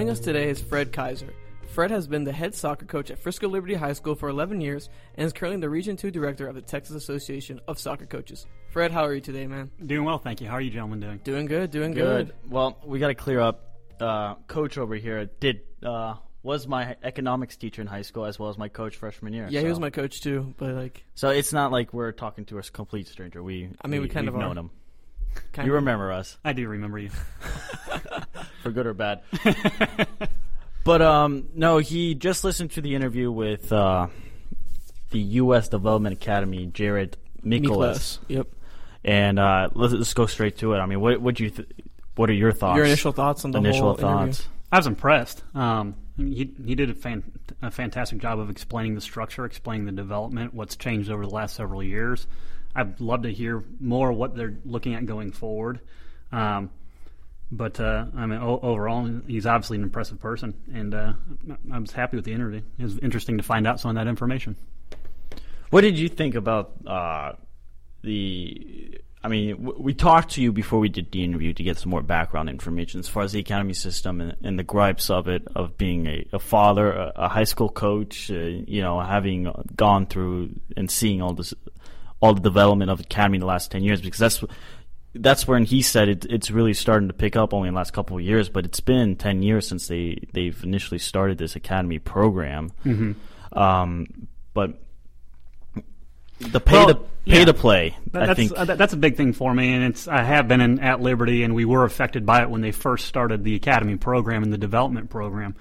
Joining 0.00 0.12
us 0.12 0.20
today 0.20 0.48
is 0.48 0.62
Fred 0.62 0.94
Kaiser. 0.94 1.34
Fred 1.74 1.90
has 1.90 2.06
been 2.06 2.24
the 2.24 2.32
head 2.32 2.54
soccer 2.54 2.86
coach 2.86 3.10
at 3.10 3.18
Frisco 3.18 3.50
Liberty 3.50 3.74
High 3.74 3.92
School 3.92 4.14
for 4.14 4.30
11 4.30 4.62
years 4.62 4.88
and 5.14 5.26
is 5.26 5.34
currently 5.34 5.60
the 5.60 5.68
Region 5.68 5.94
2 5.94 6.10
director 6.10 6.46
of 6.46 6.54
the 6.54 6.62
Texas 6.62 6.96
Association 6.96 7.60
of 7.68 7.78
Soccer 7.78 8.06
Coaches. 8.06 8.46
Fred, 8.70 8.92
how 8.92 9.04
are 9.04 9.12
you 9.12 9.20
today, 9.20 9.46
man? 9.46 9.70
Doing 9.84 10.06
well, 10.06 10.16
thank 10.16 10.40
you. 10.40 10.48
How 10.48 10.54
are 10.54 10.60
you 10.62 10.70
gentlemen 10.70 11.00
doing? 11.00 11.20
Doing 11.22 11.44
good, 11.44 11.70
doing 11.70 11.92
good. 11.92 12.28
good. 12.28 12.50
Well, 12.50 12.78
we 12.82 12.98
got 12.98 13.08
to 13.08 13.14
clear 13.14 13.40
up. 13.40 13.76
Uh, 14.00 14.36
coach 14.46 14.78
over 14.78 14.94
here 14.94 15.26
did 15.38 15.60
uh, 15.82 16.14
was 16.42 16.66
my 16.66 16.96
economics 17.02 17.58
teacher 17.58 17.82
in 17.82 17.86
high 17.86 18.00
school 18.00 18.24
as 18.24 18.38
well 18.38 18.48
as 18.48 18.56
my 18.56 18.70
coach 18.70 18.96
freshman 18.96 19.34
year. 19.34 19.48
Yeah, 19.50 19.60
so. 19.60 19.64
he 19.66 19.68
was 19.68 19.80
my 19.80 19.90
coach 19.90 20.22
too, 20.22 20.54
but 20.56 20.72
like 20.72 21.04
So 21.14 21.28
it's 21.28 21.52
not 21.52 21.72
like 21.72 21.92
we're 21.92 22.12
talking 22.12 22.46
to 22.46 22.56
a 22.56 22.62
complete 22.62 23.06
stranger. 23.06 23.42
We 23.42 23.68
I 23.82 23.88
mean, 23.88 24.00
we, 24.00 24.06
we 24.06 24.14
kind 24.14 24.28
of 24.28 24.34
are. 24.34 24.38
known 24.38 24.56
him. 24.56 24.70
Kind 25.52 25.66
you 25.66 25.72
of. 25.72 25.82
remember 25.82 26.10
us. 26.10 26.38
I 26.42 26.54
do 26.54 26.66
remember 26.66 26.98
you. 26.98 27.10
For 28.62 28.70
good 28.70 28.86
or 28.86 28.94
bad. 28.94 29.22
but 30.84 31.02
um, 31.02 31.48
no, 31.54 31.78
he 31.78 32.14
just 32.14 32.44
listened 32.44 32.72
to 32.72 32.80
the 32.80 32.94
interview 32.94 33.30
with 33.30 33.72
uh, 33.72 34.08
the 35.10 35.18
U.S. 35.18 35.68
Development 35.68 36.12
Academy, 36.12 36.66
Jared 36.66 37.16
Micklos. 37.44 38.18
Yep. 38.28 38.48
And 39.04 39.38
uh, 39.38 39.70
let's, 39.74 39.94
let's, 39.94 40.14
go 40.14 40.26
straight 40.26 40.58
to 40.58 40.74
it. 40.74 40.78
I 40.78 40.86
mean, 40.86 41.00
what 41.00 41.20
what 41.20 41.40
you 41.40 41.50
th- 41.50 41.68
what 42.16 42.28
are 42.28 42.34
your 42.34 42.52
thoughts? 42.52 42.76
Your 42.76 42.84
initial 42.84 43.12
thoughts 43.12 43.44
on 43.44 43.50
the 43.52 43.58
initial 43.58 43.94
thoughts. 43.94 44.40
Interview? 44.40 44.56
I 44.72 44.76
was 44.76 44.86
impressed. 44.86 45.42
Um, 45.54 45.96
he 46.16 46.52
he 46.64 46.74
did 46.74 46.90
a, 46.90 46.94
fan, 46.94 47.22
a 47.62 47.70
fantastic 47.70 48.18
job 48.18 48.38
of 48.38 48.50
explaining 48.50 48.94
the 48.94 49.00
structure, 49.00 49.44
explaining 49.44 49.86
the 49.86 49.92
development, 49.92 50.52
what's 50.52 50.76
changed 50.76 51.10
over 51.10 51.24
the 51.24 51.34
last 51.34 51.56
several 51.56 51.82
years. 51.82 52.26
I'd 52.74 53.00
love 53.00 53.22
to 53.22 53.32
hear 53.32 53.64
more 53.80 54.12
what 54.12 54.36
they're 54.36 54.56
looking 54.64 54.94
at 54.94 55.06
going 55.06 55.32
forward. 55.32 55.80
Um, 56.30 56.70
but 57.52 57.80
uh, 57.80 58.06
I 58.16 58.26
mean, 58.26 58.40
o- 58.40 58.60
overall, 58.62 59.08
he's 59.26 59.46
obviously 59.46 59.78
an 59.78 59.82
impressive 59.82 60.20
person, 60.20 60.54
and 60.72 60.94
uh, 60.94 61.12
I 61.72 61.78
was 61.78 61.92
happy 61.92 62.16
with 62.16 62.24
the 62.24 62.32
interview. 62.32 62.62
It 62.78 62.82
was 62.82 62.98
interesting 62.98 63.38
to 63.38 63.42
find 63.42 63.66
out 63.66 63.80
some 63.80 63.90
of 63.90 63.96
that 63.96 64.08
information. 64.08 64.56
What 65.70 65.82
did 65.82 65.98
you 65.98 66.08
think 66.08 66.34
about 66.34 66.72
uh, 66.86 67.32
the? 68.02 69.00
I 69.22 69.28
mean, 69.28 69.56
w- 69.62 69.82
we 69.82 69.94
talked 69.94 70.32
to 70.32 70.42
you 70.42 70.50
before 70.50 70.78
we 70.78 70.88
did 70.88 71.12
the 71.12 71.22
interview 71.22 71.52
to 71.52 71.62
get 71.62 71.76
some 71.76 71.90
more 71.90 72.02
background 72.02 72.48
information 72.48 73.00
as 73.00 73.08
far 73.08 73.22
as 73.22 73.32
the 73.32 73.40
academy 73.40 73.74
system 73.74 74.20
and, 74.20 74.36
and 74.42 74.58
the 74.58 74.64
gripes 74.64 75.10
of 75.10 75.28
it, 75.28 75.46
of 75.54 75.76
being 75.76 76.06
a, 76.06 76.26
a 76.32 76.38
father, 76.38 76.90
a, 76.92 77.12
a, 77.16 77.28
high 77.28 77.44
school 77.44 77.68
coach, 77.68 78.30
uh, 78.30 78.34
you 78.34 78.80
know, 78.80 78.98
having 78.98 79.52
gone 79.76 80.06
through 80.06 80.50
and 80.76 80.90
seeing 80.90 81.20
all 81.20 81.34
this 81.34 81.52
all 82.20 82.34
the 82.34 82.40
development 82.40 82.90
of 82.90 83.00
academy 83.00 83.36
in 83.36 83.40
the 83.40 83.46
last 83.46 83.70
10 83.70 83.82
years 83.82 84.00
because 84.00 84.18
that's 84.18 84.44
that's 85.14 85.46
when 85.46 85.64
he 85.64 85.82
said 85.82 86.08
it, 86.08 86.24
it's 86.26 86.50
really 86.50 86.74
starting 86.74 87.08
to 87.08 87.14
pick 87.14 87.36
up 87.36 87.52
only 87.52 87.68
in 87.68 87.74
the 87.74 87.78
last 87.78 87.92
couple 87.92 88.16
of 88.16 88.22
years 88.22 88.48
but 88.48 88.64
it's 88.64 88.80
been 88.80 89.16
10 89.16 89.42
years 89.42 89.66
since 89.66 89.88
they 89.88 90.18
they've 90.32 90.62
initially 90.62 90.98
started 90.98 91.38
this 91.38 91.56
academy 91.56 91.98
program 91.98 92.70
mm-hmm. 92.84 93.58
um, 93.58 94.06
but 94.54 94.80
the 96.38 96.60
pay 96.60 96.72
well, 96.72 96.86
to 96.88 96.94
pay 96.94 97.40
yeah. 97.40 97.44
to 97.44 97.54
play 97.54 97.96
that, 98.12 98.30
I 98.30 98.34
think 98.34 98.52
uh, 98.56 98.64
that's 98.64 98.92
a 98.92 98.96
big 98.96 99.16
thing 99.16 99.32
for 99.32 99.52
me 99.52 99.72
and 99.72 99.84
it's 99.84 100.08
I 100.08 100.22
have 100.22 100.48
been 100.48 100.60
in, 100.60 100.78
at 100.78 101.00
Liberty 101.00 101.42
and 101.42 101.54
we 101.54 101.64
were 101.64 101.84
affected 101.84 102.24
by 102.24 102.42
it 102.42 102.50
when 102.50 102.60
they 102.60 102.72
first 102.72 103.06
started 103.06 103.44
the 103.44 103.56
academy 103.56 103.96
program 103.96 104.42
and 104.42 104.52
the 104.52 104.58
development 104.58 105.10
program 105.10 105.54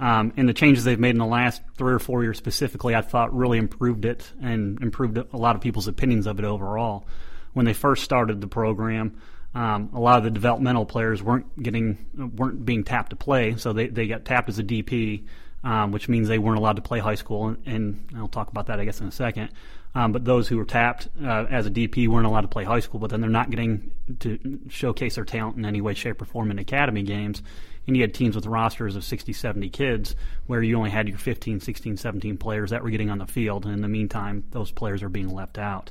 Um, 0.00 0.32
and 0.38 0.48
the 0.48 0.54
changes 0.54 0.84
they've 0.84 0.98
made 0.98 1.10
in 1.10 1.18
the 1.18 1.26
last 1.26 1.60
three 1.76 1.92
or 1.92 1.98
four 1.98 2.22
years 2.22 2.38
specifically, 2.38 2.94
I 2.94 3.02
thought 3.02 3.36
really 3.36 3.58
improved 3.58 4.06
it 4.06 4.32
and 4.40 4.80
improved 4.80 5.18
a 5.18 5.36
lot 5.36 5.56
of 5.56 5.62
people's 5.62 5.88
opinions 5.88 6.26
of 6.26 6.38
it 6.38 6.44
overall. 6.46 7.06
When 7.52 7.66
they 7.66 7.72
first 7.72 8.04
started 8.04 8.40
the 8.40 8.46
program, 8.46 9.20
um, 9.54 9.90
a 9.94 10.00
lot 10.00 10.18
of 10.18 10.24
the 10.24 10.30
developmental 10.30 10.86
players 10.86 11.22
weren't 11.22 11.60
getting 11.60 12.30
weren't 12.36 12.64
being 12.64 12.84
tapped 12.84 13.10
to 13.10 13.16
play, 13.16 13.56
so 13.56 13.72
they, 13.72 13.88
they 13.88 14.06
got 14.06 14.24
tapped 14.24 14.48
as 14.48 14.58
a 14.58 14.64
DP, 14.64 15.24
um, 15.64 15.90
which 15.90 16.08
means 16.08 16.28
they 16.28 16.38
weren't 16.38 16.58
allowed 16.58 16.76
to 16.76 16.82
play 16.82 17.00
high 17.00 17.16
school, 17.16 17.48
and, 17.48 17.58
and 17.66 18.06
I'll 18.16 18.28
talk 18.28 18.48
about 18.48 18.66
that 18.66 18.78
I 18.78 18.84
guess 18.84 19.00
in 19.00 19.08
a 19.08 19.12
second. 19.12 19.50
Um, 19.92 20.12
but 20.12 20.24
those 20.24 20.46
who 20.46 20.56
were 20.56 20.64
tapped 20.64 21.08
uh, 21.20 21.46
as 21.50 21.66
a 21.66 21.70
DP 21.70 22.06
weren't 22.06 22.26
allowed 22.26 22.42
to 22.42 22.48
play 22.48 22.62
high 22.62 22.78
school, 22.78 23.00
but 23.00 23.10
then 23.10 23.20
they're 23.20 23.28
not 23.28 23.50
getting 23.50 23.90
to 24.20 24.60
showcase 24.68 25.16
their 25.16 25.24
talent 25.24 25.56
in 25.56 25.64
any 25.64 25.80
way, 25.80 25.94
shape, 25.94 26.22
or 26.22 26.26
form 26.26 26.52
in 26.52 26.60
academy 26.60 27.02
games. 27.02 27.42
And 27.88 27.96
you 27.96 28.02
had 28.02 28.14
teams 28.14 28.36
with 28.36 28.46
rosters 28.46 28.94
of 28.94 29.02
60, 29.02 29.32
70 29.32 29.68
kids 29.70 30.14
where 30.46 30.62
you 30.62 30.76
only 30.76 30.90
had 30.90 31.08
your 31.08 31.18
15, 31.18 31.58
16, 31.58 31.96
17 31.96 32.36
players 32.38 32.70
that 32.70 32.84
were 32.84 32.90
getting 32.90 33.10
on 33.10 33.18
the 33.18 33.26
field. 33.26 33.64
And 33.64 33.74
in 33.74 33.80
the 33.80 33.88
meantime, 33.88 34.44
those 34.50 34.70
players 34.70 35.02
are 35.02 35.08
being 35.08 35.28
left 35.34 35.58
out 35.58 35.90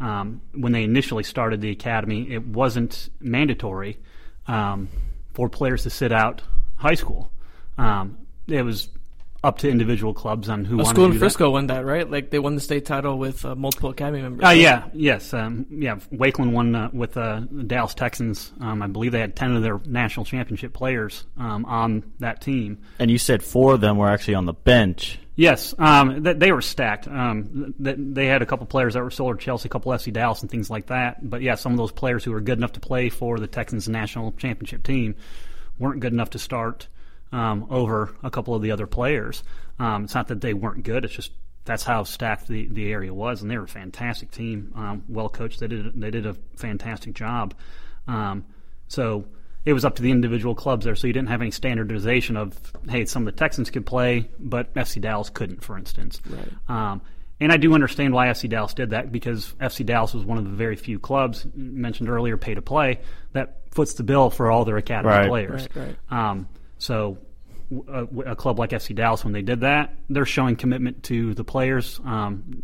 um, 0.00 0.40
when 0.54 0.72
they 0.72 0.84
initially 0.84 1.24
started 1.24 1.60
the 1.60 1.70
academy, 1.70 2.30
it 2.30 2.46
wasn't 2.46 3.10
mandatory 3.20 3.98
um, 4.46 4.88
for 5.34 5.48
players 5.48 5.82
to 5.84 5.90
sit 5.90 6.12
out 6.12 6.42
high 6.76 6.94
school. 6.94 7.30
Um, 7.76 8.18
it 8.46 8.62
was 8.62 8.88
up 9.44 9.58
to 9.58 9.70
individual 9.70 10.12
clubs 10.12 10.48
on 10.48 10.64
who. 10.64 10.80
A 10.80 10.84
school 10.84 11.06
to 11.06 11.12
in 11.12 11.18
Frisco 11.18 11.44
that. 11.44 11.50
won 11.50 11.66
that, 11.68 11.84
right? 11.84 12.08
Like 12.08 12.30
they 12.30 12.38
won 12.38 12.54
the 12.54 12.60
state 12.60 12.86
title 12.86 13.18
with 13.18 13.44
uh, 13.44 13.54
multiple 13.54 13.90
academy 13.90 14.22
members. 14.22 14.44
Uh, 14.44 14.50
yeah, 14.50 14.88
yes, 14.92 15.32
um, 15.32 15.66
yeah. 15.70 15.96
Wakeland 16.12 16.52
won 16.52 16.74
uh, 16.74 16.90
with 16.92 17.16
uh, 17.16 17.42
the 17.50 17.62
Dallas 17.62 17.94
Texans. 17.94 18.52
Um, 18.60 18.82
I 18.82 18.88
believe 18.88 19.12
they 19.12 19.20
had 19.20 19.36
ten 19.36 19.54
of 19.54 19.62
their 19.62 19.80
national 19.86 20.26
championship 20.26 20.72
players 20.72 21.24
um, 21.36 21.64
on 21.66 22.12
that 22.18 22.40
team. 22.40 22.78
And 22.98 23.10
you 23.10 23.18
said 23.18 23.42
four 23.42 23.74
of 23.74 23.80
them 23.80 23.96
were 23.96 24.08
actually 24.08 24.34
on 24.34 24.46
the 24.46 24.54
bench. 24.54 25.18
Yes, 25.36 25.72
um, 25.78 26.24
th- 26.24 26.38
they 26.38 26.50
were 26.50 26.60
stacked. 26.60 27.06
Um, 27.06 27.72
th- 27.82 27.96
they 27.96 28.26
had 28.26 28.42
a 28.42 28.46
couple 28.46 28.66
players 28.66 28.94
that 28.94 29.04
were 29.04 29.10
sold 29.12 29.38
to 29.38 29.44
Chelsea, 29.44 29.68
a 29.68 29.70
couple 29.70 29.92
FC 29.92 30.12
Dallas, 30.12 30.42
and 30.42 30.50
things 30.50 30.68
like 30.68 30.86
that. 30.86 31.30
But 31.30 31.42
yeah, 31.42 31.54
some 31.54 31.70
of 31.70 31.78
those 31.78 31.92
players 31.92 32.24
who 32.24 32.32
were 32.32 32.40
good 32.40 32.58
enough 32.58 32.72
to 32.72 32.80
play 32.80 33.08
for 33.08 33.38
the 33.38 33.46
Texans 33.46 33.88
national 33.88 34.32
championship 34.32 34.82
team 34.82 35.14
weren't 35.78 36.00
good 36.00 36.12
enough 36.12 36.30
to 36.30 36.40
start 36.40 36.88
um, 37.32 37.66
over 37.70 38.14
a 38.22 38.30
couple 38.30 38.54
of 38.54 38.62
the 38.62 38.70
other 38.70 38.86
players. 38.86 39.42
Um, 39.78 40.04
it's 40.04 40.14
not 40.14 40.28
that 40.28 40.40
they 40.40 40.54
weren't 40.54 40.82
good; 40.84 41.04
it's 41.04 41.14
just 41.14 41.32
that's 41.64 41.84
how 41.84 42.02
stacked 42.04 42.48
the, 42.48 42.66
the 42.68 42.90
area 42.92 43.12
was, 43.12 43.42
and 43.42 43.50
they 43.50 43.58
were 43.58 43.64
a 43.64 43.68
fantastic 43.68 44.30
team, 44.30 44.72
um, 44.74 45.04
well 45.08 45.28
coached. 45.28 45.60
They 45.60 45.68
did 45.68 46.00
they 46.00 46.10
did 46.10 46.26
a 46.26 46.34
fantastic 46.56 47.14
job. 47.14 47.54
Um, 48.06 48.44
so 48.88 49.26
it 49.64 49.72
was 49.74 49.84
up 49.84 49.96
to 49.96 50.02
the 50.02 50.10
individual 50.10 50.54
clubs 50.54 50.84
there, 50.86 50.94
so 50.96 51.06
you 51.06 51.12
didn't 51.12 51.28
have 51.28 51.42
any 51.42 51.50
standardization 51.50 52.36
of 52.36 52.56
hey, 52.88 53.04
some 53.04 53.26
of 53.26 53.34
the 53.34 53.38
Texans 53.38 53.70
could 53.70 53.84
play, 53.84 54.28
but 54.38 54.72
FC 54.74 55.00
Dallas 55.00 55.28
couldn't, 55.30 55.62
for 55.62 55.76
instance. 55.76 56.20
Right. 56.28 56.48
Um, 56.68 57.02
and 57.40 57.52
I 57.52 57.56
do 57.56 57.72
understand 57.74 58.14
why 58.14 58.26
FC 58.28 58.48
Dallas 58.48 58.74
did 58.74 58.90
that 58.90 59.12
because 59.12 59.54
FC 59.60 59.84
Dallas 59.86 60.12
was 60.14 60.24
one 60.24 60.38
of 60.38 60.44
the 60.44 60.50
very 60.50 60.74
few 60.74 60.98
clubs 60.98 61.46
mentioned 61.54 62.08
earlier, 62.08 62.36
pay 62.36 62.54
to 62.54 62.62
play, 62.62 63.00
that 63.32 63.58
foots 63.70 63.94
the 63.94 64.02
bill 64.02 64.30
for 64.30 64.50
all 64.50 64.64
their 64.64 64.76
academy 64.78 65.12
Right. 65.14 65.28
players. 65.28 65.68
Right, 65.74 65.96
Um, 66.10 66.48
so 66.78 67.18
a 67.88 68.34
club 68.34 68.58
like 68.58 68.70
FC 68.70 68.94
Dallas, 68.94 69.24
when 69.24 69.32
they 69.32 69.42
did 69.42 69.60
that, 69.60 69.94
they're 70.08 70.24
showing 70.24 70.56
commitment 70.56 71.02
to 71.04 71.34
the 71.34 71.44
players. 71.44 72.00
Um, 72.04 72.62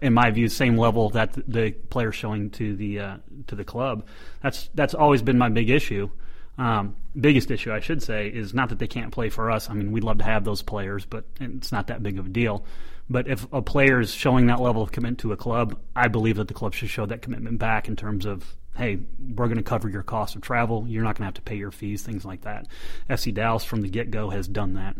in 0.00 0.14
my 0.14 0.30
view, 0.30 0.48
same 0.48 0.76
level 0.76 1.10
that 1.10 1.32
the, 1.32 1.42
the 1.48 1.70
players 1.72 2.14
showing 2.14 2.50
to 2.50 2.76
the 2.76 3.00
uh, 3.00 3.16
to 3.48 3.56
the 3.56 3.64
club. 3.64 4.06
That's 4.42 4.70
that's 4.74 4.94
always 4.94 5.22
been 5.22 5.38
my 5.38 5.48
big 5.48 5.70
issue. 5.70 6.10
Um, 6.56 6.96
biggest 7.18 7.50
issue, 7.50 7.72
I 7.72 7.80
should 7.80 8.02
say, 8.02 8.28
is 8.28 8.52
not 8.52 8.68
that 8.70 8.78
they 8.78 8.88
can't 8.88 9.12
play 9.12 9.28
for 9.28 9.50
us. 9.50 9.70
I 9.70 9.74
mean, 9.74 9.92
we'd 9.92 10.04
love 10.04 10.18
to 10.18 10.24
have 10.24 10.44
those 10.44 10.62
players, 10.62 11.04
but 11.04 11.24
it's 11.40 11.70
not 11.70 11.86
that 11.86 12.02
big 12.02 12.18
of 12.18 12.26
a 12.26 12.28
deal. 12.28 12.64
But 13.10 13.28
if 13.28 13.50
a 13.52 13.62
player 13.62 14.00
is 14.00 14.12
showing 14.12 14.46
that 14.46 14.60
level 14.60 14.82
of 14.82 14.92
commitment 14.92 15.20
to 15.20 15.32
a 15.32 15.36
club, 15.36 15.78
I 15.96 16.08
believe 16.08 16.36
that 16.36 16.48
the 16.48 16.54
club 16.54 16.74
should 16.74 16.90
show 16.90 17.06
that 17.06 17.22
commitment 17.22 17.58
back 17.58 17.88
in 17.88 17.96
terms 17.96 18.26
of, 18.26 18.56
hey, 18.78 19.00
we're 19.34 19.46
going 19.46 19.58
to 19.58 19.62
cover 19.62 19.88
your 19.88 20.02
cost 20.02 20.36
of 20.36 20.42
travel. 20.42 20.84
You're 20.88 21.02
not 21.02 21.16
going 21.16 21.22
to 21.22 21.26
have 21.26 21.34
to 21.34 21.42
pay 21.42 21.56
your 21.56 21.70
fees, 21.70 22.02
things 22.02 22.24
like 22.24 22.42
that. 22.42 22.66
FC 23.10 23.34
Dallas 23.34 23.64
from 23.64 23.82
the 23.82 23.88
get 23.88 24.10
go 24.10 24.30
has 24.30 24.48
done 24.48 24.74
that. 24.74 24.96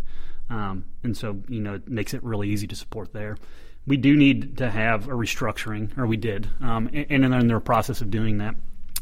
Um, 0.51 0.85
and 1.03 1.17
so, 1.17 1.41
you 1.49 1.61
know, 1.61 1.75
it 1.75 1.89
makes 1.89 2.13
it 2.13 2.23
really 2.23 2.51
easy 2.51 2.67
to 2.67 2.77
support 2.77 3.13
there. 3.13 3.37
We 3.87 3.97
do 3.97 4.17
need 4.17 4.59
to 4.59 4.71
have 4.71 5.09
a 5.09 5.13
restructuring, 5.13 5.97
or 5.97 6.07
we 6.07 6.19
did, 6.19 6.49
um, 6.61 6.91
and, 6.93 7.25
and 7.25 7.35
in 7.35 7.47
the 7.47 7.61
process 7.61 8.03
of 8.03 8.11
doing 8.11 8.39
that 8.39 8.55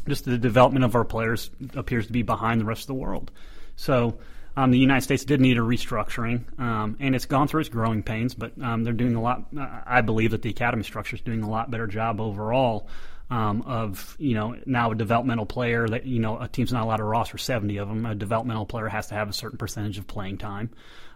just 0.07 0.25
the 0.25 0.37
development 0.37 0.85
of 0.85 0.95
our 0.95 1.03
players 1.03 1.51
appears 1.75 2.07
to 2.07 2.13
be 2.13 2.21
behind 2.21 2.61
the 2.61 2.65
rest 2.65 2.83
of 2.83 2.87
the 2.87 2.93
world. 2.93 3.31
So 3.75 4.17
um, 4.55 4.71
the 4.71 4.79
United 4.79 5.01
States 5.01 5.25
did 5.25 5.41
need 5.41 5.57
a 5.57 5.61
restructuring, 5.61 6.59
um, 6.59 6.97
and 6.99 7.15
it's 7.15 7.25
gone 7.25 7.47
through 7.47 7.61
its 7.61 7.69
growing 7.69 8.01
pains. 8.03 8.33
But 8.33 8.53
um, 8.61 8.83
they're 8.83 8.93
doing 8.93 9.15
a 9.15 9.21
lot. 9.21 9.43
I 9.85 10.01
believe 10.01 10.31
that 10.31 10.41
the 10.41 10.49
academy 10.49 10.83
structure 10.83 11.15
is 11.15 11.21
doing 11.21 11.43
a 11.43 11.49
lot 11.49 11.69
better 11.69 11.87
job 11.87 12.19
overall. 12.19 12.87
Um, 13.29 13.61
of 13.63 14.15
you 14.19 14.35
know 14.35 14.55
now 14.65 14.91
a 14.91 14.95
developmental 14.95 15.45
player 15.45 15.85
that 15.85 16.05
you 16.05 16.19
know 16.19 16.39
a 16.39 16.47
team's 16.47 16.71
not 16.71 16.83
allowed 16.83 16.97
to 16.97 17.03
roster 17.03 17.37
70 17.37 17.75
of 17.77 17.89
them. 17.89 18.05
A 18.05 18.15
developmental 18.15 18.65
player 18.65 18.87
has 18.87 19.07
to 19.07 19.15
have 19.15 19.27
a 19.29 19.33
certain 19.33 19.57
percentage 19.57 19.97
of 19.97 20.07
playing 20.07 20.37
time. 20.37 20.69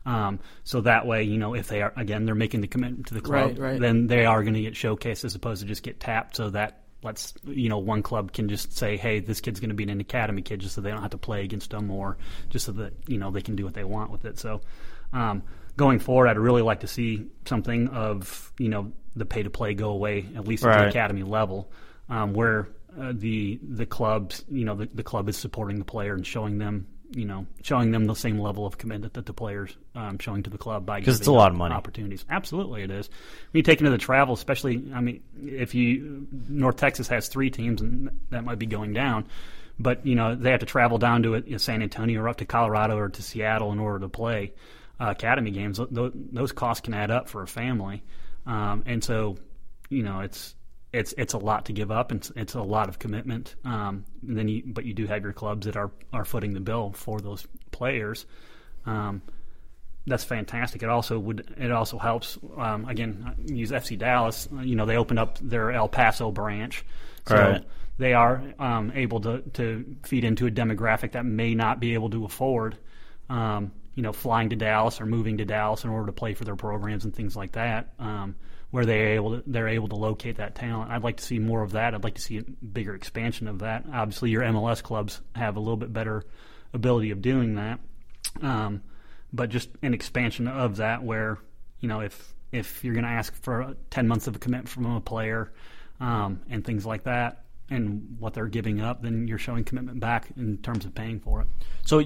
Um, 0.06 0.40
so 0.66 0.82
that 0.82 1.06
way, 1.06 1.24
you 1.24 1.38
know, 1.38 1.54
if 1.54 1.68
they 1.70 1.82
are 1.82 1.94
again, 1.96 2.26
they're 2.26 2.36
making 2.36 2.60
the 2.62 2.68
commitment 2.68 3.08
to 3.08 3.14
the 3.14 3.22
club, 3.22 3.52
Right, 3.52 3.60
right. 3.60 3.80
then 3.80 4.08
they 4.08 4.26
are 4.26 4.44
going 4.44 4.56
to 4.56 4.62
get 4.62 4.74
showcased 4.74 5.24
as 5.24 5.36
opposed 5.36 5.62
to 5.62 5.68
just 5.68 5.84
get 5.84 6.02
tapped. 6.02 6.36
So 6.36 6.50
that 6.50 6.82
let's 7.02 7.34
you 7.46 7.70
know 7.70 7.78
one 7.78 8.04
club 8.04 8.34
can 8.34 8.50
just 8.50 8.78
say, 8.78 8.98
hey, 8.98 9.20
this 9.22 9.40
kid's 9.40 9.60
going 9.62 9.70
to 9.70 9.76
be 9.76 9.84
an 9.84 10.02
academy 10.02 10.42
kid, 10.42 10.60
just 10.60 10.76
so 10.76 10.82
they 10.82 10.92
don't 10.92 11.02
have 11.02 11.12
to 11.12 11.18
play 11.18 11.44
against 11.46 11.70
them, 11.70 11.90
or 11.90 12.18
just 12.50 12.66
so 12.66 12.74
that 12.74 12.94
you 13.08 13.20
know 13.20 13.32
they 13.32 13.42
can 13.42 13.56
do 13.56 13.64
what 13.64 13.74
they 13.74 13.86
want 13.86 14.12
with 14.12 14.26
it. 14.26 14.38
So 14.38 14.60
um, 15.14 15.44
going 15.78 16.00
forward, 16.00 16.28
I'd 16.28 16.38
really 16.38 16.62
like 16.62 16.82
to 16.82 16.88
see 16.88 17.28
something 17.46 17.88
of 17.88 18.52
you 18.58 18.68
know 18.68 18.92
the 19.16 19.26
pay 19.26 19.44
to 19.44 19.50
play 19.50 19.74
go 19.76 19.92
away 19.92 20.26
at 20.36 20.46
least 20.48 20.66
at 20.66 20.70
the 20.84 20.88
academy 20.90 21.24
level, 21.24 21.72
um, 22.10 22.34
where 22.34 22.68
uh, 23.00 23.14
the 23.16 23.60
the 23.64 23.86
clubs 23.86 24.44
you 24.50 24.66
know 24.66 24.76
the, 24.76 24.86
the 24.94 25.04
club 25.04 25.30
is 25.30 25.38
supporting 25.38 25.80
the 25.80 25.86
player 25.86 26.14
and 26.14 26.26
showing 26.26 26.58
them. 26.58 26.88
You 27.14 27.26
know, 27.26 27.46
showing 27.62 27.92
them 27.92 28.06
the 28.06 28.16
same 28.16 28.40
level 28.40 28.66
of 28.66 28.78
commitment 28.78 29.16
that 29.16 29.26
the 29.26 29.34
players 29.34 29.76
um, 29.96 30.18
showing 30.18 30.44
to 30.44 30.50
the 30.50 30.58
club 30.58 30.86
by 30.86 31.02
'Cause 31.02 31.18
it's 31.20 31.28
a 31.28 31.32
lot 31.34 31.52
of 31.52 31.58
money. 31.58 31.76
opportunities. 31.76 32.24
Absolutely, 32.30 32.84
it 32.84 32.90
is. 32.90 33.10
When 33.52 33.60
you 33.60 33.64
take 33.64 33.80
into 33.80 33.92
the 33.92 33.98
travel, 33.98 34.34
especially, 34.34 34.90
I 34.96 35.02
mean, 35.02 35.22
if 35.44 35.76
you 35.76 36.26
North 36.48 36.78
Texas 36.78 37.10
has 37.10 37.28
three 37.28 37.50
teams, 37.50 37.82
and 37.82 38.18
that 38.30 38.46
might 38.46 38.60
be 38.60 38.66
going 38.66 38.94
down, 38.94 39.26
but 39.78 40.06
you 40.06 40.16
know 40.16 40.36
they 40.36 40.52
have 40.52 40.62
to 40.62 40.66
travel 40.66 41.00
down 41.00 41.24
to 41.24 41.36
uh, 41.36 41.58
San 41.58 41.82
Antonio 41.82 42.22
or 42.22 42.30
up 42.30 42.38
to 42.38 42.46
Colorado 42.46 42.96
or 42.98 43.10
to 43.10 43.22
Seattle 43.22 43.74
in 43.74 43.80
order 43.80 44.00
to 44.00 44.08
play 44.08 44.54
uh, 44.98 45.08
academy 45.10 45.52
games. 45.52 45.80
Th- 45.94 46.14
those 46.14 46.54
costs 46.54 46.80
can 46.80 46.94
add 46.94 47.12
up 47.12 47.28
for 47.28 47.42
a 47.42 47.48
family, 47.48 48.04
um, 48.46 48.84
and 48.86 49.04
so 49.04 49.36
you 49.90 50.04
know 50.04 50.22
it's. 50.22 50.56
It's 50.94 51.14
it's 51.18 51.34
a 51.34 51.38
lot 51.38 51.66
to 51.66 51.74
give 51.74 51.90
up, 51.90 52.12
and 52.12 52.20
it's, 52.20 52.32
it's 52.36 52.54
a 52.56 52.62
lot 52.62 52.90
of 52.90 53.00
commitment. 53.00 53.56
Um, 53.64 54.04
and 54.28 54.38
then, 54.38 54.48
you, 54.50 54.64
but 54.66 54.84
you 54.86 54.94
do 54.94 55.08
have 55.08 55.24
your 55.24 55.32
clubs 55.34 55.66
that 55.66 55.78
are, 55.78 55.92
are 56.12 56.26
footing 56.26 56.54
the 56.54 56.60
bill 56.60 56.92
for 56.92 57.22
those 57.22 57.48
players. 57.72 58.26
Um, 58.86 59.22
that's 60.06 60.24
fantastic. 60.24 60.84
It 60.84 60.90
also 60.90 61.18
would 61.20 61.54
it 61.58 61.72
also 61.72 61.98
helps. 61.98 62.38
Um, 62.58 62.86
again, 62.90 63.24
I 63.26 63.52
use 63.54 63.72
FC 63.72 63.98
Dallas. 63.98 64.50
You 64.62 64.76
know, 64.76 64.86
they 64.86 64.98
opened 64.98 65.20
up 65.20 65.38
their 65.40 65.72
El 65.72 65.88
Paso 65.88 66.32
branch, 66.32 66.84
so 67.28 67.36
Right. 67.36 67.64
they 67.98 68.14
are 68.14 68.42
um, 68.60 68.92
able 68.96 69.22
to 69.22 69.42
to 69.54 69.96
feed 70.04 70.24
into 70.26 70.48
a 70.48 70.52
demographic 70.52 71.12
that 71.14 71.24
may 71.26 71.56
not 71.56 71.80
be 71.80 71.94
able 71.94 72.10
to 72.10 72.26
afford. 72.26 72.78
Um, 73.30 73.72
you 74.02 74.08
know, 74.08 74.14
flying 74.14 74.50
to 74.50 74.56
Dallas 74.56 75.00
or 75.00 75.06
moving 75.06 75.38
to 75.38 75.46
Dallas 75.46 75.84
in 75.84 75.92
order 75.92 76.08
to 76.08 76.12
play 76.12 76.34
for 76.34 76.44
their 76.44 76.56
programs 76.56 77.06
and 77.06 77.16
things 77.16 77.36
like 77.36 77.52
that, 77.52 77.94
um, 78.00 78.36
where 78.72 78.84
they're 78.84 79.14
able 79.14 79.38
to 79.38 79.44
they're 79.46 79.68
able 79.68 79.90
to 79.90 79.96
locate 79.96 80.38
that 80.38 80.56
talent. 80.56 80.90
I'd 80.90 81.04
like 81.04 81.18
to 81.18 81.24
see 81.24 81.38
more 81.38 81.62
of 81.62 81.74
that. 81.74 81.94
I'd 81.94 82.04
like 82.04 82.16
to 82.16 82.22
see 82.22 82.40
a 82.40 82.42
bigger 82.42 82.96
expansion 82.96 83.48
of 83.48 83.60
that. 83.60 83.86
Obviously, 83.94 84.32
your 84.32 84.42
MLS 84.42 84.82
clubs 84.82 85.22
have 85.36 85.56
a 85.56 85.60
little 85.60 85.78
bit 85.78 85.94
better 85.94 86.24
ability 86.74 87.12
of 87.12 87.22
doing 87.22 87.54
that. 87.58 87.80
Um, 88.42 88.82
but 89.32 89.52
just 89.52 89.70
an 89.84 89.94
expansion 89.94 90.48
of 90.48 90.78
that 90.78 91.04
where 91.04 91.38
you 91.80 91.88
know 91.88 92.00
if 92.00 92.34
if 92.52 92.84
you're 92.84 92.96
going 92.96 93.06
to 93.06 93.12
ask 93.12 93.36
for 93.36 93.76
10 93.92 94.08
months 94.08 94.26
of 94.26 94.36
a 94.36 94.40
commitment 94.40 94.70
from 94.70 94.88
a 94.88 95.00
player 95.00 95.54
um, 96.00 96.42
and 96.50 96.66
things 96.66 96.88
like 96.88 97.04
that 97.04 97.44
and 97.70 98.18
what 98.18 98.34
they're 98.34 98.48
giving 98.48 98.82
up 98.82 99.04
then 99.04 99.28
you're 99.28 99.38
showing 99.38 99.64
commitment 99.64 100.00
back 100.00 100.28
in 100.36 100.58
terms 100.58 100.86
of 100.86 100.96
paying 100.96 101.20
for 101.20 101.42
it 101.42 101.48
So, 101.86 102.04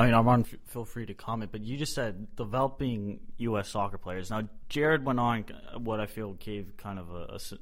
I 0.00 0.06
mean, 0.06 0.14
Armand, 0.14 0.46
f- 0.52 0.58
feel 0.72 0.84
free 0.84 1.06
to 1.06 1.14
comment, 1.14 1.52
but 1.52 1.60
you 1.62 1.76
just 1.76 1.94
said 1.94 2.34
developing 2.36 3.20
U.S. 3.38 3.68
soccer 3.68 3.98
players. 3.98 4.30
Now, 4.30 4.42
Jared 4.68 5.04
went 5.04 5.20
on 5.20 5.44
uh, 5.74 5.78
what 5.78 6.00
I 6.00 6.06
feel 6.06 6.32
gave 6.34 6.76
kind 6.76 6.98
of 6.98 7.10
a, 7.10 7.26
a 7.30 7.34
s- 7.34 7.52
It 7.52 7.60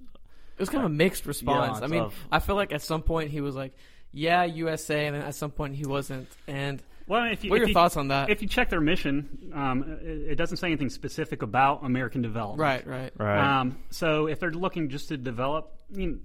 was 0.59 0.68
kind 0.68 0.84
of 0.84 0.91
a 0.91 0.95
mixed 0.95 1.26
response. 1.26 1.78
Yeah, 1.78 1.84
I 1.84 1.89
mean, 1.89 2.03
tough. 2.05 2.14
I 2.32 2.39
feel 2.39 2.57
like 2.57 2.72
at 2.72 2.82
some 2.82 3.03
point 3.03 3.30
he 3.30 3.41
was 3.41 3.55
like, 3.55 3.74
"Yeah, 4.12 4.45
USA," 4.45 5.07
and 5.07 5.14
then 5.16 5.22
at 5.22 5.34
some 5.34 5.51
point 5.51 5.74
he 5.74 5.84
wasn't. 5.86 6.28
And 6.47 6.82
well 7.07 7.24
if 7.32 7.43
you, 7.43 7.51
what 7.51 7.55
are 7.55 7.57
if 7.57 7.61
your 7.61 7.68
you- 7.68 7.74
thoughts 7.74 7.97
on 7.97 8.09
that? 8.09 8.28
if 8.30 8.43
you 8.43 8.49
check 8.49 8.68
their 8.68 8.82
mission 8.82 9.51
um, 9.55 9.82
it, 10.03 10.32
it 10.32 10.34
doesn't 10.34 10.59
say 10.59 10.66
anything 10.66 10.91
specific 10.91 11.41
about 11.41 11.82
american 11.82 12.20
development 12.20 12.61
right, 12.61 12.86
right, 12.86 13.12
right. 13.16 13.61
Um, 13.61 13.78
so 13.89 14.26
if 14.26 14.39
they're 14.41 14.51
looking 14.51 14.91
just 14.91 15.09
to 15.09 15.16
develop, 15.16 15.72
I 15.91 15.97
mean, 15.97 16.20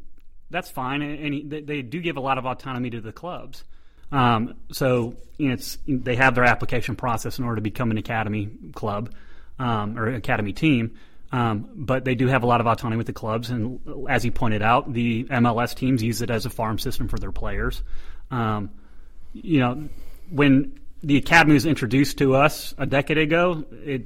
that's 0.49 0.70
fine, 0.70 1.01
and, 1.01 1.20
and 1.26 1.49
they, 1.49 1.61
they 1.61 1.82
do 1.84 2.01
give 2.01 2.18
a 2.18 2.20
lot 2.20 2.38
of 2.38 2.45
autonomy 2.45 2.89
to 2.89 2.99
the 2.99 3.14
clubs. 3.14 3.64
Um, 4.14 4.53
so 4.72 5.16
it's 5.39 5.80
they 5.88 6.16
have 6.16 6.36
their 6.36 6.45
application 6.45 6.95
process 6.95 7.39
in 7.39 7.45
order 7.45 7.55
to 7.55 7.61
become 7.61 7.91
an 7.91 7.97
academy 7.97 8.49
club 8.74 9.14
um, 9.59 9.97
or 9.97 10.07
academy 10.07 10.53
team. 10.53 10.95
Um, 11.32 11.68
but 11.74 12.05
they 12.05 12.14
do 12.14 12.28
have 12.28 12.43
a 12.43 12.45
lot 12.45 12.61
of 12.61 12.68
autonomy 12.68 12.97
with 12.97 13.07
the 13.07 13.14
clubs, 13.14 13.49
and 13.49 13.80
as 14.07 14.22
he 14.22 14.30
pointed 14.30 14.61
out, 14.61 14.93
the 14.93 15.24
MLS 15.24 15.74
teams 15.74 16.03
use 16.03 16.22
it 16.22 16.30
as 16.30 16.45
a 16.45 16.49
farm 16.51 16.78
system 16.78 17.07
for 17.07 17.18
their 17.18 17.32
players. 17.32 17.82
Um, 18.30 18.70
you 19.34 19.59
know, 19.59 19.89
when 20.30 20.80
the 21.01 21.18
academy 21.18 21.55
was 21.55 21.66
introduced 21.66 22.20
to 22.20 22.36
us 22.36 22.76
a 22.78 22.86
decade 22.86 23.18
ago, 23.18 23.66
it 23.72 24.05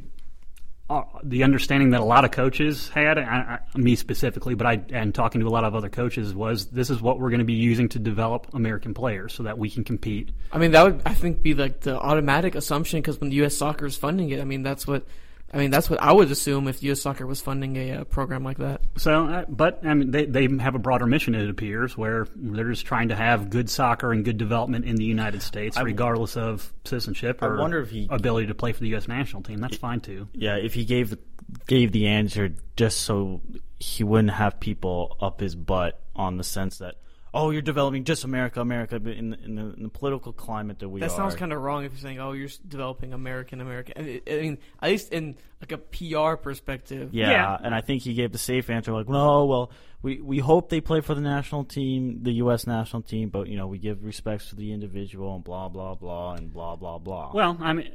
uh, 0.89 1.03
the 1.21 1.43
understanding 1.43 1.89
that 1.89 1.99
a 1.99 2.05
lot 2.05 2.23
of 2.23 2.31
coaches 2.31 2.87
had, 2.87 3.17
I, 3.17 3.59
I, 3.73 3.77
me 3.77 3.95
specifically, 3.95 4.55
but 4.55 4.65
I 4.65 4.81
and 4.91 5.13
talking 5.13 5.41
to 5.41 5.47
a 5.47 5.49
lot 5.49 5.65
of 5.65 5.75
other 5.75 5.89
coaches 5.89 6.33
was 6.33 6.67
this 6.67 6.89
is 6.89 7.01
what 7.01 7.19
we're 7.19 7.29
going 7.29 7.39
to 7.39 7.45
be 7.45 7.53
using 7.53 7.89
to 7.89 7.99
develop 7.99 8.47
American 8.53 8.93
players 8.93 9.33
so 9.33 9.43
that 9.43 9.57
we 9.57 9.69
can 9.69 9.83
compete. 9.83 10.31
I 10.51 10.57
mean, 10.59 10.71
that 10.71 10.83
would 10.83 11.01
I 11.05 11.13
think 11.13 11.41
be 11.41 11.53
like 11.53 11.81
the 11.81 11.99
automatic 11.99 12.55
assumption 12.55 13.01
because 13.01 13.19
when 13.19 13.31
the 13.31 13.35
U.S. 13.37 13.57
Soccer 13.57 13.85
is 13.85 13.97
funding 13.97 14.29
it, 14.29 14.39
I 14.39 14.45
mean 14.45 14.63
that's 14.63 14.87
what 14.87 15.05
I 15.53 15.57
mean, 15.57 15.71
that's 15.71 15.89
what 15.89 16.01
I 16.01 16.11
would 16.11 16.29
assume 16.29 16.67
if 16.67 16.83
U.S. 16.83 17.01
Soccer 17.01 17.25
was 17.25 17.39
funding 17.39 17.77
a 17.77 17.91
uh, 17.91 18.03
program 18.03 18.43
like 18.43 18.57
that. 18.57 18.81
So, 18.97 19.27
uh, 19.27 19.45
but 19.47 19.85
I 19.85 19.93
mean, 19.93 20.11
they 20.11 20.25
they 20.25 20.47
have 20.59 20.75
a 20.75 20.79
broader 20.79 21.05
mission. 21.05 21.35
It 21.35 21.49
appears 21.49 21.97
where 21.97 22.27
they're 22.35 22.69
just 22.69 22.85
trying 22.85 23.09
to 23.09 23.15
have 23.15 23.49
good 23.49 23.69
soccer 23.69 24.11
and 24.11 24.25
good 24.25 24.37
development 24.37 24.85
in 24.85 24.97
the 24.97 25.05
United 25.05 25.41
States, 25.41 25.77
I, 25.77 25.81
regardless 25.81 26.35
of 26.35 26.73
citizenship 26.83 27.41
or 27.41 27.57
I 27.57 27.61
wonder 27.61 27.79
if 27.79 27.89
he, 27.89 28.07
ability 28.09 28.47
to 28.47 28.55
play 28.55 28.73
for 28.73 28.81
the 28.81 28.89
U.S. 28.89 29.07
national 29.07 29.43
team. 29.43 29.59
That's 29.59 29.77
fine 29.77 30.01
too. 30.01 30.27
Yeah, 30.33 30.57
if 30.57 30.73
he 30.73 30.83
gave 30.83 31.17
gave 31.65 31.93
the 31.93 32.07
answer 32.07 32.53
just 32.75 33.01
so 33.01 33.41
he 33.79 34.03
wouldn't 34.03 34.33
have 34.33 34.59
people 34.59 35.15
up 35.21 35.39
his 35.39 35.55
butt 35.55 36.01
on 36.13 36.37
the 36.37 36.43
sense 36.43 36.79
that 36.79 36.95
oh, 37.37 37.51
you're 37.51 37.61
developing 37.61 38.03
just 38.03 38.23
America, 38.23 38.59
America, 38.61 38.99
but 38.99 39.13
in 39.13 39.33
in 39.35 39.55
the, 39.55 39.73
in 39.73 39.83
the 39.83 39.89
political 39.89 40.33
climate 40.33 40.79
that 40.79 40.89
we 40.89 40.99
are. 40.99 41.07
that 41.07 41.11
are. 41.11 41.15
sounds 41.15 41.35
kind 41.35 41.53
of 41.53 41.61
wrong 41.61 41.85
if 41.85 41.91
you're 41.91 41.99
saying, 41.99 42.19
oh, 42.19 42.31
you're 42.31 42.49
developing 42.67 43.13
American, 43.13 43.61
American. 43.61 43.93
I 43.97 44.31
mean, 44.31 44.57
at 44.81 44.89
least 44.89 45.13
in 45.13 45.35
like 45.61 45.71
a 45.71 45.77
PR 45.77 46.35
perspective. 46.35 47.13
Yeah, 47.13 47.29
yeah, 47.29 47.57
and 47.61 47.73
I 47.73 47.81
think 47.81 48.03
he 48.03 48.13
gave 48.13 48.31
the 48.31 48.37
safe 48.37 48.69
answer, 48.69 48.91
like, 48.91 49.07
no, 49.07 49.45
well, 49.45 49.71
we 50.01 50.21
we 50.21 50.39
hope 50.39 50.69
they 50.69 50.81
play 50.81 51.01
for 51.01 51.15
the 51.15 51.21
national 51.21 51.63
team, 51.63 52.23
the 52.23 52.33
U.S. 52.33 52.67
national 52.67 53.03
team, 53.03 53.29
but 53.29 53.47
you 53.47 53.57
know, 53.57 53.67
we 53.67 53.77
give 53.77 54.03
respects 54.03 54.49
to 54.49 54.55
the 54.55 54.73
individual 54.73 55.35
and 55.35 55.43
blah 55.43 55.69
blah 55.69 55.95
blah 55.95 56.33
and 56.33 56.51
blah 56.51 56.75
blah 56.75 56.97
blah. 56.97 57.31
Well, 57.33 57.57
I 57.61 57.73
mean. 57.73 57.91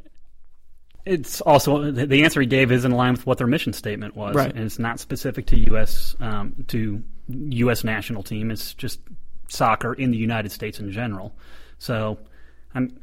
It's 1.05 1.41
also 1.41 1.91
the 1.91 2.23
answer 2.23 2.41
he 2.41 2.47
gave 2.47 2.71
is 2.71 2.85
in 2.85 2.93
line 2.93 3.15
with 3.15 3.27
what 3.27 3.37
their 3.39 3.49
mission 3.49 3.73
statement 3.73 4.15
was, 4.15 4.37
right. 4.37 4.55
and 4.55 4.65
it's 4.65 4.79
not 4.79 5.01
specific 5.01 5.47
to 5.47 5.59
U.S. 5.71 6.15
Um, 6.21 6.65
to 6.69 7.03
U.S. 7.29 7.83
national 7.83 8.23
team. 8.23 8.53
It's 8.53 8.73
just 8.75 9.01
soccer 9.49 9.95
in 9.95 10.11
the 10.11 10.19
United 10.19 10.53
States 10.53 10.81
in 10.81 10.91
general. 10.91 11.35
So 11.79 12.19
I'm 12.75 12.99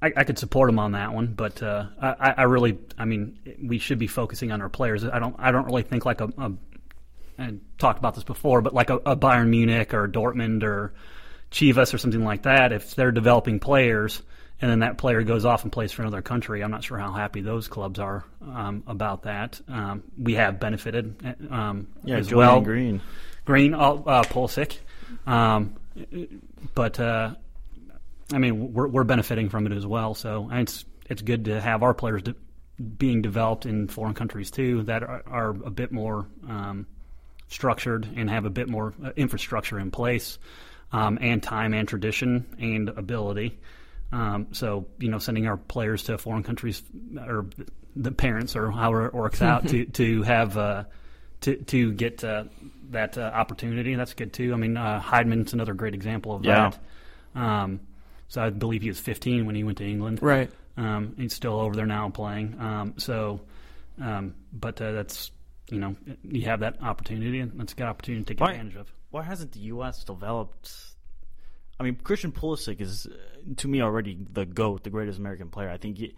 I, 0.00 0.12
I, 0.16 0.24
could 0.24 0.38
support 0.38 0.70
him 0.70 0.78
on 0.78 0.92
that 0.92 1.12
one, 1.12 1.34
but 1.34 1.60
uh, 1.60 1.86
I, 2.00 2.34
I, 2.36 2.42
really, 2.44 2.78
I 2.96 3.04
mean, 3.04 3.36
we 3.60 3.78
should 3.78 3.98
be 3.98 4.06
focusing 4.06 4.52
on 4.52 4.62
our 4.62 4.68
players. 4.68 5.04
I 5.04 5.18
don't, 5.18 5.34
I 5.40 5.50
don't 5.50 5.64
really 5.64 5.82
think 5.82 6.04
like 6.06 6.20
a, 6.20 6.30
a 6.38 6.52
and 7.38 7.60
talked 7.78 7.98
about 7.98 8.14
this 8.14 8.24
before, 8.24 8.60
but 8.60 8.74
like 8.74 8.90
a, 8.90 8.96
a 8.96 9.16
Bayern 9.16 9.48
Munich 9.48 9.94
or 9.94 10.08
Dortmund 10.08 10.62
or 10.64 10.92
Chivas 11.50 11.94
or 11.94 11.98
something 11.98 12.24
like 12.24 12.42
that. 12.42 12.72
If 12.72 12.94
they're 12.94 13.12
developing 13.12 13.60
players 13.60 14.22
and 14.60 14.70
then 14.70 14.80
that 14.80 14.98
player 14.98 15.22
goes 15.22 15.44
off 15.44 15.62
and 15.62 15.72
plays 15.72 15.92
for 15.92 16.02
another 16.02 16.20
country, 16.20 16.62
I'm 16.62 16.70
not 16.70 16.82
sure 16.82 16.98
how 16.98 17.12
happy 17.12 17.40
those 17.40 17.68
clubs 17.68 18.00
are 18.00 18.24
um, 18.42 18.82
about 18.86 19.22
that. 19.22 19.60
Um, 19.68 20.02
we 20.18 20.34
have 20.34 20.58
benefited 20.58 21.48
um, 21.50 21.86
yeah, 22.04 22.16
as 22.16 22.28
Julian 22.28 22.48
well. 22.48 22.60
Green, 22.60 23.00
Green, 23.44 23.74
uh, 23.74 23.94
uh, 23.94 24.22
Pulisic. 24.24 24.78
Um, 25.26 25.74
but 26.74 26.98
uh, 27.00 27.34
I 28.32 28.38
mean, 28.38 28.72
we're, 28.72 28.88
we're 28.88 29.04
benefiting 29.04 29.48
from 29.48 29.66
it 29.66 29.72
as 29.72 29.86
well. 29.86 30.14
So 30.14 30.48
it's 30.52 30.84
it's 31.08 31.22
good 31.22 31.46
to 31.46 31.60
have 31.60 31.82
our 31.82 31.94
players 31.94 32.22
de- 32.22 32.34
being 32.78 33.22
developed 33.22 33.66
in 33.66 33.88
foreign 33.88 34.14
countries 34.14 34.50
too 34.50 34.82
that 34.84 35.02
are, 35.02 35.22
are 35.26 35.50
a 35.50 35.70
bit 35.70 35.90
more 35.90 36.26
um, 36.48 36.86
structured 37.48 38.06
and 38.16 38.28
have 38.28 38.44
a 38.44 38.50
bit 38.50 38.68
more 38.68 38.94
uh, 39.02 39.10
infrastructure 39.16 39.78
in 39.78 39.90
place, 39.90 40.38
um, 40.92 41.18
and 41.20 41.42
time 41.42 41.74
and 41.74 41.88
tradition 41.88 42.46
and 42.58 42.90
ability. 42.90 43.58
Um, 44.12 44.48
so 44.52 44.86
you 44.98 45.08
know, 45.08 45.18
sending 45.18 45.46
our 45.46 45.56
players 45.56 46.04
to 46.04 46.18
foreign 46.18 46.42
countries 46.42 46.82
or 47.16 47.46
the 47.96 48.12
parents 48.12 48.54
or 48.56 48.70
however 48.70 49.06
it 49.06 49.14
works 49.14 49.42
out 49.42 49.68
to 49.68 49.86
to 49.86 50.22
have 50.22 50.56
uh, 50.56 50.84
to 51.42 51.56
to 51.56 51.92
get 51.92 52.22
uh, 52.22 52.44
that 52.90 53.18
uh, 53.18 53.22
opportunity. 53.22 53.94
That's 53.94 54.14
good 54.14 54.32
too. 54.32 54.52
I 54.52 54.56
mean, 54.56 54.76
uh, 54.76 55.00
Hyndman's 55.00 55.52
another 55.52 55.74
great 55.74 55.94
example 55.94 56.34
of 56.34 56.44
yeah. 56.44 56.70
that. 57.34 57.40
Um, 57.40 57.80
so 58.28 58.42
I 58.42 58.50
believe 58.50 58.82
he 58.82 58.88
was 58.88 59.00
15 59.00 59.46
when 59.46 59.54
he 59.54 59.64
went 59.64 59.78
to 59.78 59.86
England. 59.86 60.20
Right. 60.22 60.50
Um, 60.76 61.14
he's 61.16 61.34
still 61.34 61.58
over 61.58 61.74
there 61.74 61.86
now 61.86 62.08
playing. 62.10 62.58
Um, 62.60 62.94
so, 62.98 63.40
um, 64.00 64.34
but 64.52 64.80
uh, 64.80 64.92
that's 64.92 65.32
you 65.70 65.78
know 65.78 65.96
you 66.22 66.42
have 66.42 66.60
that 66.60 66.82
opportunity, 66.82 67.40
and 67.40 67.58
that's 67.58 67.72
a 67.72 67.76
good 67.76 67.86
opportunity 67.86 68.24
to 68.24 68.34
take 68.34 68.40
why, 68.40 68.52
advantage 68.52 68.76
of. 68.76 68.92
Why 69.10 69.22
hasn't 69.22 69.52
the 69.52 69.60
U.S. 69.60 70.04
developed? 70.04 70.72
I 71.80 71.84
mean, 71.84 71.96
Christian 71.96 72.32
Pulisic 72.32 72.80
is 72.80 73.08
to 73.56 73.68
me 73.68 73.82
already 73.82 74.18
the 74.32 74.44
goat, 74.44 74.84
the 74.84 74.90
greatest 74.90 75.18
American 75.18 75.48
player. 75.48 75.70
I 75.70 75.78
think 75.78 75.98
he, 75.98 76.14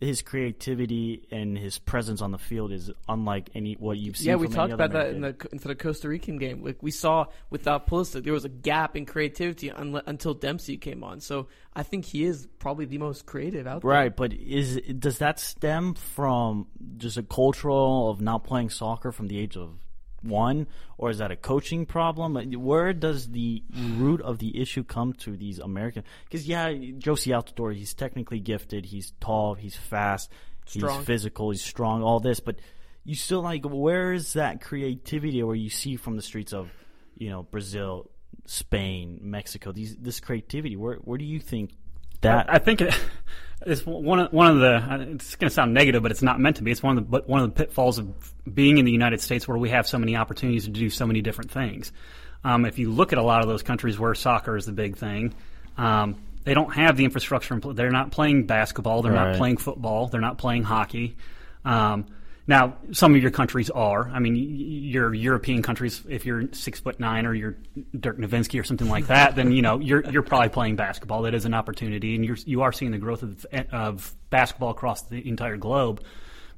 his 0.00 0.22
creativity 0.22 1.26
and 1.30 1.58
his 1.58 1.78
presence 1.78 2.22
on 2.22 2.30
the 2.30 2.38
field 2.38 2.70
is 2.70 2.90
unlike 3.08 3.50
any 3.54 3.74
what 3.74 3.98
you've 3.98 4.16
seen. 4.16 4.28
Yeah, 4.28 4.36
we 4.36 4.46
talked 4.46 4.72
about 4.72 4.92
that 4.92 5.08
in 5.10 5.22
the 5.22 5.34
for 5.58 5.68
the 5.68 5.74
Costa 5.74 6.08
Rican 6.08 6.38
game. 6.38 6.62
Like 6.62 6.82
we 6.82 6.92
saw 6.92 7.26
without 7.50 7.82
uh, 7.82 7.84
Pulisic, 7.90 8.22
there 8.22 8.32
was 8.32 8.44
a 8.44 8.48
gap 8.48 8.96
in 8.96 9.06
creativity 9.06 9.70
un- 9.72 10.00
until 10.06 10.34
Dempsey 10.34 10.76
came 10.76 11.02
on. 11.02 11.20
So 11.20 11.48
I 11.74 11.82
think 11.82 12.04
he 12.04 12.24
is 12.24 12.46
probably 12.60 12.84
the 12.84 12.98
most 12.98 13.26
creative 13.26 13.66
out 13.66 13.82
there. 13.82 13.90
Right, 13.90 14.14
but 14.14 14.32
is 14.32 14.80
does 14.98 15.18
that 15.18 15.40
stem 15.40 15.94
from 15.94 16.68
just 16.96 17.16
a 17.16 17.22
cultural 17.24 18.10
of 18.10 18.20
not 18.20 18.44
playing 18.44 18.70
soccer 18.70 19.10
from 19.10 19.26
the 19.26 19.38
age 19.38 19.56
of 19.56 19.78
one, 20.22 20.66
or 20.96 21.10
is 21.10 21.18
that 21.18 21.30
a 21.30 21.36
coaching 21.36 21.86
problem? 21.86 22.34
Where 22.60 22.92
does 22.92 23.28
the 23.28 23.62
root 23.96 24.20
of 24.22 24.38
the 24.38 24.60
issue 24.60 24.84
come 24.84 25.12
to 25.14 25.36
these 25.36 25.58
American? 25.58 26.04
Because 26.24 26.46
yeah, 26.46 26.70
Jozy 26.70 27.32
Altidore, 27.32 27.74
he's 27.74 27.94
technically 27.94 28.40
gifted, 28.40 28.86
he's 28.86 29.12
tall, 29.20 29.54
he's 29.54 29.76
fast, 29.76 30.30
strong. 30.66 30.98
he's 30.98 31.06
physical, 31.06 31.50
he's 31.50 31.62
strong, 31.62 32.02
all 32.02 32.20
this, 32.20 32.40
but 32.40 32.56
you 33.04 33.14
still 33.14 33.40
like 33.40 33.64
where 33.64 34.12
is 34.12 34.34
that 34.34 34.60
creativity 34.60 35.42
where 35.42 35.56
you 35.56 35.70
see 35.70 35.96
from 35.96 36.16
the 36.16 36.22
streets 36.22 36.52
of 36.52 36.70
you 37.16 37.30
know 37.30 37.42
Brazil, 37.42 38.10
Spain, 38.44 39.18
Mexico? 39.22 39.72
These 39.72 39.96
this 39.96 40.20
creativity. 40.20 40.76
Where 40.76 40.96
where 40.96 41.16
do 41.18 41.24
you 41.24 41.40
think 41.40 41.70
that? 42.22 42.50
I, 42.50 42.54
I 42.54 42.58
think. 42.58 42.80
It, 42.80 42.94
it's 43.66 43.84
one 43.84 44.20
of 44.20 44.32
one 44.32 44.46
of 44.48 44.58
the. 44.58 45.12
It's 45.14 45.36
going 45.36 45.48
to 45.48 45.54
sound 45.54 45.74
negative, 45.74 46.02
but 46.02 46.10
it's 46.10 46.22
not 46.22 46.38
meant 46.40 46.56
to 46.56 46.62
be. 46.62 46.70
It's 46.70 46.82
one 46.82 46.96
of 46.96 47.04
the 47.04 47.10
but 47.10 47.28
one 47.28 47.40
of 47.40 47.52
the 47.52 47.54
pitfalls 47.54 47.98
of 47.98 48.32
being 48.52 48.78
in 48.78 48.84
the 48.84 48.92
United 48.92 49.20
States, 49.20 49.48
where 49.48 49.58
we 49.58 49.70
have 49.70 49.86
so 49.86 49.98
many 49.98 50.16
opportunities 50.16 50.64
to 50.64 50.70
do 50.70 50.90
so 50.90 51.06
many 51.06 51.22
different 51.22 51.50
things. 51.50 51.92
Um, 52.44 52.64
if 52.64 52.78
you 52.78 52.90
look 52.90 53.12
at 53.12 53.18
a 53.18 53.22
lot 53.22 53.42
of 53.42 53.48
those 53.48 53.62
countries 53.62 53.98
where 53.98 54.14
soccer 54.14 54.56
is 54.56 54.64
the 54.64 54.72
big 54.72 54.96
thing, 54.96 55.34
um, 55.76 56.16
they 56.44 56.54
don't 56.54 56.72
have 56.74 56.96
the 56.96 57.04
infrastructure. 57.04 57.58
They're 57.58 57.90
not 57.90 58.12
playing 58.12 58.46
basketball. 58.46 59.02
They're 59.02 59.12
right. 59.12 59.32
not 59.32 59.36
playing 59.36 59.56
football. 59.56 60.06
They're 60.06 60.20
not 60.20 60.38
playing 60.38 60.62
hockey. 60.62 61.16
Um, 61.64 62.06
now, 62.48 62.78
some 62.92 63.14
of 63.14 63.20
your 63.20 63.30
countries 63.30 63.68
are. 63.68 64.08
I 64.08 64.20
mean, 64.20 64.34
your 64.34 65.12
European 65.12 65.60
countries, 65.60 66.02
if 66.08 66.24
you're 66.24 66.50
six 66.52 66.80
foot 66.80 66.98
nine 66.98 67.26
or 67.26 67.34
you're 67.34 67.58
Dirk 68.00 68.16
Nowitzki 68.16 68.58
or 68.58 68.64
something 68.64 68.88
like 68.88 69.08
that, 69.08 69.36
then 69.36 69.52
you 69.52 69.60
know 69.60 69.78
you're 69.78 70.02
you're 70.10 70.22
probably 70.22 70.48
playing 70.48 70.74
basketball. 70.74 71.22
That 71.22 71.34
is 71.34 71.44
an 71.44 71.52
opportunity, 71.52 72.14
and 72.14 72.24
you're 72.24 72.38
you 72.46 72.62
are 72.62 72.72
seeing 72.72 72.90
the 72.90 72.98
growth 72.98 73.22
of, 73.22 73.44
of 73.70 74.14
basketball 74.30 74.70
across 74.70 75.02
the 75.02 75.28
entire 75.28 75.58
globe. 75.58 76.02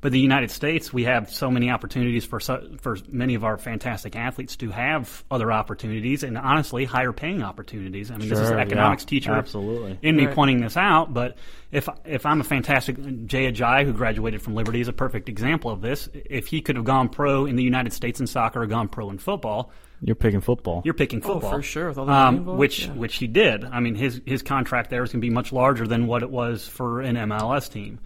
But 0.03 0.13
the 0.13 0.21
United 0.21 0.51
States, 0.51 0.95
we 0.95 1.05
have 1.05 1.31
so 1.31 1.51
many 1.51 1.71
opportunities 1.71 2.25
for 2.25 2.41
for 2.41 2.97
many 3.09 3.35
of 3.35 3.45
our 3.45 3.59
fantastic 3.59 4.17
athletes 4.17 4.57
to 4.57 4.71
have 4.71 5.25
other 5.31 5.53
opportunities, 5.53 6.23
and 6.23 6.39
honestly, 6.39 6.87
higher 6.87 7.13
paying 7.13 7.43
opportunities. 7.43 8.11
I 8.11 8.17
mean, 8.17 8.29
sure, 8.29 8.39
this 8.39 8.47
is 8.47 8.51
an 8.51 8.61
economics 8.61 9.03
yeah, 9.03 9.09
teacher, 9.09 9.33
absolutely, 9.33 9.99
in 10.01 10.17
me 10.17 10.25
right. 10.25 10.35
pointing 10.35 10.63
this 10.63 10.79
out. 10.79 11.13
But 11.13 11.37
if 11.71 11.87
if 12.07 12.25
I'm 12.25 12.41
a 12.41 12.45
fantastic 12.45 12.97
Jay 13.27 13.53
Ajayi 13.53 13.85
who 13.85 13.93
graduated 13.93 14.41
from 14.41 14.55
Liberty 14.55 14.81
is 14.81 14.89
a 14.89 14.93
perfect 14.95 15.29
example 15.29 15.71
of 15.71 15.83
this. 15.83 16.09
If 16.15 16.47
he 16.47 16.63
could 16.63 16.77
have 16.77 16.87
gone 16.87 17.11
pro 17.11 17.45
in 17.45 17.57
the 17.57 17.63
United 17.63 17.93
States 17.93 18.21
in 18.21 18.27
soccer 18.27 18.63
or 18.63 18.67
gone 18.67 18.89
pro 18.89 19.11
in 19.11 19.19
football, 19.19 19.71
you're 20.01 20.17
picking 20.17 20.41
football. 20.41 20.81
You're 20.83 20.95
picking 20.95 21.21
football 21.21 21.51
oh, 21.51 21.57
for 21.59 21.63
sure. 21.63 22.01
Um, 22.01 22.57
which 22.57 22.87
yeah. 22.87 22.95
which 22.95 23.17
he 23.17 23.27
did. 23.27 23.67
I 23.67 23.81
mean, 23.81 23.97
his 23.97 24.23
his 24.25 24.43
contract 24.43 24.89
there 24.89 25.03
is 25.03 25.13
going 25.13 25.21
to 25.21 25.27
be 25.27 25.31
much 25.31 25.53
larger 25.53 25.87
than 25.87 26.07
what 26.07 26.23
it 26.23 26.31
was 26.31 26.67
for 26.67 27.03
an 27.03 27.17
MLS 27.17 27.71
team. 27.71 28.01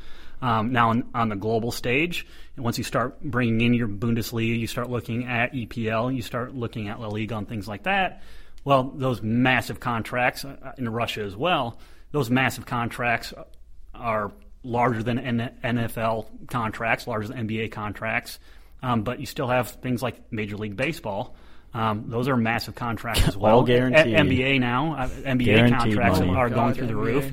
Um, 0.44 0.72
now, 0.72 0.90
on, 0.90 1.04
on, 1.14 1.30
the 1.30 1.36
global 1.36 1.72
stage, 1.72 2.26
once 2.58 2.76
you 2.76 2.84
start 2.84 3.18
bringing 3.22 3.62
in 3.62 3.72
your 3.72 3.88
Bundesliga, 3.88 4.58
you 4.58 4.66
start 4.66 4.90
looking 4.90 5.26
at 5.26 5.54
EPL, 5.54 6.14
you 6.14 6.20
start 6.20 6.54
looking 6.54 6.88
at 6.90 7.00
La 7.00 7.08
Liga 7.08 7.38
and 7.38 7.48
things 7.48 7.66
like 7.66 7.84
that. 7.84 8.22
Well, 8.62 8.92
those 8.94 9.22
massive 9.22 9.80
contracts 9.80 10.44
uh, 10.44 10.72
in 10.76 10.86
Russia 10.88 11.22
as 11.22 11.34
well, 11.34 11.78
those 12.12 12.28
massive 12.28 12.66
contracts 12.66 13.32
are 13.94 14.32
larger 14.62 15.02
than 15.02 15.18
NFL 15.62 16.26
contracts, 16.48 17.06
larger 17.06 17.28
than 17.28 17.48
NBA 17.48 17.72
contracts. 17.72 18.38
Um, 18.82 19.02
but 19.02 19.20
you 19.20 19.26
still 19.26 19.48
have 19.48 19.70
things 19.70 20.02
like 20.02 20.30
Major 20.30 20.58
League 20.58 20.76
Baseball, 20.76 21.34
Um, 21.72 22.04
those 22.08 22.28
are 22.28 22.36
massive 22.36 22.74
contracts 22.74 23.26
as 23.26 23.36
well. 23.42 23.56
All 23.56 23.62
guaranteed. 23.62 24.14
A- 24.14 24.18
NBA 24.18 24.60
now, 24.60 24.94
uh, 24.94 25.08
NBA 25.08 25.44
Guaranteed 25.44 25.78
contracts 25.94 26.20
money. 26.20 26.34
are 26.34 26.50
going 26.50 26.74
God, 26.74 26.76
through 26.76 26.86
the 26.88 26.92
NBA. 26.92 27.04
roof. 27.04 27.32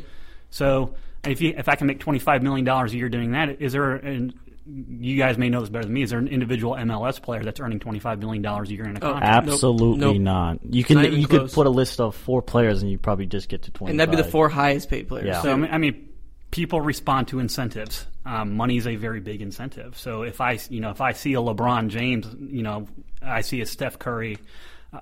So 0.50 0.96
if 1.26 1.42
you 1.42 1.54
if 1.58 1.68
I 1.70 1.76
can 1.76 1.88
make 1.88 2.00
twenty 2.00 2.20
five 2.20 2.44
million 2.44 2.66
dollars 2.66 2.94
a 2.94 2.98
year 2.98 3.10
doing 3.10 3.32
that, 3.32 3.62
is 3.62 3.74
there 3.74 3.96
an 3.96 4.34
you 4.66 5.18
guys 5.18 5.38
may 5.40 5.50
know 5.50 5.60
this 5.60 5.70
better 5.70 5.86
than 5.86 5.94
me. 5.94 6.04
Is 6.04 6.12
there 6.12 6.20
an 6.20 6.28
individual 6.28 6.76
MLS 6.76 7.22
player 7.22 7.44
that's 7.44 7.60
earning 7.60 7.80
twenty 7.80 8.00
five 8.00 8.20
million 8.20 8.42
dollars 8.44 8.70
a 8.70 8.74
year 8.74 8.86
in 8.86 8.96
a 8.96 9.00
Oh, 9.00 9.12
contract? 9.14 9.48
Absolutely 9.48 10.00
Nope. 10.00 10.18
not. 10.18 10.60
You 10.70 10.84
can 10.84 10.98
Not 10.98 11.12
you 11.12 11.28
close. 11.28 11.42
could 11.50 11.52
put 11.54 11.68
a 11.68 11.72
list 11.72 12.00
of 12.00 12.16
four 12.16 12.42
players 12.42 12.82
and 12.82 12.92
you 12.92 12.98
probably 13.00 13.26
just 13.26 13.50
get 13.50 13.64
to 13.64 13.72
twenty. 13.72 13.92
and 13.92 14.00
that'd 14.00 14.12
be 14.16 14.22
the 14.22 14.24
four 14.30 14.50
highest 14.50 14.90
paid 14.90 15.08
players. 15.08 15.26
Yeah. 15.28 15.42
So 15.42 15.52
I 15.52 15.56
mean, 15.56 15.72
I 15.72 15.78
mean, 15.80 16.10
people 16.52 16.80
respond 16.80 17.28
to 17.30 17.40
incentives. 17.40 18.06
Um, 18.24 18.56
money 18.56 18.78
is 18.78 18.86
a 18.86 18.96
very 18.98 19.20
big 19.20 19.42
incentive. 19.42 19.98
So 19.98 20.22
if 20.22 20.42
I, 20.42 20.60
you 20.70 20.80
know, 20.80 20.92
if 20.92 21.02
I 21.02 21.14
see 21.14 21.34
a 21.34 21.38
LeBron 21.38 21.88
James, 21.88 22.28
you 22.40 22.62
know, 22.62 22.88
I 23.22 23.42
see 23.42 23.62
a 23.62 23.66
Steph 23.66 23.98
Curry, 23.98 24.38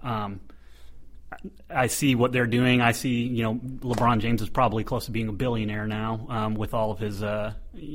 um, 0.02 0.40
I 1.70 1.88
see 1.88 2.16
what 2.16 2.32
they're 2.32 2.48
doing. 2.48 2.82
I 2.82 2.92
see, 2.92 3.22
you 3.24 3.44
know, 3.44 3.56
LeBron 3.56 4.20
James 4.20 4.42
is 4.42 4.50
probably 4.50 4.84
close 4.84 5.06
to 5.06 5.12
being 5.12 5.30
a 5.30 5.34
billionaire 5.34 5.88
now 5.88 6.26
um, 6.30 6.56
with 6.56 6.74
all 6.74 6.92
of 6.92 7.00
his 7.00 7.22
uh, 7.24 7.54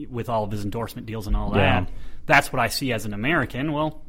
with 0.09 0.28
all 0.28 0.45
of 0.45 0.51
his 0.51 0.64
endorsement 0.64 1.07
deals 1.07 1.26
and 1.26 1.37
all 1.37 1.51
Yeah. 1.55 1.80
that. 1.80 1.91
That's 2.26 2.53
what 2.53 2.61
I 2.61 2.68
see 2.68 2.93
as 2.93 3.05
an 3.05 3.12
American. 3.12 3.72
Well, 3.72 4.03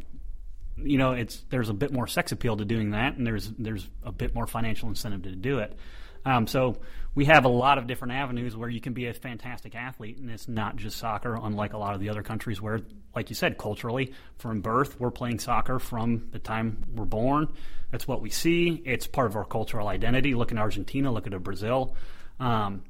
you 0.77 0.97
know, 0.97 1.11
it's 1.13 1.43
there's 1.49 1.69
a 1.69 1.73
bit 1.73 1.91
more 1.91 2.07
sex 2.07 2.31
appeal 2.31 2.57
to 2.57 2.65
doing 2.65 2.91
that, 2.91 3.15
and 3.17 3.25
there's 3.25 3.51
there's 3.57 3.89
a 4.03 4.11
bit 4.11 4.35
more 4.35 4.45
financial 4.47 4.89
incentive 4.89 5.23
to 5.23 5.35
do 5.35 5.59
it. 5.59 5.77
Um, 6.25 6.47
so 6.47 6.77
we 7.15 7.25
have 7.25 7.45
a 7.45 7.49
lot 7.49 7.77
of 7.77 7.87
different 7.87 8.13
avenues 8.13 8.55
where 8.57 8.69
you 8.69 8.81
can 8.81 8.93
be 8.93 9.07
a 9.07 9.13
fantastic 9.13 9.73
athlete, 9.73 10.17
and 10.17 10.29
it's 10.29 10.49
not 10.49 10.75
just 10.75 10.97
soccer. 10.97 11.39
Unlike 11.41 11.73
a 11.73 11.77
lot 11.77 11.95
of 11.95 12.01
the 12.01 12.09
other 12.09 12.21
countries 12.21 12.61
where, 12.61 12.81
like 13.15 13.29
you 13.29 13.35
said, 13.35 13.57
culturally, 13.57 14.13
from 14.37 14.59
birth, 14.59 14.99
we're 14.99 15.11
playing 15.11 15.39
soccer 15.39 15.79
from 15.79 16.27
the 16.31 16.39
time 16.39 16.83
we're 16.93 17.05
born. 17.05 17.47
That's 17.91 18.05
what 18.05 18.21
we 18.21 18.29
see. 18.29 18.81
It's 18.85 19.07
part 19.07 19.27
of 19.27 19.37
our 19.37 19.45
cultural 19.45 19.87
identity. 19.87 20.35
Look 20.35 20.51
at 20.51 20.57
Argentina. 20.57 21.11
Look 21.11 21.25
at 21.25 21.33
a 21.33 21.39
Brazil. 21.39 21.95
Um, 22.41 22.83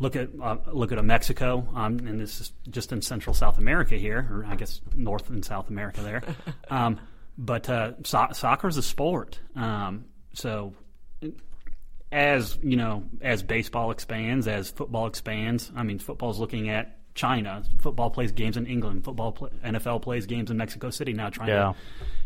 look 0.00 0.16
at 0.16 0.30
uh, 0.42 0.56
look 0.72 0.90
at 0.90 0.98
a 0.98 1.02
Mexico, 1.02 1.66
um, 1.74 2.00
and 2.00 2.18
this 2.18 2.40
is 2.40 2.52
just 2.70 2.92
in 2.92 3.00
Central 3.00 3.32
South 3.32 3.58
America 3.58 3.94
here, 3.94 4.26
or 4.30 4.44
I 4.44 4.56
guess 4.56 4.80
North 4.94 5.30
and 5.30 5.44
South 5.44 5.68
America 5.68 6.00
there. 6.00 6.22
um, 6.68 6.98
but 7.36 7.70
uh, 7.70 7.92
so- 8.02 8.28
soccer 8.32 8.66
is 8.66 8.76
a 8.76 8.82
sport, 8.82 9.38
um, 9.54 10.06
so 10.34 10.74
as 12.10 12.58
you 12.62 12.76
know, 12.76 13.04
as 13.20 13.42
baseball 13.42 13.90
expands, 13.90 14.48
as 14.48 14.70
football 14.70 15.06
expands, 15.06 15.70
I 15.76 15.82
mean, 15.82 15.98
football's 15.98 16.38
looking 16.38 16.68
at 16.70 16.96
China. 17.14 17.62
Football 17.80 18.10
plays 18.10 18.32
games 18.32 18.56
in 18.56 18.66
England. 18.66 19.04
Football, 19.04 19.32
pl- 19.32 19.50
NFL 19.64 20.02
plays 20.02 20.26
games 20.26 20.50
in 20.50 20.56
Mexico 20.56 20.90
City 20.90 21.12
now, 21.12 21.28
trying 21.30 21.48
Yeah. 21.48 21.72
to 21.72 21.74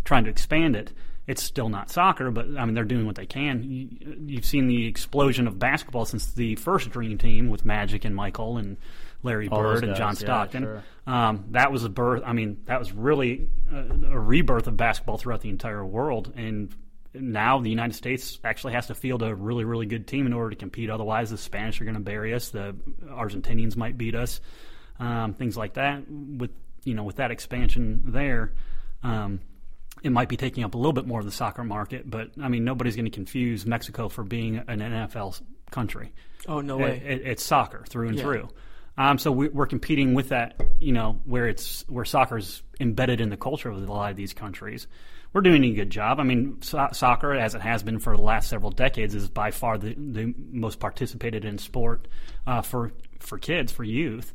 trying 0.04 0.24
to 0.24 0.30
expand 0.30 0.76
it. 0.76 0.92
It's 1.26 1.42
still 1.42 1.68
not 1.68 1.88
soccer, 1.90 2.30
but 2.32 2.46
I 2.58 2.64
mean, 2.64 2.74
they're 2.74 2.84
doing 2.84 3.06
what 3.06 3.14
they 3.14 3.26
can. 3.26 3.62
You, 3.62 4.16
you've 4.26 4.44
seen 4.44 4.66
the 4.66 4.86
explosion 4.86 5.46
of 5.46 5.58
basketball 5.58 6.04
since 6.04 6.32
the 6.32 6.56
first 6.56 6.90
Dream 6.90 7.16
Team 7.16 7.48
with 7.48 7.64
Magic 7.64 8.04
and 8.04 8.14
Michael 8.14 8.58
and 8.58 8.76
Larry 9.22 9.46
Bird 9.48 9.84
and 9.84 9.94
John 9.94 10.14
guys, 10.14 10.22
yeah, 10.22 10.26
Stockton. 10.26 10.62
sure. 10.64 10.84
Um, 11.06 11.44
that 11.52 11.70
was 11.70 11.84
a 11.84 11.88
birth. 11.88 12.22
I 12.26 12.32
mean, 12.32 12.62
that 12.66 12.78
was 12.80 12.92
really 12.92 13.48
a, 13.72 13.76
a 14.14 14.18
rebirth 14.18 14.66
of 14.66 14.76
basketball 14.76 15.16
throughout 15.16 15.42
the 15.42 15.48
entire 15.48 15.84
world. 15.84 16.32
And 16.36 16.74
now 17.14 17.60
the 17.60 17.70
United 17.70 17.94
States 17.94 18.38
actually 18.44 18.72
has 18.74 18.86
to 18.88 18.94
field 18.94 19.22
a 19.22 19.34
really, 19.34 19.64
really 19.64 19.86
good 19.86 20.06
team 20.06 20.26
in 20.26 20.32
order 20.32 20.50
to 20.50 20.56
compete. 20.56 20.88
Otherwise, 20.90 21.30
the 21.30 21.38
Spanish 21.38 21.80
are 21.80 21.84
going 21.84 21.94
to 21.94 22.00
bury 22.00 22.32
us. 22.34 22.50
The 22.50 22.74
Argentinians 23.06 23.76
might 23.76 23.98
beat 23.98 24.14
us. 24.14 24.40
Um, 24.98 25.34
things 25.34 25.56
like 25.56 25.74
that. 25.74 26.02
With 26.08 26.50
you 26.84 26.94
know, 26.94 27.04
with 27.04 27.16
that 27.16 27.30
expansion 27.30 28.02
there. 28.06 28.52
Um, 29.02 29.40
it 30.02 30.10
might 30.10 30.28
be 30.28 30.36
taking 30.36 30.64
up 30.64 30.74
a 30.74 30.76
little 30.76 30.92
bit 30.92 31.06
more 31.06 31.20
of 31.20 31.26
the 31.26 31.30
soccer 31.32 31.62
market, 31.62 32.10
but 32.10 32.30
I 32.42 32.48
mean, 32.48 32.64
nobody's 32.64 32.96
going 32.96 33.04
to 33.04 33.10
confuse 33.10 33.64
Mexico 33.66 34.08
for 34.08 34.24
being 34.24 34.56
an 34.56 34.80
NFL 34.80 35.40
country. 35.70 36.12
Oh 36.48 36.60
no 36.60 36.76
way. 36.78 37.00
it- 37.04 37.22
it's 37.24 37.42
soccer 37.44 37.84
through 37.88 38.08
and 38.08 38.16
Yeah. 38.16 38.24
through. 38.24 38.48
Um, 38.98 39.16
so 39.18 39.30
we, 39.32 39.48
we're 39.48 39.66
competing 39.66 40.12
with 40.14 40.30
that, 40.30 40.60
you 40.80 40.92
know, 40.92 41.20
where 41.24 41.46
it's 41.48 41.84
where 41.88 42.04
soccer's 42.04 42.62
embedded 42.80 43.20
in 43.20 43.28
the 43.30 43.36
culture 43.36 43.70
of 43.70 43.76
a 43.76 43.92
lot 43.92 44.10
of 44.10 44.16
these 44.16 44.32
countries. 44.34 44.86
We're 45.32 45.40
doing 45.40 45.64
a 45.64 45.70
good 45.70 45.90
job. 45.90 46.20
I 46.20 46.24
mean, 46.24 46.60
so- 46.60 46.88
soccer, 46.92 47.34
as 47.34 47.54
it 47.54 47.62
has 47.62 47.82
been 47.82 47.98
for 47.98 48.16
the 48.16 48.22
last 48.22 48.50
several 48.50 48.70
decades, 48.70 49.14
is 49.14 49.28
by 49.28 49.50
far 49.50 49.78
the, 49.78 49.94
the 49.94 50.34
most 50.50 50.78
participated 50.78 51.44
in 51.44 51.58
sport 51.58 52.06
uh, 52.46 52.62
for 52.62 52.92
for 53.18 53.38
kids, 53.38 53.72
for 53.72 53.84
youth. 53.84 54.34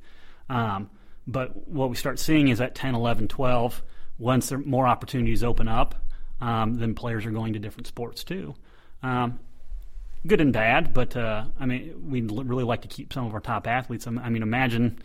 Um, 0.49 0.89
but 1.27 1.67
what 1.67 1.89
we 1.89 1.95
start 1.97 2.19
seeing 2.19 2.47
is 2.47 2.61
at 2.61 2.73
10, 2.73 2.95
11, 2.95 3.27
12, 3.27 3.83
once 4.17 4.49
there, 4.49 4.57
more 4.59 4.87
opportunities 4.87 5.43
open 5.43 5.67
up, 5.67 5.95
um, 6.39 6.75
then 6.75 6.95
players 6.95 7.25
are 7.25 7.31
going 7.31 7.53
to 7.53 7.59
different 7.59 7.85
sports 7.85 8.23
too. 8.23 8.55
Um, 9.03 9.39
good 10.25 10.41
and 10.41 10.53
bad, 10.53 10.93
but 10.93 11.15
uh, 11.15 11.45
I 11.59 11.65
mean, 11.65 12.09
we'd 12.09 12.31
really 12.31 12.63
like 12.63 12.81
to 12.83 12.87
keep 12.87 13.13
some 13.13 13.25
of 13.25 13.33
our 13.33 13.39
top 13.39 13.67
athletes. 13.67 14.07
I 14.07 14.11
mean, 14.11 14.41
imagine, 14.41 14.99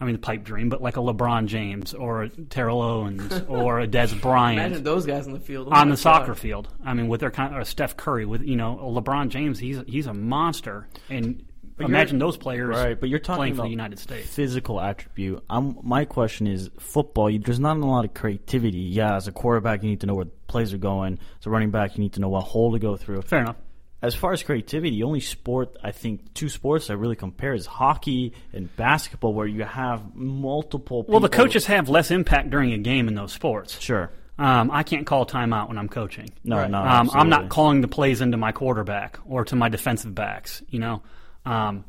I 0.00 0.04
mean, 0.04 0.14
the 0.14 0.20
pipe 0.20 0.44
dream, 0.44 0.68
but 0.68 0.80
like 0.80 0.96
a 0.96 1.00
LeBron 1.00 1.46
James 1.46 1.92
or 1.92 2.22
a 2.22 2.28
Terrell 2.28 2.80
Owens 2.80 3.42
or 3.48 3.80
a 3.80 3.88
Dez 3.88 4.18
Bryant 4.22 4.58
Imagine 4.60 4.84
those 4.84 5.06
guys 5.06 5.26
on 5.26 5.32
the 5.32 5.40
field 5.40 5.68
Oh 5.70 5.76
on 5.76 5.88
my 5.88 5.94
the 5.94 6.00
soccer 6.00 6.34
field. 6.34 6.68
I 6.84 6.94
mean, 6.94 7.08
with 7.08 7.20
their 7.20 7.30
kind 7.30 7.56
of, 7.56 7.66
Steph 7.66 7.96
Curry, 7.96 8.24
with 8.24 8.42
you 8.42 8.56
know 8.56 8.76
LeBron 8.76 9.28
James, 9.28 9.58
he's 9.58 9.80
he's 9.86 10.06
a 10.06 10.14
monster, 10.14 10.88
and 11.10 11.44
imagine 11.80 12.18
those 12.18 12.36
players 12.36 12.76
Right, 12.76 12.98
but 12.98 13.08
you're 13.08 13.18
talking 13.18 13.38
playing 13.38 13.52
about 13.54 13.62
for 13.62 13.66
the 13.66 13.70
United 13.70 13.98
States. 13.98 14.28
physical 14.28 14.80
attribute. 14.80 15.42
I'm, 15.50 15.78
my 15.82 16.04
question 16.04 16.46
is 16.46 16.70
football. 16.78 17.30
You, 17.30 17.38
there's 17.38 17.60
not 17.60 17.76
a 17.76 17.84
lot 17.84 18.04
of 18.04 18.14
creativity. 18.14 18.78
Yeah, 18.78 19.16
as 19.16 19.28
a 19.28 19.32
quarterback, 19.32 19.82
you 19.82 19.90
need 19.90 20.00
to 20.00 20.06
know 20.06 20.14
where 20.14 20.24
the 20.26 20.32
plays 20.46 20.72
are 20.72 20.78
going. 20.78 21.18
As 21.40 21.46
a 21.46 21.50
running 21.50 21.70
back, 21.70 21.96
you 21.96 22.02
need 22.02 22.14
to 22.14 22.20
know 22.20 22.28
what 22.28 22.42
hole 22.44 22.72
to 22.72 22.78
go 22.78 22.96
through. 22.96 23.22
Fair 23.22 23.40
enough. 23.40 23.56
As 24.00 24.14
far 24.14 24.32
as 24.32 24.42
creativity, 24.44 24.90
the 24.90 25.02
only 25.02 25.18
sport 25.20 25.76
I 25.82 25.90
think 25.90 26.32
two 26.32 26.48
sports 26.48 26.86
that 26.86 26.96
really 26.96 27.16
compare 27.16 27.52
is 27.52 27.66
hockey 27.66 28.32
and 28.52 28.74
basketball, 28.76 29.34
where 29.34 29.46
you 29.46 29.64
have 29.64 30.14
multiple. 30.14 31.04
Well, 31.08 31.18
the 31.20 31.28
coaches 31.28 31.66
have 31.66 31.88
less 31.88 32.10
impact 32.12 32.50
during 32.50 32.72
a 32.72 32.78
game 32.78 33.08
in 33.08 33.14
those 33.14 33.32
sports. 33.32 33.80
Sure. 33.80 34.10
Um, 34.38 34.70
I 34.70 34.84
can't 34.84 35.04
call 35.04 35.22
a 35.22 35.26
timeout 35.26 35.66
when 35.66 35.78
I'm 35.78 35.88
coaching. 35.88 36.30
No, 36.44 36.58
Right. 36.58 36.70
no. 36.70 36.78
Um, 36.80 37.10
I'm 37.12 37.28
not 37.28 37.48
calling 37.48 37.80
the 37.80 37.88
plays 37.88 38.20
into 38.20 38.36
my 38.36 38.52
quarterback 38.52 39.18
or 39.26 39.44
to 39.46 39.56
my 39.56 39.68
defensive 39.68 40.14
backs. 40.14 40.62
You 40.70 40.78
know, 40.78 41.02
um, 41.44 41.84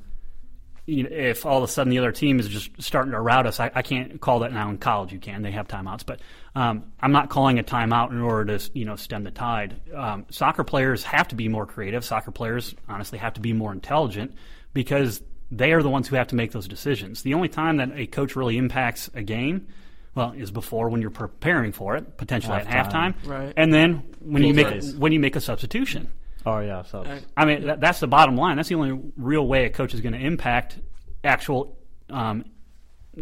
you 0.90 1.04
know, 1.04 1.10
if 1.12 1.46
all 1.46 1.58
of 1.58 1.64
a 1.64 1.68
sudden 1.72 1.92
the 1.92 2.00
other 2.00 2.12
team 2.12 2.40
is 2.40 2.48
just 2.48 2.70
starting 2.82 3.12
to 3.12 3.20
rout 3.20 3.46
us, 3.46 3.60
I, 3.60 3.72
I 3.74 3.82
can't 3.82 4.20
call 4.20 4.40
that 4.40 4.52
now. 4.52 4.70
In 4.70 4.78
college, 4.78 5.12
you 5.14 5.20
can; 5.20 5.42
they 5.42 5.52
have 5.52 5.68
timeouts, 5.68 6.06
but 6.06 6.20
um, 6.56 6.92
I'm 7.00 7.12
not 7.12 7.30
calling 7.30 7.60
a 7.60 7.64
timeout 7.64 8.12
in 8.12 8.20
order 8.22 8.58
to 8.58 8.72
you 8.74 8.86
know 8.86 8.96
stem 8.96 9.24
the 9.24 9.32
tide. 9.32 9.80
Um, 9.94 10.26
soccer 10.30 10.64
players 10.64 11.04
have 11.04 11.28
to 11.30 11.36
be 11.36 11.48
more 11.48 11.66
creative. 11.66 12.04
Soccer 12.04 12.32
players 12.32 12.76
honestly 12.88 13.20
have 13.20 13.34
to 13.36 13.42
be 13.42 13.54
more 13.54 13.72
intelligent 13.72 14.36
because 14.74 15.22
they 15.52 15.72
are 15.74 15.82
the 15.82 15.90
ones 15.90 16.08
who 16.08 16.16
have 16.16 16.28
to 16.28 16.36
make 16.36 16.52
those 16.52 16.68
decisions. 16.68 17.22
The 17.24 17.34
only 17.34 17.50
time 17.50 17.78
that 17.78 17.92
a 17.94 18.06
coach 18.08 18.36
really 18.36 18.58
impacts 18.58 19.10
a 19.14 19.22
game. 19.24 19.68
Well, 20.16 20.32
is 20.32 20.50
before 20.52 20.90
when 20.90 21.02
you're 21.02 21.12
preparing 21.12 21.72
for 21.72 21.96
it, 21.96 22.18
potentially 22.18 22.56
at 22.58 22.66
Halftime. 22.66 23.14
halftime, 23.14 23.28
Right. 23.30 23.54
and 23.56 23.72
then 23.72 24.04
when 24.20 24.44
you 24.44 24.54
make 24.56 24.68
Plays. 24.68 24.96
when 24.96 25.12
you 25.12 25.20
make 25.20 25.36
a 25.36 25.40
substitution. 25.42 26.10
Oh 26.46 26.60
yeah. 26.60 26.84
So 26.84 27.04
Right. 27.04 27.26
I 27.36 27.46
mean, 27.46 27.68
that, 27.68 27.80
that's 27.80 28.00
the 28.00 28.08
bottom 28.08 28.36
line. 28.36 28.58
That's 28.58 28.70
the 28.70 28.76
only 28.76 29.00
real 29.18 29.46
way 29.46 29.66
a 29.66 29.70
coach 29.70 29.94
is 29.94 30.02
going 30.02 30.14
to 30.14 30.20
impact 30.20 30.80
actual, 31.24 31.78
um, 32.10 32.46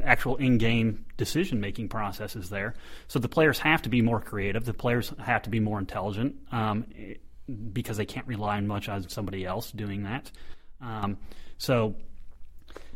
actual 0.03 0.35
in-game 0.35 1.05
decision-making 1.17 1.89
processes 1.89 2.49
there. 2.49 2.75
So 3.07 3.19
the 3.19 3.29
players 3.29 3.57
have 3.59 3.81
to 3.83 3.89
be 3.89 4.01
more 4.01 4.21
creative. 4.21 4.65
The 4.65 4.73
players 4.73 5.11
have 5.19 5.43
to 5.43 5.49
be 5.49 5.59
more 5.59 5.79
intelligent 5.79 6.35
um, 6.51 6.85
because 7.73 7.97
they 7.97 8.05
can't 8.05 8.27
rely 8.27 8.59
much 8.59 8.87
on 8.89 9.09
somebody 9.09 9.45
else 9.45 9.71
doing 9.71 10.03
that. 10.03 10.31
Um, 10.81 11.17
so, 11.57 11.95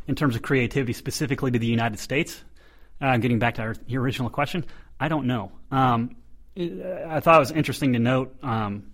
in 0.06 0.14
terms 0.14 0.36
of 0.36 0.42
creativity, 0.42 0.92
specifically 0.92 1.50
to 1.50 1.58
the 1.58 1.66
United 1.66 1.98
States, 1.98 2.42
uh, 3.00 3.16
getting 3.16 3.40
back 3.40 3.56
to 3.56 3.62
our, 3.62 3.76
your 3.86 4.02
original 4.02 4.30
question, 4.30 4.64
I 5.00 5.08
don't 5.08 5.26
know. 5.26 5.50
Um, 5.72 6.16
I 6.56 7.20
thought 7.20 7.36
it 7.36 7.40
was 7.40 7.50
interesting 7.50 7.94
to 7.94 7.98
note 7.98 8.36
um, 8.42 8.91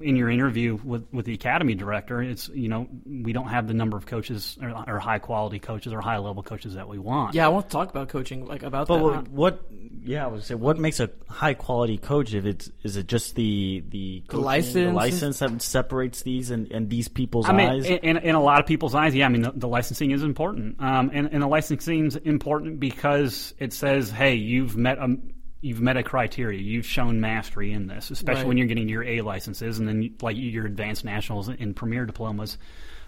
in 0.00 0.16
your 0.16 0.30
interview 0.30 0.78
with, 0.82 1.06
with 1.12 1.26
the 1.26 1.34
academy 1.34 1.74
director. 1.74 2.22
It's 2.22 2.48
you 2.48 2.68
know 2.68 2.88
we 3.06 3.32
don't 3.32 3.48
have 3.48 3.68
the 3.68 3.74
number 3.74 3.96
of 3.96 4.06
coaches 4.06 4.58
or, 4.60 4.70
or 4.86 4.98
high 4.98 5.18
quality 5.18 5.58
coaches 5.58 5.92
or 5.92 6.00
high 6.00 6.18
level 6.18 6.42
coaches 6.42 6.74
that 6.74 6.88
we 6.88 6.98
want. 6.98 7.34
Yeah, 7.34 7.46
I 7.46 7.48
want 7.48 7.66
to 7.66 7.72
talk 7.72 7.90
about 7.90 8.08
coaching, 8.08 8.46
like 8.46 8.62
about 8.62 8.88
But 8.88 8.96
that. 8.96 9.02
what, 9.02 9.28
what? 9.28 9.64
Yeah, 10.04 10.24
I 10.24 10.28
would 10.28 10.42
say 10.42 10.54
what 10.54 10.78
makes 10.78 10.98
a 11.00 11.10
high 11.28 11.54
quality 11.54 11.98
coach? 11.98 12.34
If 12.34 12.44
it's 12.44 12.70
is 12.82 12.96
it 12.96 13.06
just 13.06 13.34
the 13.34 13.84
the, 13.88 14.24
coaching, 14.26 14.44
license? 14.44 14.74
the 14.74 14.92
license 14.92 15.38
that 15.38 15.62
separates 15.62 16.22
these 16.22 16.50
and, 16.50 16.70
and 16.72 16.90
these 16.90 17.08
people's 17.08 17.48
I 17.48 17.52
mean, 17.52 17.68
eyes? 17.68 17.86
in, 17.86 17.98
in, 17.98 18.16
in 18.18 18.34
a 18.34 18.42
lot 18.42 18.60
of 18.60 18.66
people's 18.66 18.94
eyes, 18.94 19.14
yeah. 19.14 19.26
I 19.26 19.28
mean, 19.28 19.42
the, 19.42 19.52
the 19.54 19.68
licensing 19.68 20.10
is 20.10 20.22
important, 20.22 20.80
um, 20.80 21.10
and, 21.12 21.28
and 21.32 21.42
the 21.42 21.46
licensing 21.46 22.06
is 22.06 22.16
important 22.16 22.80
because 22.80 23.54
it 23.58 23.72
says, 23.72 24.10
"Hey, 24.10 24.34
you've 24.34 24.76
met 24.76 24.98
a 24.98 25.16
you've 25.62 25.80
met 25.80 25.96
a 25.96 26.02
criteria. 26.02 26.60
You've 26.60 26.84
shown 26.84 27.20
mastery 27.20 27.72
in 27.72 27.86
this, 27.86 28.10
especially 28.10 28.40
Right. 28.42 28.48
when 28.48 28.56
you're 28.58 28.66
getting 28.66 28.88
your 28.90 29.02
A 29.04 29.22
licenses 29.22 29.78
and 29.78 29.88
then 29.88 30.14
like 30.20 30.36
your 30.36 30.66
advanced 30.66 31.04
nationals 31.04 31.48
and 31.48 31.74
premier 31.74 32.04
diplomas 32.04 32.58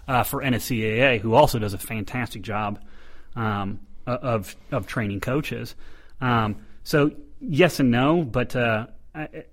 uh, 0.07 0.23
for 0.23 0.41
NSCAA, 0.41 1.19
who 1.19 1.33
also 1.35 1.59
does 1.59 1.73
a 1.73 1.77
fantastic 1.77 2.41
job 2.41 2.79
um, 3.35 3.79
of 4.07 4.55
of 4.71 4.87
training 4.87 5.19
coaches. 5.19 5.75
Um, 6.21 6.55
so 6.83 7.11
yes 7.39 7.79
and 7.79 7.91
no, 7.91 8.23
but 8.23 8.55
uh, 8.55 8.87
it, 9.15 9.51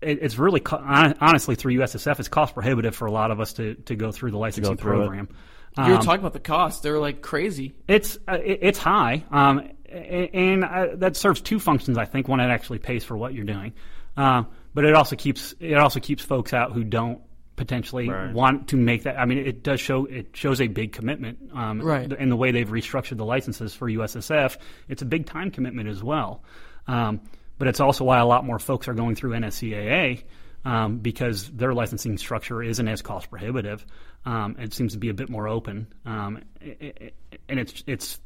it's 0.00 0.36
really 0.38 0.60
co- 0.60 0.82
honestly 1.20 1.54
through 1.54 1.74
USSF, 1.74 2.18
it's 2.18 2.28
cost 2.28 2.54
prohibitive 2.54 2.94
for 2.96 3.06
a 3.06 3.12
lot 3.12 3.30
of 3.30 3.40
us 3.40 3.52
to, 3.54 3.74
to 3.74 3.94
go 3.94 4.10
through 4.10 4.32
the 4.32 4.38
licensing 4.38 4.76
through 4.76 4.92
it. 5.02 5.06
program. 5.06 5.28
You 5.76 5.84
were 5.84 5.92
Um, 5.98 6.02
talking 6.02 6.20
about 6.20 6.32
the 6.34 6.40
costs; 6.40 6.80
they're 6.82 6.98
like 6.98 7.22
crazy. 7.22 7.72
it's 7.88 8.18
uh, 8.28 8.38
it- 8.44 8.58
it's 8.62 8.78
high, 8.78 9.24
um, 9.30 9.58
a- 9.60 9.70
and 9.92 10.64
uh, 10.64 10.88
that 10.94 11.16
serves 11.16 11.40
two 11.40 11.58
functions. 11.60 11.98
I 11.98 12.04
think 12.04 12.28
one, 12.28 12.40
it 12.40 12.48
actually 12.50 12.78
pays 12.78 13.04
for 13.04 13.16
what 13.16 13.34
you're 13.34 13.44
doing, 13.44 13.72
uh, 14.16 14.44
but 14.74 14.84
it 14.84 14.94
also 14.94 15.16
keeps 15.16 15.54
it 15.60 15.74
also 15.74 16.00
keeps 16.00 16.24
folks 16.24 16.52
out 16.52 16.72
who 16.72 16.84
don't 16.84 17.20
potentially 17.56 18.08
Right. 18.08 18.32
want 18.32 18.68
to 18.68 18.76
make 18.76 19.02
that. 19.02 19.18
I 19.18 19.26
mean, 19.26 19.38
it 19.38 19.62
does 19.62 19.80
show 19.80 20.06
it 20.06 20.28
shows 20.34 20.60
a 20.60 20.68
big 20.68 20.92
commitment, 20.92 21.38
um, 21.54 21.80
Right. 21.82 22.10
In 22.12 22.28
the 22.30 22.36
way 22.36 22.50
they've 22.50 22.68
restructured 22.68 23.18
the 23.18 23.24
licenses 23.26 23.74
for 23.74 23.88
USSF, 23.88 24.56
it's 24.88 25.02
a 25.02 25.06
big 25.06 25.26
time 25.26 25.50
commitment 25.50 25.88
as 25.88 26.02
well. 26.02 26.42
Um, 26.86 27.20
but 27.58 27.68
it's 27.68 27.78
also 27.80 28.04
why 28.04 28.18
a 28.18 28.26
lot 28.26 28.44
more 28.44 28.58
folks 28.58 28.88
are 28.88 28.94
going 28.94 29.14
through 29.14 29.32
NSCAA 29.34 30.22
um, 30.64 30.98
because 30.98 31.50
their 31.50 31.74
licensing 31.74 32.16
structure 32.18 32.62
isn't 32.62 32.88
as 32.88 33.02
cost 33.02 33.30
prohibitive. 33.30 33.84
Um, 34.24 34.56
it 34.58 34.72
seems 34.72 34.92
to 34.94 34.98
be 34.98 35.08
a 35.10 35.14
bit 35.14 35.28
more 35.28 35.46
open, 35.48 35.88
um, 36.06 36.38
i- 36.64 36.76
i- 37.00 37.10
and 37.48 37.60
it's 37.60 37.84
it's 37.86 38.18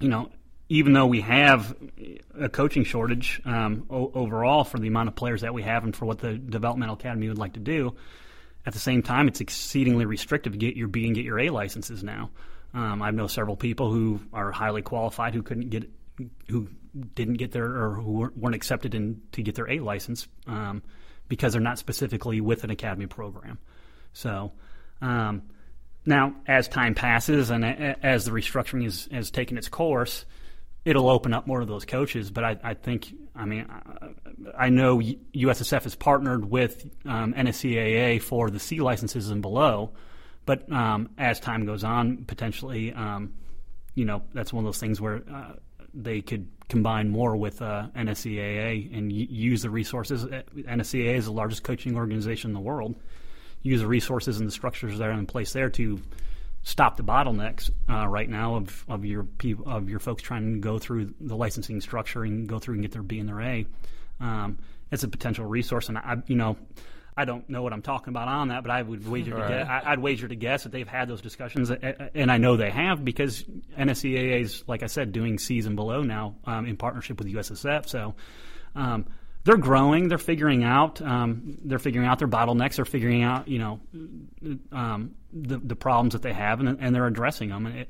you 0.00 0.08
know 0.08 0.30
even 0.74 0.92
though 0.92 1.06
we 1.06 1.20
have 1.20 1.76
a 2.36 2.48
coaching 2.48 2.82
shortage 2.82 3.40
um, 3.44 3.86
o- 3.88 4.10
overall 4.12 4.64
for 4.64 4.78
the 4.80 4.88
amount 4.88 5.08
of 5.08 5.14
players 5.14 5.42
that 5.42 5.54
we 5.54 5.62
have 5.62 5.84
and 5.84 5.94
for 5.94 6.04
what 6.04 6.18
the 6.18 6.34
developmental 6.34 6.96
academy 6.96 7.28
would 7.28 7.38
like 7.38 7.52
to 7.52 7.60
do, 7.60 7.94
at 8.66 8.72
the 8.72 8.78
same 8.80 9.00
time 9.00 9.28
it's 9.28 9.40
exceedingly 9.40 10.04
restrictive 10.04 10.52
to 10.52 10.58
get 10.58 10.74
your 10.74 10.88
B 10.88 11.06
and 11.06 11.14
get 11.14 11.24
your 11.24 11.38
A 11.38 11.50
licenses 11.50 12.02
now. 12.02 12.30
Um, 12.74 13.02
I 13.02 13.12
know 13.12 13.28
several 13.28 13.56
people 13.56 13.92
who 13.92 14.18
are 14.32 14.50
highly 14.50 14.82
qualified 14.82 15.32
who 15.32 15.44
couldn't 15.44 15.70
get 15.70 15.88
who 16.48 16.68
didn't 17.14 17.34
get 17.34 17.52
their 17.52 17.66
or 17.66 17.94
who 17.94 18.30
weren't- 18.34 18.56
accepted 18.56 18.96
in 18.96 19.20
to 19.30 19.42
get 19.42 19.54
their 19.54 19.70
A 19.70 19.78
license 19.78 20.26
um, 20.48 20.82
because 21.28 21.52
they're 21.52 21.62
not 21.62 21.78
specifically 21.78 22.40
with 22.40 22.64
an 22.64 22.70
academy 22.70 23.06
program. 23.06 23.58
So 24.12 24.50
um, 25.00 25.42
now, 26.04 26.34
as 26.48 26.66
time 26.66 26.96
passes 26.96 27.50
and 27.50 27.64
as 27.64 28.24
the 28.24 28.32
restructuring 28.32 28.84
is, 28.86 29.08
has 29.12 29.30
taken 29.30 29.56
its 29.56 29.68
course, 29.68 30.24
it'll 30.84 31.08
open 31.08 31.32
up 31.32 31.46
more 31.46 31.60
of 31.60 31.68
those 31.68 31.84
coaches. 31.84 32.30
But 32.30 32.44
I, 32.44 32.58
I 32.62 32.74
think, 32.74 33.14
I 33.34 33.44
mean, 33.44 33.66
I, 33.68 34.66
I 34.66 34.68
know 34.68 34.98
USSF 34.98 35.84
has 35.84 35.94
partnered 35.94 36.44
with 36.44 36.88
um, 37.06 37.34
NSCAA 37.34 38.20
for 38.20 38.50
the 38.50 38.58
C 38.58 38.80
licenses 38.80 39.30
and 39.30 39.40
below. 39.42 39.92
But 40.46 40.70
um, 40.70 41.10
as 41.16 41.40
time 41.40 41.64
goes 41.64 41.84
on, 41.84 42.24
potentially, 42.26 42.92
um, 42.92 43.32
you 43.94 44.04
know, 44.04 44.22
that's 44.34 44.52
one 44.52 44.64
of 44.64 44.68
those 44.68 44.78
things 44.78 45.00
where 45.00 45.22
uh, 45.32 45.54
they 45.94 46.20
could 46.20 46.48
combine 46.68 47.08
more 47.08 47.36
with 47.36 47.62
uh, 47.62 47.88
NSCAA 47.96 48.96
and 48.96 49.10
y- 49.10 49.26
use 49.30 49.62
the 49.62 49.70
resources. 49.70 50.24
NSCAA 50.24 51.14
is 51.16 51.26
the 51.26 51.32
largest 51.32 51.62
coaching 51.62 51.96
organization 51.96 52.50
in 52.50 52.54
the 52.54 52.60
world. 52.60 52.94
Use 53.62 53.80
the 53.80 53.86
resources 53.86 54.38
and 54.38 54.46
the 54.46 54.52
structures 54.52 54.98
that 54.98 55.08
are 55.08 55.12
in 55.12 55.26
place 55.26 55.52
there 55.54 55.70
to 55.70 56.00
stop 56.64 56.96
the 56.96 57.04
bottlenecks 57.04 57.70
uh, 57.88 58.08
right 58.08 58.28
now 58.28 58.56
of, 58.56 58.84
of 58.88 59.04
your 59.04 59.26
of 59.66 59.88
your 59.88 60.00
folks 60.00 60.22
trying 60.22 60.54
to 60.54 60.58
go 60.58 60.78
through 60.78 61.14
the 61.20 61.36
licensing 61.36 61.80
structure 61.80 62.24
and 62.24 62.48
go 62.48 62.58
through 62.58 62.74
and 62.74 62.82
get 62.82 62.92
their 62.92 63.02
B 63.02 63.20
and 63.20 63.28
their 63.28 63.40
A. 63.40 63.66
Um, 64.18 64.58
it's 64.90 65.04
a 65.04 65.08
potential 65.08 65.44
resource, 65.44 65.88
and 65.88 65.98
I, 65.98 66.16
you 66.26 66.36
know, 66.36 66.56
I 67.16 67.26
don't 67.26 67.48
know 67.48 67.62
what 67.62 67.72
I'm 67.72 67.82
talking 67.82 68.08
about 68.08 68.28
on 68.28 68.48
that, 68.48 68.62
but 68.62 68.70
I 68.70 68.82
would 68.82 69.06
wager 69.06 69.32
to 69.32 69.48
guess, 69.48 69.68
I, 69.68 69.92
I'd 69.92 69.98
wager 69.98 70.26
to 70.26 70.34
guess 70.34 70.62
that 70.62 70.72
they've 70.72 70.88
had 70.88 71.08
those 71.08 71.20
discussions, 71.20 71.70
and 71.70 72.30
I 72.32 72.38
know 72.38 72.56
they 72.56 72.70
have 72.70 73.04
because 73.04 73.44
NSCAA 73.78 74.40
is, 74.40 74.64
like 74.66 74.82
I 74.82 74.86
said, 74.86 75.12
doing 75.12 75.38
C's 75.38 75.66
and 75.66 75.76
below 75.76 76.02
now 76.02 76.36
um, 76.44 76.66
in 76.66 76.76
partnership 76.76 77.18
with 77.18 77.32
USSF. 77.32 77.88
So. 77.88 78.14
Um, 78.76 79.06
they're 79.44 79.56
growing. 79.58 80.08
They're 80.08 80.18
figuring 80.18 80.64
out. 80.64 81.00
Um, 81.02 81.58
they're 81.64 81.78
figuring 81.78 82.08
out 82.08 82.18
their 82.18 82.28
bottlenecks. 82.28 82.76
They're 82.76 82.84
figuring 82.84 83.22
out, 83.22 83.46
you 83.46 83.58
know, 83.58 83.80
um, 84.72 85.14
the 85.32 85.58
the 85.58 85.76
problems 85.76 86.14
that 86.14 86.22
they 86.22 86.32
have, 86.32 86.60
and, 86.60 86.78
and 86.80 86.94
they're 86.94 87.06
addressing 87.06 87.50
them. 87.50 87.66
And 87.66 87.78
it 87.78 87.88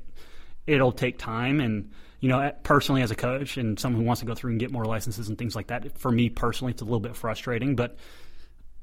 it'll 0.67 0.91
take 0.91 1.17
time. 1.17 1.59
And 1.59 1.91
you 2.19 2.29
know, 2.29 2.51
personally 2.63 3.01
as 3.01 3.11
a 3.11 3.15
coach 3.15 3.57
and 3.57 3.79
someone 3.79 4.01
who 4.01 4.07
wants 4.07 4.19
to 4.19 4.25
go 4.25 4.35
through 4.35 4.51
and 4.51 4.59
get 4.59 4.71
more 4.71 4.85
licenses 4.85 5.29
and 5.29 5.37
things 5.37 5.55
like 5.55 5.67
that, 5.67 5.97
for 5.97 6.11
me 6.11 6.29
personally, 6.29 6.71
it's 6.71 6.81
a 6.81 6.85
little 6.85 6.99
bit 6.99 7.15
frustrating, 7.15 7.75
but 7.75 7.97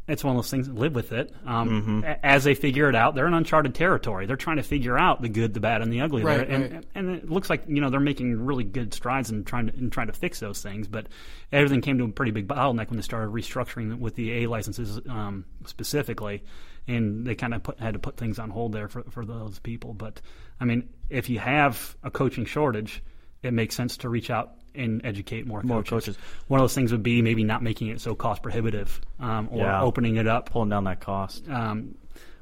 it's 0.08 0.24
one 0.24 0.34
of 0.34 0.42
those 0.42 0.50
things 0.50 0.68
live 0.68 0.94
with 0.94 1.12
it. 1.12 1.32
Um, 1.46 2.02
a- 2.04 2.26
As 2.26 2.42
they 2.44 2.54
figure 2.54 2.88
it 2.88 2.96
out, 2.96 3.14
they're 3.14 3.26
in 3.26 3.34
uncharted 3.34 3.74
territory. 3.74 4.26
They're 4.26 4.36
trying 4.36 4.56
to 4.56 4.62
figure 4.64 4.98
out 4.98 5.22
the 5.22 5.28
good, 5.28 5.54
the 5.54 5.60
bad, 5.60 5.80
and 5.80 5.92
the 5.92 6.00
ugly. 6.00 6.22
Right, 6.24 6.38
there. 6.46 6.56
And, 6.56 6.72
right. 6.74 6.84
and 6.94 7.10
it 7.10 7.30
looks 7.30 7.48
like 7.48 7.64
you 7.68 7.80
know 7.80 7.88
they're 7.88 8.00
making 8.00 8.44
really 8.44 8.64
good 8.64 8.92
strides 8.92 9.30
in 9.30 9.44
trying 9.44 9.68
to 9.68 9.74
in 9.76 9.90
trying 9.90 10.08
to 10.08 10.12
fix 10.12 10.40
those 10.40 10.60
things. 10.60 10.88
But 10.88 11.06
everything 11.52 11.80
came 11.82 11.98
to 11.98 12.04
a 12.04 12.08
pretty 12.08 12.32
big 12.32 12.48
bottleneck 12.48 12.88
when 12.90 12.96
they 12.96 13.02
started 13.02 13.32
restructuring 13.32 13.98
with 14.00 14.16
the 14.16 14.42
A 14.42 14.46
licenses 14.48 15.00
um, 15.08 15.44
specifically, 15.66 16.42
and 16.88 17.24
they 17.26 17.34
kind 17.34 17.54
of 17.54 17.62
put, 17.62 17.78
had 17.78 17.94
to 17.94 18.00
put 18.00 18.16
things 18.16 18.38
on 18.38 18.50
hold 18.50 18.72
there 18.72 18.88
for 18.88 19.02
for 19.10 19.24
those 19.24 19.58
people. 19.60 19.94
But 19.94 20.20
I 20.60 20.64
mean, 20.64 20.88
if 21.10 21.30
you 21.30 21.38
have 21.38 21.96
a 22.02 22.10
coaching 22.10 22.44
shortage, 22.44 23.02
it 23.42 23.52
makes 23.52 23.76
sense 23.76 23.98
to 23.98 24.08
reach 24.08 24.30
out 24.30 24.54
and 24.74 25.04
educate 25.04 25.46
more, 25.46 25.62
More 25.62 25.78
coaches. 25.82 26.16
coaches. 26.16 26.18
One 26.48 26.60
of 26.60 26.64
those 26.64 26.74
things 26.74 26.92
would 26.92 27.02
be 27.02 27.22
maybe 27.22 27.44
not 27.44 27.62
making 27.62 27.88
it 27.88 28.00
so 28.00 28.14
cost 28.14 28.42
prohibitive, 28.42 29.00
um, 29.20 29.48
or 29.50 29.58
Yeah. 29.64 29.82
opening 29.82 30.16
it 30.16 30.26
up 30.26 30.50
pulling 30.50 30.68
down 30.70 30.84
that 30.84 31.00
cost. 31.00 31.48
um, 31.48 31.94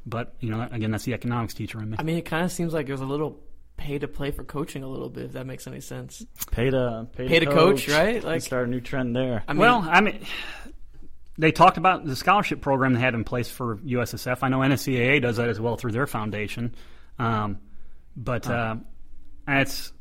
but 0.07 0.35
you 0.41 0.51
know, 0.51 0.67
again, 0.71 0.91
that's 0.91 1.05
the 1.05 1.15
economics 1.15 1.55
teacher 1.55 1.81
in 1.83 1.91
me. 1.91 1.97
I 1.99 2.03
mean, 2.03 2.17
it 2.17 2.25
kind 2.25 2.45
of 2.45 2.51
seems 2.53 2.73
like 2.73 2.87
there's 2.87 3.03
a 3.03 3.07
little 3.07 3.39
pay 3.77 3.99
to 3.99 4.09
play 4.09 4.31
for 4.31 4.45
coaching 4.45 4.83
a 4.83 4.89
little 4.89 5.09
bit, 5.09 5.25
if 5.27 5.33
that 5.33 5.47
makes 5.47 5.67
any 5.67 5.81
sense. 5.81 6.25
Pay 6.51 6.71
to 6.71 7.07
pay, 7.17 7.29
Pay 7.29 7.39
to 7.41 7.47
coach, 7.47 7.89
right? 7.89 8.17
Like 8.17 8.25
Like- 8.25 8.43
start 8.43 8.67
a 8.67 8.71
new 8.71 8.81
trend 8.81 9.15
there. 9.17 9.43
I 9.49 9.53
mean, 9.53 9.61
well, 9.61 9.87
I 9.89 10.01
mean, 10.01 10.21
they 11.39 11.53
talked 11.53 11.77
about 11.79 12.05
the 12.05 12.17
scholarship 12.17 12.61
program 12.61 12.93
they 12.95 13.01
had 13.01 13.15
in 13.15 13.25
place 13.25 13.51
for 13.51 13.77
USSF. 13.79 14.43
I 14.43 14.49
know 14.49 14.59
NSCAA 14.61 15.21
does 15.21 15.37
that 15.37 15.49
as 15.49 15.61
well 15.61 15.77
through 15.77 15.93
their 15.93 16.07
foundation, 16.07 16.75
um, 17.19 17.59
but 18.17 18.49
uh, 18.49 18.77
it's 19.49 19.93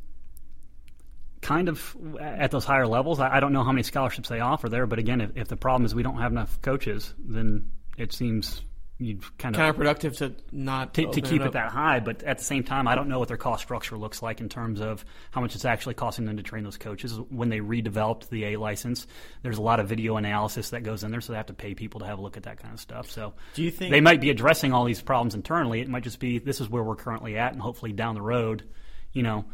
kind 1.41 1.69
of 1.69 1.95
at 2.19 2.51
those 2.51 2.65
higher 2.65 2.87
levels. 2.87 3.19
I, 3.19 3.37
I 3.37 3.39
don't 3.39 3.53
know 3.53 3.63
how 3.63 3.71
many 3.71 3.83
scholarships 3.83 4.29
they 4.29 4.39
offer 4.39 4.69
there, 4.69 4.85
but 4.87 4.99
again, 4.99 5.21
if, 5.21 5.31
if 5.35 5.47
the 5.47 5.57
problem 5.57 5.85
is 5.85 5.95
we 5.95 6.03
don't 6.03 6.17
have 6.17 6.31
enough 6.31 6.61
coaches, 6.61 7.13
then 7.17 7.71
it 7.97 8.13
seems 8.13 8.61
you'd 9.01 9.23
kind 9.37 9.55
of 9.55 9.61
counterproductive 9.77 10.17
to 10.17 10.35
not 10.51 10.93
to, 10.93 11.09
to 11.09 11.21
keep 11.21 11.41
it, 11.41 11.47
it 11.47 11.53
that 11.53 11.71
high. 11.71 12.01
But 12.01 12.21
at 12.23 12.37
the 12.39 12.43
same 12.43 12.65
time, 12.65 12.85
I 12.85 12.95
don't 12.95 13.07
know 13.07 13.17
what 13.17 13.29
their 13.29 13.37
cost 13.37 13.63
structure 13.63 13.97
looks 13.97 14.21
like 14.21 14.41
in 14.41 14.49
terms 14.49 14.81
of 14.81 15.05
how 15.31 15.39
much 15.39 15.55
it's 15.55 15.63
actually 15.63 15.93
costing 15.93 16.25
them 16.25 16.35
to 16.35 16.43
train 16.43 16.65
those 16.65 16.77
coaches. 16.77 17.17
When 17.29 17.47
they 17.47 17.59
redeveloped 17.59 18.27
the 18.27 18.43
A 18.47 18.57
license, 18.57 19.07
there's 19.41 19.57
a 19.57 19.61
lot 19.61 19.79
of 19.79 19.87
video 19.87 20.17
analysis 20.17 20.71
that 20.71 20.83
goes 20.83 21.05
in 21.05 21.11
there, 21.11 21.21
so 21.21 21.31
they 21.31 21.37
have 21.37 21.45
to 21.45 21.53
pay 21.53 21.75
people 21.75 22.01
to 22.01 22.07
have 22.07 22.19
a 22.19 22.21
look 22.21 22.35
at 22.35 22.43
that 22.43 22.61
kind 22.61 22.73
of 22.73 22.79
stuff. 22.81 23.09
So 23.09 23.33
Do 23.53 23.63
you 23.63 23.71
think- 23.71 23.91
they 23.91 24.01
might 24.01 24.19
be 24.19 24.31
addressing 24.31 24.73
all 24.73 24.83
these 24.83 25.01
problems 25.01 25.33
internally? 25.33 25.79
It 25.79 25.87
might 25.87 26.03
just 26.03 26.19
be 26.19 26.39
this 26.39 26.59
is 26.59 26.69
where 26.69 26.83
we're 26.83 26.97
currently 26.97 27.37
at, 27.37 27.53
and 27.53 27.61
hopefully 27.61 27.93
down 27.93 28.15
the 28.15 28.21
road, 28.21 28.65
you 29.13 29.23
know. 29.23 29.45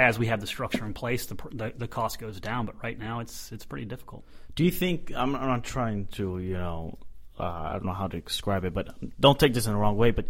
As 0.00 0.18
we 0.18 0.26
have 0.28 0.40
the 0.40 0.46
structure 0.46 0.86
in 0.86 0.94
place, 0.94 1.26
the, 1.26 1.36
the 1.52 1.74
the 1.76 1.86
cost 1.86 2.18
goes 2.18 2.40
down. 2.40 2.64
But 2.64 2.82
right 2.82 2.98
now, 2.98 3.20
it's 3.20 3.52
it's 3.52 3.66
pretty 3.66 3.84
difficult. 3.84 4.24
Do 4.54 4.64
you 4.64 4.70
think 4.70 5.12
I'm, 5.14 5.36
I'm 5.36 5.46
not 5.46 5.62
trying 5.62 6.06
to, 6.12 6.38
you 6.38 6.54
know, 6.54 6.98
uh, 7.38 7.44
I 7.44 7.72
don't 7.72 7.84
know 7.84 7.92
how 7.92 8.08
to 8.08 8.20
describe 8.20 8.64
it, 8.64 8.72
but 8.72 8.94
don't 9.20 9.38
take 9.38 9.52
this 9.52 9.66
in 9.66 9.72
the 9.72 9.78
wrong 9.78 9.98
way. 9.98 10.10
But 10.10 10.26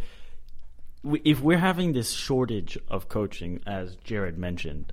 we, 1.04 1.22
if 1.24 1.40
we're 1.40 1.58
having 1.58 1.92
this 1.92 2.10
shortage 2.10 2.78
of 2.88 3.08
coaching, 3.08 3.60
as 3.64 3.94
Jared 4.02 4.38
mentioned, 4.38 4.92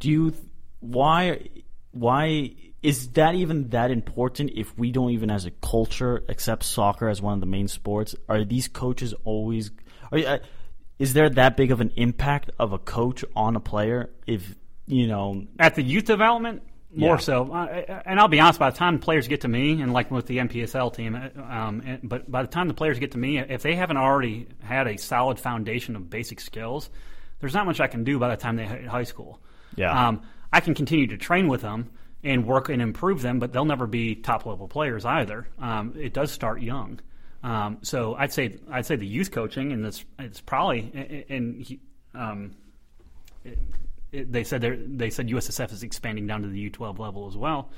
do 0.00 0.08
you 0.08 0.34
why 0.80 1.48
why 1.92 2.54
is 2.82 3.08
that 3.10 3.34
even 3.34 3.68
that 3.70 3.90
important? 3.90 4.52
If 4.54 4.76
we 4.78 4.90
don't 4.90 5.10
even 5.10 5.30
as 5.30 5.44
a 5.44 5.50
culture 5.50 6.24
accept 6.28 6.64
soccer 6.64 7.08
as 7.08 7.20
one 7.20 7.34
of 7.34 7.40
the 7.40 7.46
main 7.46 7.68
sports, 7.68 8.14
are 8.28 8.42
these 8.44 8.68
coaches 8.68 9.12
always? 9.24 9.70
Are, 10.12 10.18
uh, 10.18 10.38
is 10.98 11.12
there 11.14 11.28
that 11.30 11.56
big 11.56 11.70
of 11.70 11.80
an 11.80 11.92
impact 11.96 12.50
of 12.58 12.72
a 12.72 12.78
coach 12.78 13.24
on 13.36 13.56
a 13.56 13.60
player? 13.60 14.10
If 14.26 14.54
you 14.86 15.06
know, 15.06 15.44
At 15.58 15.74
the 15.74 15.82
youth 15.82 16.04
development, 16.06 16.62
more 16.94 17.16
Yeah. 17.16 17.18
so. 17.18 17.52
Uh, 17.52 18.00
and 18.06 18.18
I'll 18.18 18.28
be 18.28 18.40
honest, 18.40 18.58
by 18.58 18.70
the 18.70 18.76
time 18.76 18.98
players 18.98 19.28
get 19.28 19.42
to 19.42 19.48
me, 19.48 19.82
and 19.82 19.92
like 19.92 20.10
with 20.10 20.26
the 20.26 20.38
MPSL 20.38 20.94
team, 20.94 21.14
uh, 21.14 21.42
um, 21.42 21.82
and, 21.84 22.00
but 22.08 22.30
by 22.30 22.40
the 22.42 22.48
time 22.48 22.68
the 22.68 22.74
players 22.74 22.98
get 22.98 23.12
to 23.12 23.18
me, 23.18 23.38
if 23.38 23.62
they 23.62 23.74
haven't 23.74 23.98
already 23.98 24.46
had 24.62 24.86
a 24.86 24.96
solid 24.96 25.38
foundation 25.38 25.94
of 25.94 26.08
basic 26.08 26.40
skills, 26.40 26.88
there's 27.40 27.52
not 27.54 27.66
much 27.66 27.80
I 27.80 27.86
can 27.86 28.02
do 28.04 28.18
by 28.18 28.30
the 28.30 28.36
time 28.36 28.56
they 28.56 28.64
hit 28.66 28.86
high 28.86 29.04
school. 29.04 29.40
Yeah. 29.76 30.08
Um, 30.08 30.22
I 30.52 30.60
can 30.60 30.74
continue 30.74 31.06
to 31.08 31.18
train 31.18 31.48
with 31.48 31.60
them 31.60 31.90
and 32.24 32.46
work 32.46 32.70
and 32.70 32.80
improve 32.80 33.20
them, 33.20 33.38
but 33.38 33.52
they'll 33.52 33.64
never 33.66 33.86
be 33.86 34.14
top 34.14 34.46
level 34.46 34.66
players 34.66 35.04
either. 35.04 35.46
Um, 35.60 35.92
it 35.96 36.14
does 36.14 36.32
start 36.32 36.62
young. 36.62 37.00
Um, 37.42 37.78
so 37.82 38.14
I'd 38.14 38.32
say 38.32 38.58
I'd 38.70 38.86
say 38.86 38.96
the 38.96 39.06
youth 39.06 39.30
coaching, 39.30 39.72
and 39.72 39.84
it's 39.86 40.04
it's 40.18 40.40
probably 40.40 41.26
and 41.28 41.62
he, 41.62 41.80
um, 42.14 42.52
it, 44.12 44.32
they 44.32 44.44
said 44.44 44.60
they're- 44.60 45.10
said 45.10 45.28
USSF 45.28 45.72
is 45.72 45.82
expanding 45.82 46.26
down 46.26 46.42
to 46.42 46.48
the 46.48 46.70
U12 46.70 46.98
level 46.98 47.28
as 47.28 47.36
well. 47.36 47.70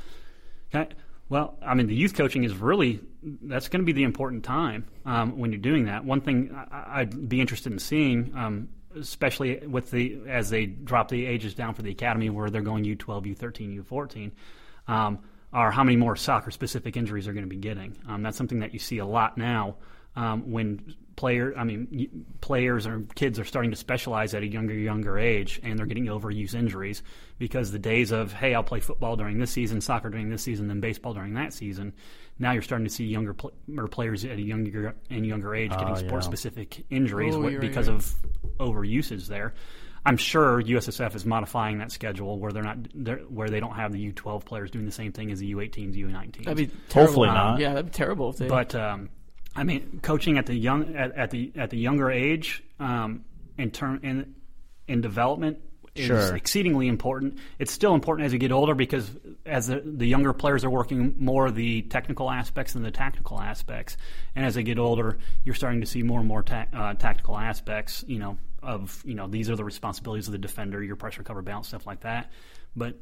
Okay. 0.75 0.89
Well, 1.29 1.57
I 1.63 1.75
mean, 1.75 1.87
the 1.87 1.95
youth 1.95 2.15
coaching 2.15 2.43
is 2.43 2.55
really 2.57 3.01
that's 3.23 3.69
going 3.69 3.81
to 3.83 3.87
be 3.87 3.93
the 3.93 4.03
important 4.03 4.45
time 4.45 4.87
um, 5.05 5.39
when 5.39 5.53
you're 5.53 5.61
doing 5.61 5.85
that. 5.85 6.05
One 6.05 6.21
thing 6.21 6.51
I, 6.55 7.01
I'd 7.01 7.29
be 7.29 7.41
interested 7.41 7.73
in 7.73 7.79
seeing, 7.79 8.33
um, 8.35 8.69
especially 8.97 9.59
with 9.67 9.91
the 9.91 10.21
as 10.27 10.51
they 10.51 10.67
drop 10.67 11.09
the 11.09 11.27
ages 11.27 11.55
down 11.55 11.75
for 11.75 11.83
the 11.83 11.91
academy, 11.91 12.31
where 12.31 12.51
they're 12.51 12.63
going 12.63 12.85
U12, 12.85 13.37
U13, 13.37 13.85
U14. 13.85 15.19
Are 15.53 15.71
how 15.73 15.83
many 15.83 15.97
more 15.97 16.15
soccer 16.15 16.51
specific 16.53 16.97
injuries 16.97 17.27
are 17.27 17.33
going 17.33 17.45
to 17.45 17.49
be 17.51 17.57
getting. 17.57 17.97
Um, 18.09 18.23
that's 18.23 18.37
something 18.39 18.61
that 18.61 18.73
you 18.73 18.79
see 18.79 18.99
a 18.99 19.07
lot 19.07 19.37
now 19.37 19.77
um, 20.15 20.51
when 20.53 20.95
player, 21.17 21.53
I 21.57 21.65
mean, 21.65 22.25
players 22.41 22.87
or 22.87 23.03
kids 23.17 23.39
are 23.41 23.45
starting 23.45 23.73
to 23.73 23.77
specialize 23.77 24.33
at 24.33 24.43
a 24.43 24.47
younger, 24.47 24.75
younger 24.75 25.19
age, 25.19 25.61
and 25.65 25.77
they're 25.79 25.87
getting 25.87 26.07
overuse 26.07 26.55
injuries 26.55 27.03
because 27.39 27.73
the 27.73 27.79
days 27.81 28.13
of 28.13 28.33
hey, 28.33 28.55
I'll 28.55 28.63
play 28.63 28.79
football 28.81 29.17
during 29.17 29.39
this 29.39 29.51
season, 29.51 29.81
soccer 29.81 30.09
during 30.09 30.31
this 30.31 30.43
season, 30.43 30.69
then 30.69 30.79
baseball 30.81 31.15
during 31.15 31.35
that 31.35 31.53
season. 31.53 31.95
Now 32.39 32.53
you're 32.53 32.63
starting 32.63 32.87
to 32.87 32.93
see 32.93 33.05
younger 33.07 33.35
pl- 33.35 33.53
or 33.77 33.89
players 33.89 34.25
at 34.25 34.39
a 34.39 34.43
younger 34.43 34.95
and 35.11 35.27
younger 35.27 35.55
age 35.55 35.71
getting 35.73 35.89
Oh, 35.91 35.95
sport 35.97 36.23
specific 36.25 36.85
injuries 36.91 37.35
Oh, 37.35 37.43
wh- 37.51 37.61
because 37.61 37.89
right. 37.89 37.97
of 37.97 38.15
overuses 38.59 39.27
there. 39.27 39.53
I'm 40.05 40.17
sure 40.17 40.63
USSF 40.63 41.15
is 41.15 41.27
modifying 41.27 41.79
that 41.79 41.93
schedule 41.93 42.39
where 42.39 42.53
they're 42.53 42.63
not 42.63 42.79
they're, 42.95 43.19
where 43.19 43.49
they 43.49 43.61
don't 43.61 43.75
have 43.75 43.93
the 43.93 44.13
U12 44.13 44.45
players 44.45 44.71
doing 44.71 44.87
the 44.87 44.93
same 44.93 45.13
thing 45.13 45.31
as 45.31 45.41
the 45.41 45.53
U18s, 45.53 45.95
U19s. 45.95 46.45
That'd 46.45 46.57
be 46.57 46.67
terrible. 46.89 47.07
Hopefully 47.07 47.29
not. 47.29 47.61
Yeah, 47.61 47.75
that'd 47.75 47.87
be 47.87 47.93
terrible 47.93 48.31
if 48.31 48.37
they. 48.37 48.49
But 48.49 48.75
um, 48.75 49.11
I 49.55 49.65
mean, 49.65 50.01
coaching 50.03 50.39
at 50.39 50.47
the 50.47 50.55
young 50.55 50.97
at, 50.97 51.17
at 51.17 51.31
the 51.31 51.53
at 51.57 51.71
the 51.71 51.79
younger 51.79 52.11
age, 52.11 52.63
um, 52.79 53.25
in 53.59 53.71
term 53.71 54.01
in 54.03 54.35
in 54.89 55.01
development 55.01 55.59
is 55.95 56.07
Sure. 56.07 56.37
exceedingly 56.37 56.87
important. 56.89 57.39
It's 57.59 57.73
still 57.73 57.95
important 57.95 58.27
as 58.27 58.33
you 58.33 58.39
get 58.39 58.53
older 58.53 58.75
because 58.75 59.11
as 59.45 59.67
the, 59.67 59.83
the 59.85 60.07
younger 60.07 60.33
players 60.33 60.65
are 60.65 60.71
working 60.71 61.15
more 61.19 61.51
the 61.51 61.83
technical 61.83 62.31
aspects 62.31 62.75
than 62.75 62.83
the 62.83 62.91
tactical 62.93 63.41
aspects, 63.41 63.97
and 64.37 64.47
as 64.47 64.55
they 64.55 64.63
get 64.63 64.79
older, 64.79 65.19
you're 65.45 65.55
starting 65.55 65.81
to 65.81 65.87
see 65.87 66.03
more 66.03 66.21
and 66.21 66.29
more 66.29 66.43
ta- 66.43 66.67
uh, 66.73 66.95
tactical 66.95 67.37
aspects. 67.37 68.05
You 68.07 68.19
know, 68.21 68.39
of 68.63 69.03
you 69.05 69.15
know 69.15 69.27
these 69.27 69.51
are 69.51 69.57
the 69.57 69.65
responsibilities 69.65 70.29
of 70.29 70.33
the 70.33 70.39
defender, 70.39 70.83
your 70.83 70.97
pressure 70.97 71.23
cover 71.25 71.43
balance, 71.43 71.69
stuff 71.69 71.87
like 71.87 72.01
that. 72.03 72.31
But 72.77 72.97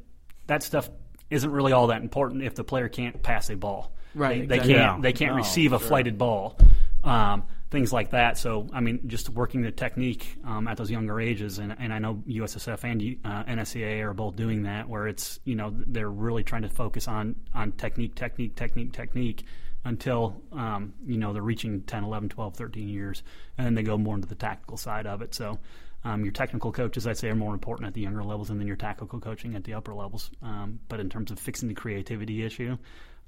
that 0.47 0.63
stuff 0.63 0.89
isn't 1.29 1.51
really 1.51 1.73
all 1.73 1.87
that 1.87 2.01
important 2.01 2.41
if 2.41 2.55
the 2.55 2.63
player 2.63 2.89
can't 2.89 3.21
pass 3.21 3.49
a 3.51 3.55
ball. 3.55 3.91
Right, 4.15 4.41
They, 4.41 4.45
they 4.47 4.55
exactly. 4.55 4.73
can't. 4.73 5.01
They 5.03 5.13
can't 5.13 5.31
No, 5.33 5.37
receive 5.37 5.73
a 5.73 5.79
sure. 5.79 5.87
flighted 5.87 6.17
ball. 6.17 6.57
Um, 7.03 7.43
things 7.69 7.93
like 7.93 8.11
that. 8.11 8.37
So, 8.37 8.67
I 8.73 8.79
mean, 8.79 9.07
just 9.07 9.29
working 9.29 9.61
the 9.61 9.71
technique 9.71 10.37
um, 10.43 10.67
at 10.67 10.77
those 10.77 10.89
younger 10.89 11.19
ages, 11.19 11.59
and, 11.59 11.75
and 11.79 11.93
I 11.93 11.99
know 11.99 12.23
USSF 12.27 12.83
and 12.83 13.17
uh, 13.23 13.43
NSCAA 13.43 14.03
are 14.03 14.13
both 14.13 14.35
doing 14.35 14.63
that, 14.63 14.89
where 14.89 15.07
it's 15.07 15.39
you 15.45 15.55
know 15.55 15.73
they're 15.73 16.09
really 16.09 16.43
trying 16.43 16.63
to 16.63 16.69
focus 16.69 17.07
on 17.07 17.35
on 17.53 17.71
technique, 17.73 18.15
technique, 18.15 18.55
technique, 18.55 18.93
technique 18.93 19.45
until 19.85 20.41
um, 20.51 20.93
you 21.05 21.17
know 21.17 21.33
they're 21.33 21.41
reaching 21.41 21.81
10, 21.83 22.03
11, 22.03 22.29
12, 22.29 22.55
13 22.55 22.89
years, 22.89 23.23
and 23.57 23.65
then 23.65 23.75
they 23.75 23.83
go 23.83 23.97
more 23.97 24.15
into 24.15 24.27
the 24.27 24.35
tactical 24.35 24.77
side 24.77 25.07
of 25.07 25.21
it. 25.21 25.33
So. 25.33 25.59
Um, 26.05 26.23
your 26.23 26.31
technical 26.31 26.71
coaches, 26.71 27.05
I'd 27.05 27.17
say, 27.17 27.27
are 27.27 27.35
more 27.35 27.53
important 27.53 27.85
at 27.85 27.93
the 27.93 27.99
younger 27.99 28.23
levels, 28.23 28.49
and 28.49 28.57
then 28.57 28.67
your 28.67 28.77
tactical 28.77 29.19
coaching 29.19 29.53
at 29.55 29.65
the 29.65 29.73
upper 29.73 29.93
levels. 29.93 30.31
Um, 30.41 30.79
but 30.87 31.01
in 31.01 31.09
terms 31.09 31.29
of 31.29 31.37
fixing 31.37 31.67
the 31.67 31.75
creativity 31.75 32.41
issue, 32.41 32.77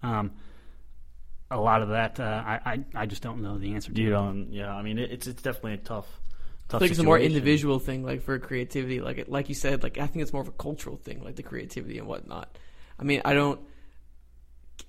um, 0.03 0.31
a 1.51 1.59
lot 1.59 1.81
of 1.81 1.89
that, 1.89 2.19
uh, 2.19 2.23
I, 2.23 2.59
I 2.65 2.79
I 2.95 3.05
just 3.05 3.21
don't 3.21 3.41
know 3.41 3.57
the 3.57 3.73
answer 3.73 3.91
to. 3.91 4.01
You 4.01 4.09
don't. 4.09 4.51
Yeah, 4.51 4.73
I 4.73 4.81
mean, 4.81 4.97
it, 4.97 5.11
it's 5.11 5.27
it's 5.27 5.41
definitely 5.41 5.73
a 5.73 5.77
tough. 5.77 6.07
I 6.69 6.71
tough 6.73 6.79
think 6.79 6.91
it's 6.91 6.99
a 6.99 7.03
more 7.03 7.19
individual 7.19 7.79
thing, 7.79 8.03
like 8.03 8.21
for 8.23 8.39
creativity, 8.39 9.01
like 9.01 9.17
it, 9.17 9.29
like 9.29 9.49
you 9.49 9.55
said, 9.55 9.83
like 9.83 9.97
I 9.97 10.07
think 10.07 10.23
it's 10.23 10.33
more 10.33 10.41
of 10.41 10.47
a 10.47 10.53
cultural 10.53 10.95
thing, 10.95 11.23
like 11.23 11.35
the 11.35 11.43
creativity 11.43 11.97
and 11.97 12.07
whatnot. 12.07 12.57
I 12.97 13.03
mean, 13.03 13.21
I 13.25 13.33
don't, 13.33 13.59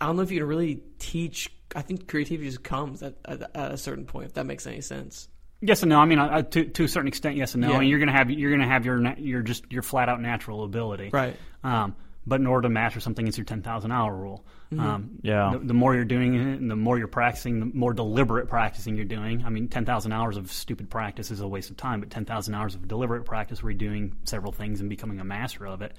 I 0.00 0.06
don't 0.06 0.16
know 0.16 0.22
if 0.22 0.30
you 0.30 0.38
can 0.38 0.48
really 0.48 0.80
teach. 0.98 1.50
I 1.74 1.82
think 1.82 2.06
creativity 2.06 2.48
just 2.48 2.62
comes 2.62 3.02
at, 3.02 3.14
at, 3.24 3.42
at 3.56 3.72
a 3.72 3.76
certain 3.76 4.04
point, 4.04 4.26
if 4.26 4.34
that 4.34 4.46
makes 4.46 4.66
any 4.66 4.82
sense. 4.82 5.28
Yes 5.60 5.82
and 5.82 5.90
no. 5.90 5.98
I 5.98 6.06
mean, 6.06 6.18
uh, 6.18 6.42
to 6.42 6.64
to 6.64 6.84
a 6.84 6.88
certain 6.88 7.08
extent, 7.08 7.36
yes 7.36 7.54
and 7.54 7.62
no. 7.62 7.70
Yeah. 7.70 7.78
And 7.80 7.88
you're 7.88 7.98
gonna 7.98 8.12
have 8.12 8.30
you're 8.30 8.50
gonna 8.50 8.66
have 8.66 8.84
your 8.84 9.14
your 9.18 9.42
just 9.42 9.70
your 9.70 9.82
flat 9.82 10.08
out 10.08 10.20
natural 10.20 10.64
ability, 10.64 11.10
Right. 11.12 11.36
Um, 11.64 11.94
but 12.26 12.40
in 12.40 12.46
order 12.46 12.68
to 12.68 12.68
master 12.68 13.00
something, 13.00 13.26
it's 13.26 13.36
your 13.36 13.44
ten 13.44 13.62
thousand 13.62 13.92
hour 13.92 14.14
rule. 14.14 14.44
Um, 14.78 15.18
Yeah. 15.22 15.50
The, 15.52 15.58
the 15.58 15.74
more 15.74 15.94
you're 15.94 16.04
doing 16.04 16.34
it, 16.34 16.60
and 16.60 16.70
the 16.70 16.76
more 16.76 16.96
you're 16.96 17.08
practicing, 17.08 17.60
the 17.60 17.66
more 17.66 17.92
deliberate 17.92 18.48
practicing 18.48 18.96
you're 18.96 19.04
doing. 19.04 19.44
I 19.44 19.50
mean, 19.50 19.68
ten 19.68 19.84
thousand 19.84 20.12
hours 20.12 20.36
of 20.36 20.50
stupid 20.52 20.88
practice 20.88 21.30
is 21.30 21.40
a 21.40 21.48
waste 21.48 21.70
of 21.70 21.76
time, 21.76 22.00
but 22.00 22.10
ten 22.10 22.24
thousand 22.24 22.54
hours 22.54 22.74
of 22.74 22.86
deliberate 22.86 23.24
practice, 23.24 23.62
where 23.62 23.70
you're 23.70 23.78
doing 23.78 24.16
several 24.24 24.52
things 24.52 24.80
and 24.80 24.88
becoming 24.88 25.20
a 25.20 25.24
master 25.24 25.66
of 25.66 25.82
it. 25.82 25.94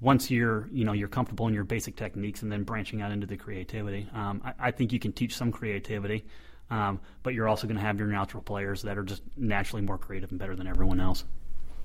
Once 0.00 0.30
you're, 0.30 0.68
you 0.72 0.84
know, 0.84 0.92
you're 0.92 1.08
comfortable 1.08 1.48
in 1.48 1.54
your 1.54 1.64
basic 1.64 1.96
techniques, 1.96 2.42
and 2.42 2.52
then 2.52 2.62
branching 2.62 3.02
out 3.02 3.12
into 3.12 3.26
the 3.26 3.36
creativity, 3.36 4.08
um, 4.14 4.42
I, 4.44 4.68
I 4.68 4.70
think 4.70 4.92
you 4.92 4.98
can 4.98 5.12
teach 5.12 5.36
some 5.36 5.52
creativity. 5.52 6.26
Um, 6.68 7.00
but 7.22 7.32
you're 7.34 7.48
also 7.48 7.66
going 7.66 7.76
to 7.76 7.82
have 7.82 7.98
your 7.98 8.08
natural 8.08 8.42
players 8.42 8.82
that 8.82 8.98
are 8.98 9.04
just 9.04 9.22
naturally 9.36 9.82
more 9.82 9.98
creative 9.98 10.30
and 10.30 10.38
better 10.38 10.56
than 10.56 10.66
everyone 10.66 11.00
else. 11.00 11.24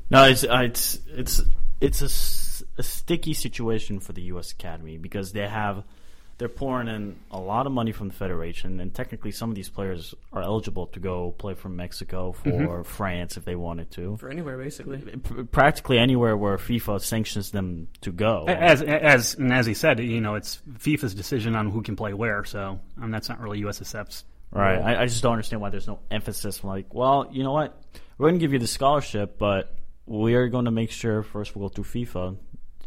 No, 0.10 0.26
it's 0.26 0.44
uh, 0.44 0.62
it's 0.64 1.00
it's 1.08 1.42
it's 1.82 2.02
a 2.78 2.84
sticky 2.84 3.34
situation 3.34 4.00
for 4.00 4.14
the 4.14 4.22
U.S. 4.24 4.52
Academy 4.52 4.98
because 4.98 5.34
they 5.34 5.48
have 5.48 5.84
they're 6.38 6.50
pouring 6.50 6.88
in 6.88 7.20
a 7.30 7.40
lot 7.40 7.68
of 7.68 7.72
money 7.72 7.92
from 7.92 8.08
the 8.08 8.16
federation, 8.16 8.80
and 8.80 8.92
technically 8.92 9.30
some 9.32 9.50
of 9.50 9.56
these 9.56 9.70
players 9.70 10.16
are 10.34 10.42
eligible 10.42 10.88
to 10.88 11.00
go 11.00 11.32
play 11.38 11.54
for 11.54 11.70
Mexico, 11.70 12.32
for 12.32 12.50
Mm-hmm. 12.50 12.82
France 12.84 13.38
if 13.38 13.46
they 13.46 13.56
wanted 13.56 13.92
to. 13.92 14.18
For 14.18 14.28
anywhere, 14.30 14.58
basically. 14.58 14.98
P- 14.98 15.44
practically 15.52 16.00
anywhere 16.00 16.36
where 16.36 16.58
FIFA 16.58 17.02
sanctions 17.02 17.52
them 17.52 17.90
to 18.02 18.12
go. 18.12 18.46
As 18.48 18.82
as 18.82 19.36
and 19.36 19.54
as 19.54 19.68
he 19.68 19.76
said, 19.76 20.00
you 20.00 20.20
know, 20.22 20.34
it's 20.36 20.62
FIFA's 20.80 21.14
decision 21.14 21.56
on 21.56 21.70
who 21.70 21.84
can 21.84 21.96
play 21.96 22.14
where. 22.14 22.44
So 22.44 22.80
um, 23.00 23.12
that's 23.12 23.30
not 23.30 23.40
really 23.40 23.62
USSF's. 23.62 24.24
Right. 24.52 24.80
I, 24.80 25.04
I 25.04 25.06
just 25.06 25.22
don't 25.22 25.34
understand 25.34 25.62
why 25.62 25.70
there's 25.70 25.88
no 25.88 26.00
emphasis. 26.10 26.64
Like, 26.64 26.94
well, 26.94 27.28
you 27.32 27.44
know 27.44 27.54
what? 27.54 27.80
We're 28.18 28.30
going 28.30 28.40
to 28.40 28.44
give 28.44 28.52
you 28.54 28.60
the 28.60 28.68
scholarship, 28.68 29.38
but 29.38 29.74
we 30.12 30.36
are 30.36 30.50
going 30.50 30.66
to 30.66 30.72
make 30.72 30.92
sure 30.92 31.24
first 31.24 31.56
we'll 31.56 31.70
go 31.70 31.74
through 31.74 31.86
FIFA. 31.86 32.38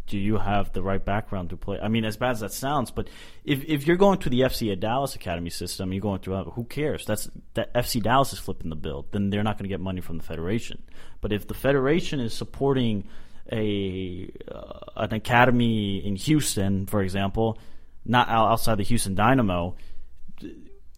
Do 0.07 0.18
you 0.18 0.37
have 0.37 0.72
the 0.75 0.83
right 0.83 1.03
background 1.03 1.51
to 1.51 1.57
play? 1.57 1.79
I 1.81 1.89
mean, 1.89 2.05
as 2.05 2.18
bad 2.18 2.33
as 2.33 2.41
that 2.41 2.53
sounds, 2.53 2.91
but 2.91 3.09
if 3.43 3.64
if 3.64 3.87
you're 3.87 3.97
going 3.97 4.18
to 4.18 4.29
the 4.29 4.41
FC 4.41 4.79
Dallas 4.79 5.14
Academy 5.14 5.49
system, 5.49 5.95
you're 5.95 6.03
going 6.03 6.20
through. 6.20 6.45
Who 6.45 6.64
cares? 6.64 7.07
That's 7.07 7.31
that 7.55 7.72
FC 7.72 8.03
Dallas 8.03 8.35
is 8.35 8.39
flipping 8.39 8.68
the 8.68 8.77
bill. 8.77 9.07
Then 9.11 9.31
they're 9.31 9.43
not 9.43 9.57
going 9.57 9.64
to 9.64 9.72
get 9.72 9.81
money 9.81 10.03
from 10.03 10.18
the 10.18 10.22
federation. 10.22 10.83
But 11.22 11.33
if 11.33 11.49
the 11.49 11.55
federation 11.55 12.20
is 12.20 12.35
supporting 12.35 13.09
a 13.51 14.31
uh, 14.53 14.81
an 14.97 15.14
academy 15.14 16.05
in 16.05 16.16
Houston, 16.16 16.85
for 16.85 17.01
example, 17.01 17.59
not 18.05 18.29
outside 18.29 18.77
the 18.77 18.85
Houston 18.85 19.14
Dynamo, 19.14 19.77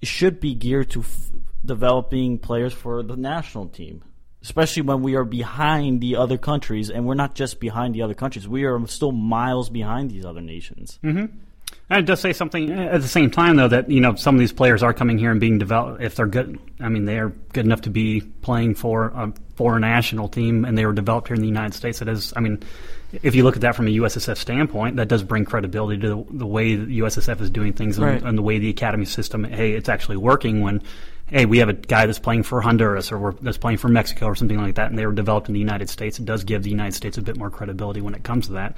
should 0.03 0.41
be 0.41 0.55
geared 0.55 0.91
to 0.91 1.01
f- 1.01 1.31
developing 1.65 2.39
players 2.39 2.73
for 2.73 3.05
the 3.05 3.17
national 3.17 3.69
team, 3.69 4.03
especially 4.47 4.83
when 4.83 5.03
we 5.03 5.17
are 5.17 5.25
behind 5.25 6.01
the 6.01 6.15
other 6.15 6.39
countries, 6.39 6.89
and 6.89 7.05
we're 7.05 7.15
not 7.15 7.35
just 7.35 7.59
behind 7.59 7.97
the 7.97 8.03
other 8.03 8.15
countries; 8.15 8.47
we 8.47 8.65
are 8.65 8.87
still 8.87 9.11
miles 9.11 9.69
behind 9.69 10.09
these 10.09 10.25
other 10.25 10.41
nations. 10.41 11.01
Mm-hmm. 11.03 11.37
And 11.91 12.01
it 12.01 12.07
does 12.07 12.21
say 12.21 12.33
something 12.33 12.71
eh, 12.71 12.85
at 12.87 13.03
the 13.03 13.09
same 13.09 13.29
time, 13.31 13.57
though, 13.57 13.67
that 13.67 13.91
you 13.91 14.01
know 14.01 14.15
some 14.15 14.37
of 14.37 14.39
these 14.39 14.53
players 14.53 14.85
are 14.85 14.95
coming 14.95 15.19
here 15.19 15.33
and 15.33 15.41
being 15.41 15.59
developed. 15.59 16.01
If 16.01 16.15
they're 16.15 16.29
good, 16.29 16.61
I 16.79 16.89
mean, 16.89 17.07
they 17.07 17.19
are 17.19 17.31
good 17.53 17.65
enough 17.65 17.83
to 17.83 17.91
be 17.91 18.21
playing 18.21 18.77
for 18.77 19.07
a 19.07 19.33
for 19.57 19.77
a 19.77 19.81
national 19.81 20.29
team, 20.29 20.65
and 20.65 20.79
they 20.79 20.87
were 20.87 20.93
developed 20.93 21.27
here 21.27 21.35
in 21.35 21.41
the 21.41 21.49
United 21.49 21.75
States. 21.75 22.01
It 22.01 22.07
is, 22.09 22.33
I 22.37 22.41
mean, 22.41 22.63
if 23.23 23.35
you 23.35 23.43
look 23.43 23.57
at 23.57 23.63
that 23.63 23.75
from 23.75 23.89
a 23.89 23.91
USSF 23.91 24.37
standpoint, 24.37 24.95
that 24.97 25.09
does 25.09 25.25
bring 25.25 25.45
credibility 25.45 26.01
to 26.03 26.09
the, 26.09 26.25
the 26.31 26.47
way 26.47 26.77
USSF 26.77 27.41
is 27.41 27.51
doing 27.51 27.73
things 27.73 27.99
Right. 27.99 28.19
and, 28.19 28.29
and 28.29 28.39
the 28.39 28.43
way 28.43 28.59
the 28.59 28.71
academy 28.71 29.07
system. 29.07 29.43
Hey, 29.43 29.73
it's 29.73 29.89
actually 29.89 30.19
working 30.19 30.63
when. 30.63 30.83
Hey, 31.29 31.45
we 31.45 31.59
have 31.59 31.69
a 31.69 31.73
guy 31.73 32.07
that's 32.07 32.21
playing 32.21 32.45
for 32.45 32.61
Honduras 32.61 33.11
or 33.11 33.35
that's 33.43 33.59
playing 33.59 33.79
for 33.79 33.89
Mexico 33.89 34.27
or 34.27 34.37
something 34.37 34.61
like 34.61 34.77
that, 34.77 34.91
and 34.91 34.99
they 34.99 35.05
were 35.05 35.13
developed 35.13 35.49
in 35.49 35.55
the 35.55 35.61
United 35.61 35.91
States. 35.91 36.21
It 36.21 36.25
does 36.25 36.45
give 36.45 36.63
the 36.63 36.71
United 36.71 36.95
States 36.95 37.19
a 37.19 37.23
bit 37.23 37.37
more 37.37 37.51
credibility 37.51 38.01
when 38.01 38.15
it 38.15 38.23
comes 38.23 38.47
to 38.47 38.53
that. 38.53 38.77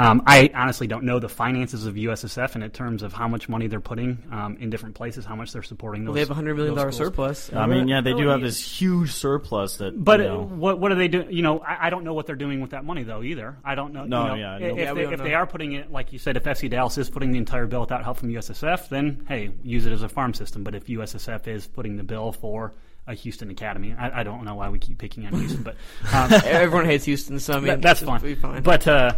Um, 0.00 0.22
I 0.26 0.50
honestly 0.54 0.86
don't 0.86 1.04
know 1.04 1.18
the 1.18 1.28
finances 1.28 1.84
of 1.84 1.94
USSF 1.94 2.54
and 2.54 2.64
in 2.64 2.70
terms 2.70 3.02
of 3.02 3.12
how 3.12 3.28
much 3.28 3.50
money 3.50 3.66
they're 3.66 3.80
putting 3.80 4.22
um, 4.32 4.56
in 4.58 4.70
different 4.70 4.94
places, 4.94 5.26
how 5.26 5.36
much 5.36 5.52
they're 5.52 5.62
supporting 5.62 6.04
those. 6.04 6.08
Well, 6.08 6.14
they 6.14 6.20
have 6.20 6.30
a 6.30 6.34
hundred 6.34 6.56
million 6.56 6.74
dollar 6.74 6.90
surplus. 6.90 7.52
I 7.52 7.66
mean, 7.66 7.86
yeah, 7.86 8.00
they 8.00 8.14
do 8.14 8.28
Oh, 8.28 8.32
have 8.32 8.40
this 8.40 8.60
huge 8.60 9.12
surplus 9.12 9.76
that. 9.76 10.02
But 10.02 10.20
you 10.20 10.26
uh, 10.26 10.28
know, 10.30 10.42
what 10.42 10.78
what 10.78 10.90
are 10.90 10.94
they 10.94 11.08
doing? 11.08 11.30
You 11.30 11.42
know, 11.42 11.58
I, 11.58 11.88
I 11.88 11.90
don't 11.90 12.04
know 12.04 12.14
what 12.14 12.26
they're 12.26 12.36
doing 12.36 12.60
with 12.62 12.70
that 12.70 12.84
money 12.84 13.02
though 13.02 13.22
either. 13.22 13.58
I 13.62 13.74
don't 13.74 13.92
know. 13.92 14.04
No, 14.04 14.22
you 14.22 14.28
know, 14.28 14.34
yeah, 14.36 14.54
if, 14.56 14.60
no. 14.60 14.68
Yeah, 14.68 14.94
they, 14.94 15.02
don't 15.02 15.12
if 15.12 15.22
they 15.22 15.34
are 15.34 15.46
putting 15.46 15.72
it, 15.74 15.92
like 15.92 16.14
you 16.14 16.18
said, 16.18 16.36
if 16.36 16.44
FC 16.44 16.70
Dallas 16.70 16.96
is 16.96 17.10
putting 17.10 17.32
the 17.32 17.38
entire 17.38 17.66
bill 17.66 17.80
without 17.82 18.02
help 18.02 18.16
from 18.16 18.30
USSF, 18.30 18.88
then 18.88 19.24
hey, 19.28 19.50
use 19.62 19.84
it 19.84 19.92
as 19.92 20.02
a 20.02 20.08
farm 20.08 20.32
system. 20.32 20.64
But 20.64 20.74
if 20.74 20.86
USSF 20.86 21.46
is 21.46 21.66
putting 21.66 21.96
the 21.96 22.04
bill 22.04 22.32
for 22.32 22.72
a 23.06 23.14
Houston 23.14 23.50
Academy, 23.50 23.94
I, 23.98 24.20
I 24.20 24.22
don't 24.22 24.44
know 24.44 24.54
why 24.54 24.70
we 24.70 24.78
keep 24.78 24.96
picking 24.96 25.26
on 25.26 25.34
Houston, 25.34 25.62
but 25.62 25.76
um, 26.12 26.32
Everyone 26.44 26.86
hates 26.86 27.04
Houston, 27.04 27.38
so 27.38 27.54
I 27.54 27.56
mean, 27.56 27.66
that, 27.66 27.82
that's 27.82 28.00
fine. 28.00 28.20
be 28.22 28.34
fine. 28.34 28.62
But 28.62 28.86
uh, 28.86 29.12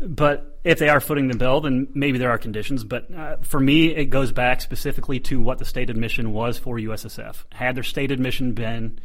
but 0.00 0.60
if 0.64 0.78
they 0.78 0.88
are 0.88 1.00
footing 1.00 1.28
the 1.28 1.36
bill, 1.36 1.60
then 1.60 1.88
maybe 1.94 2.18
there 2.18 2.30
are 2.30 2.38
conditions. 2.38 2.84
But 2.84 3.12
uh, 3.12 3.36
for 3.38 3.58
me, 3.58 3.94
it 3.94 4.06
goes 4.06 4.32
back 4.32 4.60
specifically 4.60 5.18
to 5.20 5.40
what 5.40 5.58
the 5.58 5.64
state 5.64 5.90
admission 5.90 6.32
was 6.32 6.58
for 6.58 6.76
USSF. 6.76 7.44
Had 7.52 7.74
their 7.74 7.82
state 7.82 8.10
admission 8.10 8.52
been 8.52 9.00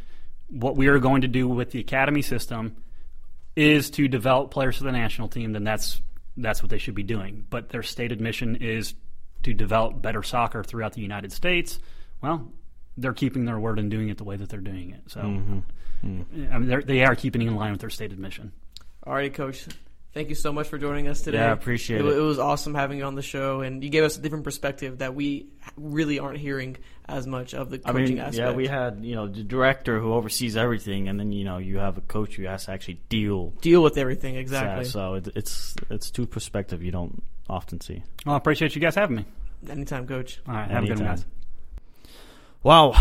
what 0.48 0.76
we 0.76 0.88
are 0.88 0.98
going 0.98 1.22
to 1.22 1.28
do 1.28 1.48
with 1.48 1.70
the 1.70 1.80
academy 1.80 2.22
system 2.22 2.76
is 3.56 3.90
to 3.90 4.08
develop 4.08 4.50
players 4.50 4.76
for 4.76 4.84
the 4.84 4.92
national 4.92 5.28
team, 5.28 5.52
then 5.52 5.64
that's 5.64 6.00
that's 6.36 6.62
what 6.62 6.70
they 6.70 6.78
should 6.78 6.94
be 6.94 7.02
doing. 7.02 7.46
But 7.48 7.68
their 7.68 7.82
state 7.82 8.12
admission 8.12 8.56
is 8.56 8.94
to 9.44 9.54
develop 9.54 10.02
better 10.02 10.22
soccer 10.22 10.64
throughout 10.64 10.92
the 10.92 11.00
United 11.00 11.32
States. 11.32 11.78
Well, 12.20 12.52
they're 12.96 13.12
keeping 13.12 13.44
their 13.44 13.58
word 13.58 13.78
and 13.78 13.90
doing 13.90 14.08
it 14.08 14.18
the 14.18 14.24
way 14.24 14.36
that 14.36 14.48
they're 14.48 14.60
doing 14.60 14.90
it. 14.90 15.02
So, 15.08 15.20
I 15.20 16.58
mean, 16.58 16.84
they're, 16.86 17.14
keeping 17.14 17.42
in 17.42 17.54
line 17.54 17.72
with 17.72 17.80
their 17.80 17.90
state 17.90 18.12
admission. 18.12 18.52
All 19.06 19.14
right, 19.14 19.32
coach. 19.32 19.66
Thank 20.14 20.28
you 20.28 20.36
so 20.36 20.52
much 20.52 20.68
for 20.68 20.78
joining 20.78 21.08
us 21.08 21.22
today. 21.22 21.38
Yeah, 21.38 21.48
I 21.48 21.52
appreciate 21.52 22.00
it. 22.00 22.06
it. 22.06 22.16
It 22.16 22.20
was 22.20 22.38
awesome 22.38 22.72
having 22.72 22.98
you 22.98 23.04
on 23.04 23.16
the 23.16 23.22
show, 23.22 23.62
and 23.62 23.82
you 23.82 23.90
gave 23.90 24.04
us 24.04 24.16
a 24.16 24.20
different 24.20 24.44
perspective 24.44 24.98
that 24.98 25.16
we 25.16 25.48
really 25.76 26.20
aren't 26.20 26.38
hearing 26.38 26.76
as 27.08 27.26
much 27.26 27.52
of 27.52 27.68
the 27.68 27.80
I 27.84 27.90
coaching 27.90 28.14
mean, 28.16 28.18
aspect. 28.20 28.36
yeah, 28.36 28.52
we 28.52 28.68
had 28.68 29.00
you 29.04 29.16
know 29.16 29.26
the 29.26 29.42
director 29.42 29.98
who 29.98 30.12
oversees 30.14 30.56
everything, 30.56 31.08
and 31.08 31.18
then 31.18 31.32
you 31.32 31.44
know 31.44 31.58
you 31.58 31.78
have 31.78 31.98
a 31.98 32.00
coach 32.00 32.36
who 32.36 32.44
has 32.44 32.66
to 32.66 32.70
actually 32.70 33.00
deal. 33.08 33.50
deal 33.60 33.82
with 33.82 33.98
everything 33.98 34.34
Yeah, 34.34 34.40
exactly. 34.40 34.84
so 34.84 35.14
it, 35.14 35.28
it's 35.34 35.74
it's 35.90 36.12
two 36.12 36.26
perspective 36.26 36.80
you 36.80 36.92
don't 36.92 37.20
often 37.50 37.80
see. 37.80 38.04
Well, 38.24 38.36
I 38.36 38.38
appreciate 38.38 38.76
you 38.76 38.80
guys 38.80 38.94
having 38.94 39.16
me. 39.16 39.24
Anytime, 39.68 40.06
coach. 40.06 40.40
All 40.46 40.54
right, 40.54 40.70
have 40.70 40.84
a 40.84 40.86
good 40.86 40.98
one, 41.00 41.08
guys. 41.08 41.26
Wow, 42.62 42.92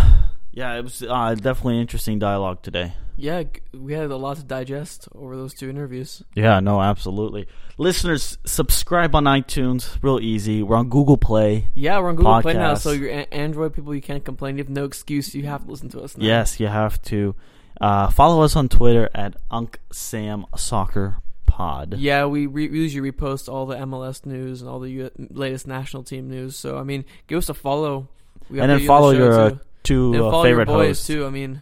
yeah, 0.53 0.77
it 0.77 0.83
was 0.83 1.03
uh, 1.03 1.35
definitely 1.35 1.79
interesting 1.81 2.19
dialogue 2.19 2.61
today. 2.61 2.93
Yeah, 3.15 3.43
we 3.73 3.93
had 3.93 4.09
a 4.09 4.15
lot 4.17 4.37
to 4.37 4.43
digest 4.43 5.07
over 5.13 5.35
those 5.35 5.53
two 5.53 5.69
interviews. 5.69 6.23
Yeah, 6.35 6.59
no, 6.61 6.81
absolutely. 6.81 7.47
Listeners, 7.77 8.37
subscribe 8.45 9.13
on 9.15 9.25
iTunes, 9.25 9.97
real 10.01 10.19
easy. 10.19 10.63
We're 10.63 10.77
on 10.77 10.89
Google 10.89 11.17
Play. 11.17 11.67
Yeah, 11.75 11.99
we're 11.99 12.09
on 12.09 12.15
Google 12.15 12.41
Play 12.41 12.53
now, 12.53 12.73
so 12.75 12.91
your 12.91 13.09
a- 13.09 13.31
Android 13.33 13.73
people, 13.73 13.93
you 13.93 14.01
can't 14.01 14.23
complain. 14.25 14.57
You 14.57 14.63
have 14.63 14.69
no 14.71 14.85
excuse. 14.85 15.35
You 15.35 15.43
have 15.43 15.65
to 15.65 15.69
listen 15.71 15.89
to 15.89 16.01
us 16.01 16.17
now. 16.17 16.25
Yes, 16.25 16.59
you 16.59 16.67
have 16.67 17.01
to 17.03 17.35
uh, 17.81 18.09
follow 18.09 18.41
us 18.43 18.55
on 18.55 18.67
Twitter 18.69 19.09
at 19.13 19.35
Unc 19.51 19.79
Sam 19.91 20.45
Soccer 20.55 21.17
Pod. 21.45 21.95
Yeah, 21.99 22.25
we, 22.25 22.47
re- 22.47 22.67
we 22.69 22.79
usually 22.79 23.11
repost 23.11 23.47
all 23.51 23.67
the 23.67 23.75
MLS 23.75 24.25
news 24.25 24.61
and 24.61 24.69
all 24.69 24.79
the 24.79 24.89
U- 24.89 25.11
latest 25.17 25.67
national 25.67 26.01
team 26.03 26.29
news. 26.29 26.55
So 26.55 26.77
I 26.77 26.83
mean, 26.83 27.05
give 27.27 27.37
us 27.37 27.49
a 27.49 27.53
follow. 27.53 28.07
We 28.49 28.59
and 28.59 28.71
then 28.71 28.85
follow 28.87 29.11
the 29.11 29.17
your 29.17 29.33
uh. 29.39 29.57
Two 29.83 30.13
uh, 30.15 30.31
follow 30.31 30.43
favorite 30.43 30.67
your 30.67 30.77
boys 30.77 30.87
hosts. 30.97 31.07
too. 31.07 31.25
I 31.25 31.29
mean, 31.29 31.61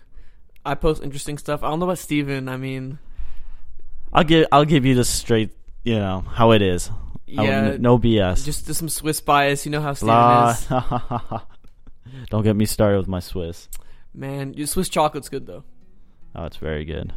I 0.65 0.75
post 0.75 1.01
interesting 1.03 1.37
stuff. 1.37 1.63
I 1.63 1.69
don't 1.69 1.79
know 1.79 1.85
about 1.85 1.97
Steven. 1.99 2.47
I 2.49 2.57
mean, 2.57 2.99
I'll 4.13 4.23
give 4.23 4.47
I'll 4.51 4.65
give 4.65 4.85
you 4.85 4.95
the 4.95 5.03
straight, 5.05 5.51
you 5.83 5.95
know 5.95 6.21
how 6.21 6.51
it 6.51 6.61
is. 6.61 6.89
I 7.37 7.43
yeah, 7.43 7.77
no 7.79 7.97
BS. 7.97 8.43
just 8.45 8.67
just 8.67 8.79
some 8.79 8.89
Swiss 8.89 9.21
bias. 9.21 9.65
You 9.65 9.71
know 9.71 9.81
how 9.81 9.93
Steven 9.93 10.13
La- 10.15 10.49
is. 10.49 10.67
Don't 12.29 12.43
get 12.43 12.55
me 12.55 12.65
started 12.65 12.97
with 12.97 13.07
my 13.07 13.19
Swiss. 13.21 13.69
Man, 14.13 14.53
your 14.53 14.67
Swiss 14.67 14.89
chocolate's 14.89 15.29
good 15.29 15.47
though. 15.47 15.63
Oh, 16.35 16.45
it's 16.45 16.57
very 16.57 16.83
good. 16.85 17.13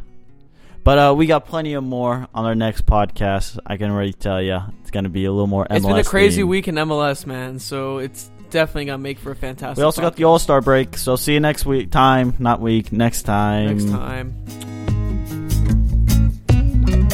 But 0.85 0.99
uh, 0.99 1.15
we 1.17 1.27
got 1.27 1.47
plenty 1.47 1.73
of 1.73 1.83
more 1.83 2.29
on 2.35 2.45
our 2.45 2.55
next 2.55 2.85
podcast. 2.85 3.59
I 3.65 3.77
can 3.79 3.91
already 3.91 4.13
tell 4.13 4.43
you, 4.43 4.59
it's 4.83 4.91
going 4.91 5.05
to 5.05 5.11
be 5.11 5.25
a 5.25 5.33
little 5.33 5.47
more. 5.47 5.65
MLS 5.65 5.77
It's 5.77 5.87
been 5.87 5.97
a 5.99 6.05
crazy 6.05 6.43
themed. 6.43 6.49
week 6.49 6.69
in 6.69 6.75
MLS, 6.75 7.25
man. 7.25 7.59
So 7.59 7.99
it's 7.99 8.31
definitely 8.55 8.87
gonna 8.87 8.99
make 8.99 9.19
for 9.19 9.33
a 9.33 9.37
fantastic. 9.37 9.77
We 9.77 9.83
also 9.85 10.01
got 10.01 10.17
the. 10.17 10.25
All 10.25 10.39
Star 10.39 10.63
break, 10.63 10.97
so 10.97 11.17
see 11.17 11.35
you 11.35 11.41
next 11.41 11.67
week. 11.67 11.91
Time, 11.91 12.35
not 12.39 12.61
week. 12.61 12.93
Next 12.93 13.23
time. 13.23 13.77
next 13.77 13.91
time. 13.91 14.31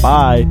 Bye. 0.01 0.47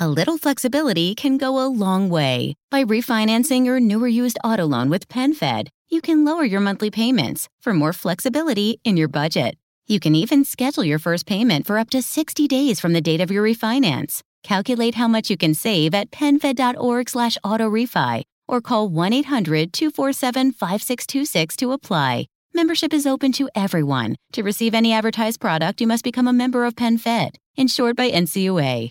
A 0.00 0.06
little 0.08 0.38
flexibility 0.38 1.14
can 1.14 1.38
go 1.38 1.58
a 1.58 1.66
long 1.66 2.08
way. 2.08 2.54
By 2.70 2.84
refinancing 2.84 3.64
your 3.64 3.80
newer 3.80 4.06
used 4.06 4.38
auto 4.44 4.64
loan 4.64 4.90
with 4.90 5.08
PenFed, 5.08 5.68
you 5.88 6.00
can 6.00 6.24
lower 6.24 6.44
your 6.44 6.60
monthly 6.60 6.90
payments 6.90 7.48
for 7.60 7.74
more 7.74 7.92
flexibility 7.92 8.80
in 8.84 8.96
your 8.96 9.08
budget. 9.08 9.56
You 9.90 10.00
can 10.00 10.14
even 10.14 10.44
schedule 10.44 10.84
your 10.84 10.98
first 10.98 11.24
payment 11.24 11.66
for 11.66 11.78
up 11.78 11.88
to 11.90 12.02
60 12.02 12.46
days 12.46 12.78
from 12.78 12.92
the 12.92 13.00
date 13.00 13.22
of 13.22 13.30
your 13.30 13.42
refinance. 13.42 14.20
Calculate 14.42 14.96
how 14.96 15.08
much 15.08 15.30
you 15.30 15.38
can 15.38 15.54
save 15.54 15.94
at 15.94 16.10
penfed.org 16.10 17.08
slash 17.08 17.38
auto 17.42 17.70
refi 17.70 18.22
or 18.46 18.60
call 18.60 18.90
1-800-247-5626 18.90 21.56
to 21.56 21.72
apply. 21.72 22.26
Membership 22.52 22.92
is 22.92 23.06
open 23.06 23.32
to 23.32 23.48
everyone. 23.54 24.16
To 24.34 24.42
receive 24.42 24.74
any 24.74 24.92
advertised 24.92 25.40
product, 25.40 25.80
you 25.80 25.86
must 25.86 26.04
become 26.04 26.28
a 26.28 26.34
member 26.34 26.66
of 26.66 26.76
PenFed, 26.76 27.36
insured 27.56 27.96
by 27.96 28.10
NCUA. 28.10 28.90